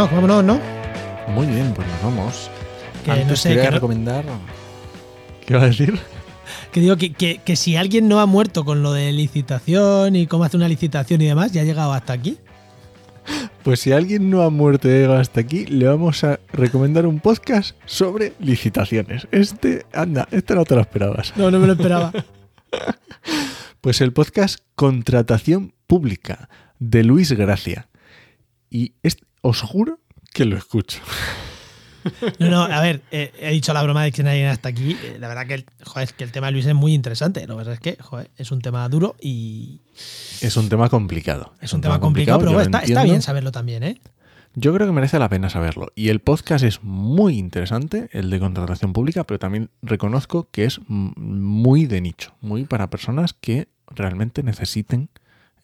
No, 0.00 0.08
vámonos, 0.08 0.42
¿no? 0.44 0.58
Muy 1.28 1.46
bien, 1.46 1.74
pues 1.74 1.86
nos 1.86 2.02
vamos. 2.02 2.50
Que 3.04 3.10
Antes 3.10 3.26
no 3.28 3.36
sé, 3.36 3.48
quería 3.50 3.64
que 3.64 3.68
no- 3.68 3.74
recomendar. 3.74 4.24
¿Qué 5.46 5.52
iba 5.52 5.62
a 5.62 5.66
decir? 5.66 5.98
Que 6.72 6.80
digo 6.80 6.96
que, 6.96 7.12
que- 7.12 7.38
que 7.44 7.54
si 7.54 7.76
alguien 7.76 8.08
no 8.08 8.18
ha 8.20 8.24
muerto 8.24 8.64
con 8.64 8.82
lo 8.82 8.94
de 8.94 9.12
licitación 9.12 10.16
y 10.16 10.26
cómo 10.26 10.44
hace 10.44 10.56
una 10.56 10.68
licitación 10.68 11.20
y 11.20 11.26
demás, 11.26 11.52
ya 11.52 11.60
ha 11.60 11.64
llegado 11.64 11.92
hasta 11.92 12.14
aquí. 12.14 12.38
Pues 13.62 13.80
si 13.80 13.92
alguien 13.92 14.30
no 14.30 14.40
ha 14.40 14.48
muerto 14.48 14.88
y 14.88 14.92
ha 14.92 14.94
llegado 14.94 15.18
hasta 15.20 15.40
aquí, 15.40 15.66
le 15.66 15.86
vamos 15.86 16.24
a 16.24 16.40
recomendar 16.50 17.04
un 17.06 17.20
podcast 17.20 17.76
sobre 17.84 18.32
licitaciones. 18.40 19.28
Este, 19.32 19.84
anda, 19.92 20.26
este 20.30 20.54
no 20.54 20.64
te 20.64 20.76
lo 20.76 20.80
esperabas. 20.80 21.34
No, 21.36 21.50
no 21.50 21.58
me 21.58 21.66
lo 21.66 21.74
esperaba. 21.74 22.10
Pues 23.82 24.00
el 24.02 24.12
podcast 24.14 24.60
Contratación 24.76 25.72
Pública 25.86 26.48
de 26.78 27.02
Luis 27.04 27.32
Gracia. 27.32 27.88
Y 28.70 28.92
es- 29.02 29.16
os 29.42 29.60
juro 29.62 30.00
que 30.32 30.44
lo 30.44 30.56
escucho. 30.56 31.00
No, 32.38 32.48
no, 32.48 32.62
a 32.62 32.80
ver, 32.80 33.02
eh, 33.10 33.32
he 33.38 33.50
dicho 33.50 33.72
la 33.72 33.82
broma 33.82 34.04
de 34.04 34.12
que 34.12 34.22
nadie 34.22 34.46
hasta 34.48 34.68
aquí. 34.68 34.96
eh, 35.02 35.16
la 35.18 35.28
verdad 35.28 35.46
que 35.46 35.54
el, 35.54 35.64
joder, 35.84 36.04
es 36.04 36.12
que 36.12 36.24
el 36.24 36.32
tema 36.32 36.46
de 36.46 36.52
Luis 36.52 36.66
es 36.66 36.74
muy 36.74 36.94
interesante. 36.94 37.46
Lo 37.46 37.56
que 37.56 37.58
pasa 37.58 37.72
es 37.74 37.80
que 37.80 37.96
joder, 38.00 38.30
es 38.36 38.50
un 38.50 38.60
tema 38.60 38.88
duro 38.88 39.16
y 39.20 39.80
Es 40.40 40.56
un 40.56 40.68
tema 40.68 40.88
complicado. 40.88 41.52
es 41.60 41.72
un 41.72 41.80
tema 41.80 42.00
complicado, 42.00 42.38
pero 42.38 42.60
está, 42.60 42.80
bien 43.04 43.22
saberlo 43.22 43.52
también, 43.52 43.82
¿eh? 43.82 44.00
Yo 44.54 44.74
creo 44.74 44.86
que 44.86 44.92
merece 44.92 45.18
la 45.20 45.28
pena 45.28 45.48
saberlo. 45.48 45.92
Y 45.94 46.08
el 46.08 46.20
podcast 46.20 46.64
es 46.64 46.82
muy 46.82 47.38
interesante, 47.38 48.08
el 48.12 48.30
de 48.30 48.40
contratación 48.40 48.92
pública, 48.92 49.22
pero 49.22 49.38
también 49.38 49.70
reconozco 49.80 50.48
que 50.50 50.64
es 50.64 50.80
muy 50.88 51.86
de 51.86 52.00
nicho, 52.00 52.34
muy 52.40 52.64
para 52.64 52.90
personas 52.90 53.32
que 53.32 53.68
realmente 53.86 54.42
necesiten 54.42 55.08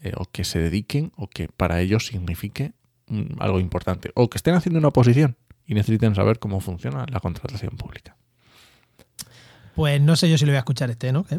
eh, 0.02 0.12
o 0.16 0.26
que 0.30 0.44
se 0.44 0.60
dediquen 0.60 1.10
o 1.16 1.26
que 1.26 1.48
para 1.48 1.80
ellos 1.80 2.06
signifique 2.06 2.74
algo 3.38 3.60
importante. 3.60 4.10
O 4.14 4.28
que 4.28 4.38
estén 4.38 4.54
haciendo 4.54 4.78
una 4.78 4.88
oposición 4.88 5.36
y 5.66 5.74
necesiten 5.74 6.14
saber 6.14 6.38
cómo 6.38 6.60
funciona 6.60 7.06
la 7.10 7.20
contratación 7.20 7.76
pública. 7.76 8.16
Pues 9.74 10.00
no 10.00 10.16
sé 10.16 10.30
yo 10.30 10.38
si 10.38 10.46
lo 10.46 10.52
voy 10.52 10.56
a 10.56 10.60
escuchar 10.60 10.90
este, 10.90 11.12
¿no? 11.12 11.26
¿Eh? 11.30 11.38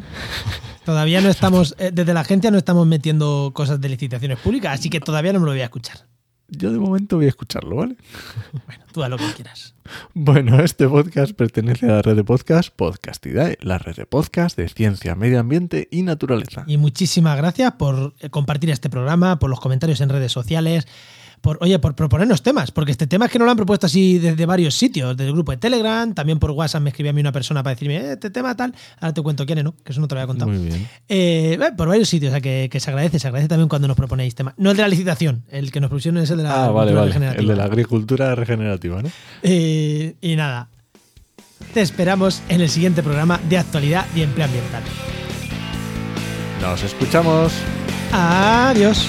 Todavía 0.86 1.22
no 1.22 1.30
estamos, 1.30 1.76
eh, 1.80 1.90
desde 1.92 2.14
la 2.14 2.22
agencia 2.22 2.52
no 2.52 2.58
estamos 2.58 2.86
metiendo 2.86 3.52
cosas 3.54 3.82
de 3.82 3.90
licitaciones 3.90 4.38
públicas, 4.38 4.80
así 4.80 4.90
que 4.90 5.00
todavía 5.00 5.34
no 5.34 5.40
me 5.40 5.46
lo 5.46 5.52
voy 5.54 5.62
a 5.62 5.66
escuchar. 5.66 6.06
Yo 6.50 6.72
de 6.72 6.78
momento 6.78 7.18
voy 7.18 7.26
a 7.26 7.30
escucharlo, 7.30 7.76
¿vale? 7.76 7.98
Bueno, 8.68 8.86
tú 8.94 9.04
haz 9.04 9.10
lo 9.10 9.18
que 9.18 9.26
quieras. 9.36 9.76
Bueno, 10.14 10.60
este 10.64 10.88
podcast 10.88 11.34
pertenece 11.34 11.88
a 11.88 11.96
la 11.96 12.02
red 12.02 12.16
de 12.16 12.24
podcast 12.24 12.70
Podcastidae, 12.74 13.58
la 13.62 13.80
red 13.80 13.96
de 13.96 14.06
podcast 14.06 14.56
de 14.56 14.70
ciencia, 14.70 15.16
medio 15.16 15.40
ambiente 15.40 15.90
y 15.92 16.04
naturaleza. 16.04 16.64
Y 16.68 16.78
muchísimas 16.78 17.36
gracias 17.38 17.74
por 17.74 18.14
eh, 18.20 18.30
compartir 18.30 18.70
este 18.70 18.90
programa, 18.90 19.40
por 19.40 19.50
los 19.50 19.60
comentarios 19.60 20.00
en 20.00 20.10
redes 20.10 20.32
sociales, 20.32 20.88
por, 21.42 21.58
oye, 21.62 21.78
por 21.80 21.96
proponernos 21.96 22.42
temas, 22.42 22.72
porque 22.72 22.92
este 22.92 23.08
tema 23.08 23.26
es 23.26 23.32
que 23.32 23.40
nos 23.40 23.46
lo 23.46 23.52
han 23.52 23.58
propuesto 23.58 23.86
así 23.86 24.18
desde 24.20 24.46
varios 24.46 24.74
sitios, 24.76 25.16
desde 25.16 25.30
el 25.30 25.34
grupo 25.34 25.52
de 25.52 25.58
Telegram, 25.58 26.14
también 26.14 26.40
por 26.40 26.52
WhatsApp 26.52 26.82
me 26.82 26.90
escribía 26.90 27.12
a 27.12 27.14
mí 27.14 27.22
una 27.22 27.32
persona 27.32 27.64
para 27.64 27.76
decirme, 27.76 27.98
"Eh, 27.98 28.12
este 28.14 28.30
tema 28.30 28.56
tal, 28.56 28.74
ahora 29.00 29.14
te 29.14 29.22
cuento 29.22 29.46
quién 29.46 29.60
es, 29.60 29.64
¿no? 29.64 29.76
Que 29.84 29.92
eso 29.92 30.02
no 30.02 30.08
te 30.08 30.16
lo 30.16 30.22
había 30.22 30.28
contado. 30.28 30.52
Muy 30.52 30.66
bien. 30.66 30.88
Eh, 31.08 31.58
eh, 31.62 31.72
por 31.78 31.88
varios 31.88 32.10
sitios, 32.10 32.30
o 32.30 32.34
sea, 32.34 32.42
que, 32.42 32.68
que 32.72 32.80
se 32.80 32.90
agradece, 32.90 33.20
se 33.20 33.28
agradece 33.28 33.48
también 33.50 33.70
cuando 33.70 33.88
nos 33.88 33.96
proponéis 33.98 34.36
temas. 34.36 34.54
No 34.58 34.72
el 34.72 34.78
de 34.78 34.84
la 34.84 34.90
licitación, 34.90 35.44
el 35.50 35.72
que 35.72 35.80
nos 35.80 35.90
propusieron 35.90 36.22
es 36.22 36.30
el 36.32 36.38
de 36.38 36.44
la 36.44 36.66
Ah, 36.66 36.72
vale, 36.72 36.92
agricultura 36.92 37.00
vale. 37.00 37.08
regenerativa. 37.12 37.42
El 37.42 37.48
de 37.48 37.56
la 37.56 37.64
agricultura 37.66 38.36
regenerativa, 38.36 39.02
¿no? 39.04 39.10
Eh, 39.44 40.16
y 40.22 40.36
nada, 40.36 40.70
te 41.74 41.82
esperamos 41.82 42.42
en 42.50 42.62
el 42.62 42.70
siguiente 42.70 43.04
programa 43.04 43.40
de 43.50 43.58
actualidad 43.58 44.06
y 44.16 44.22
empleo 44.22 44.46
ambiental. 44.46 44.84
Nos 46.62 46.84
escuchamos. 46.84 47.54
Adiós. 48.12 49.08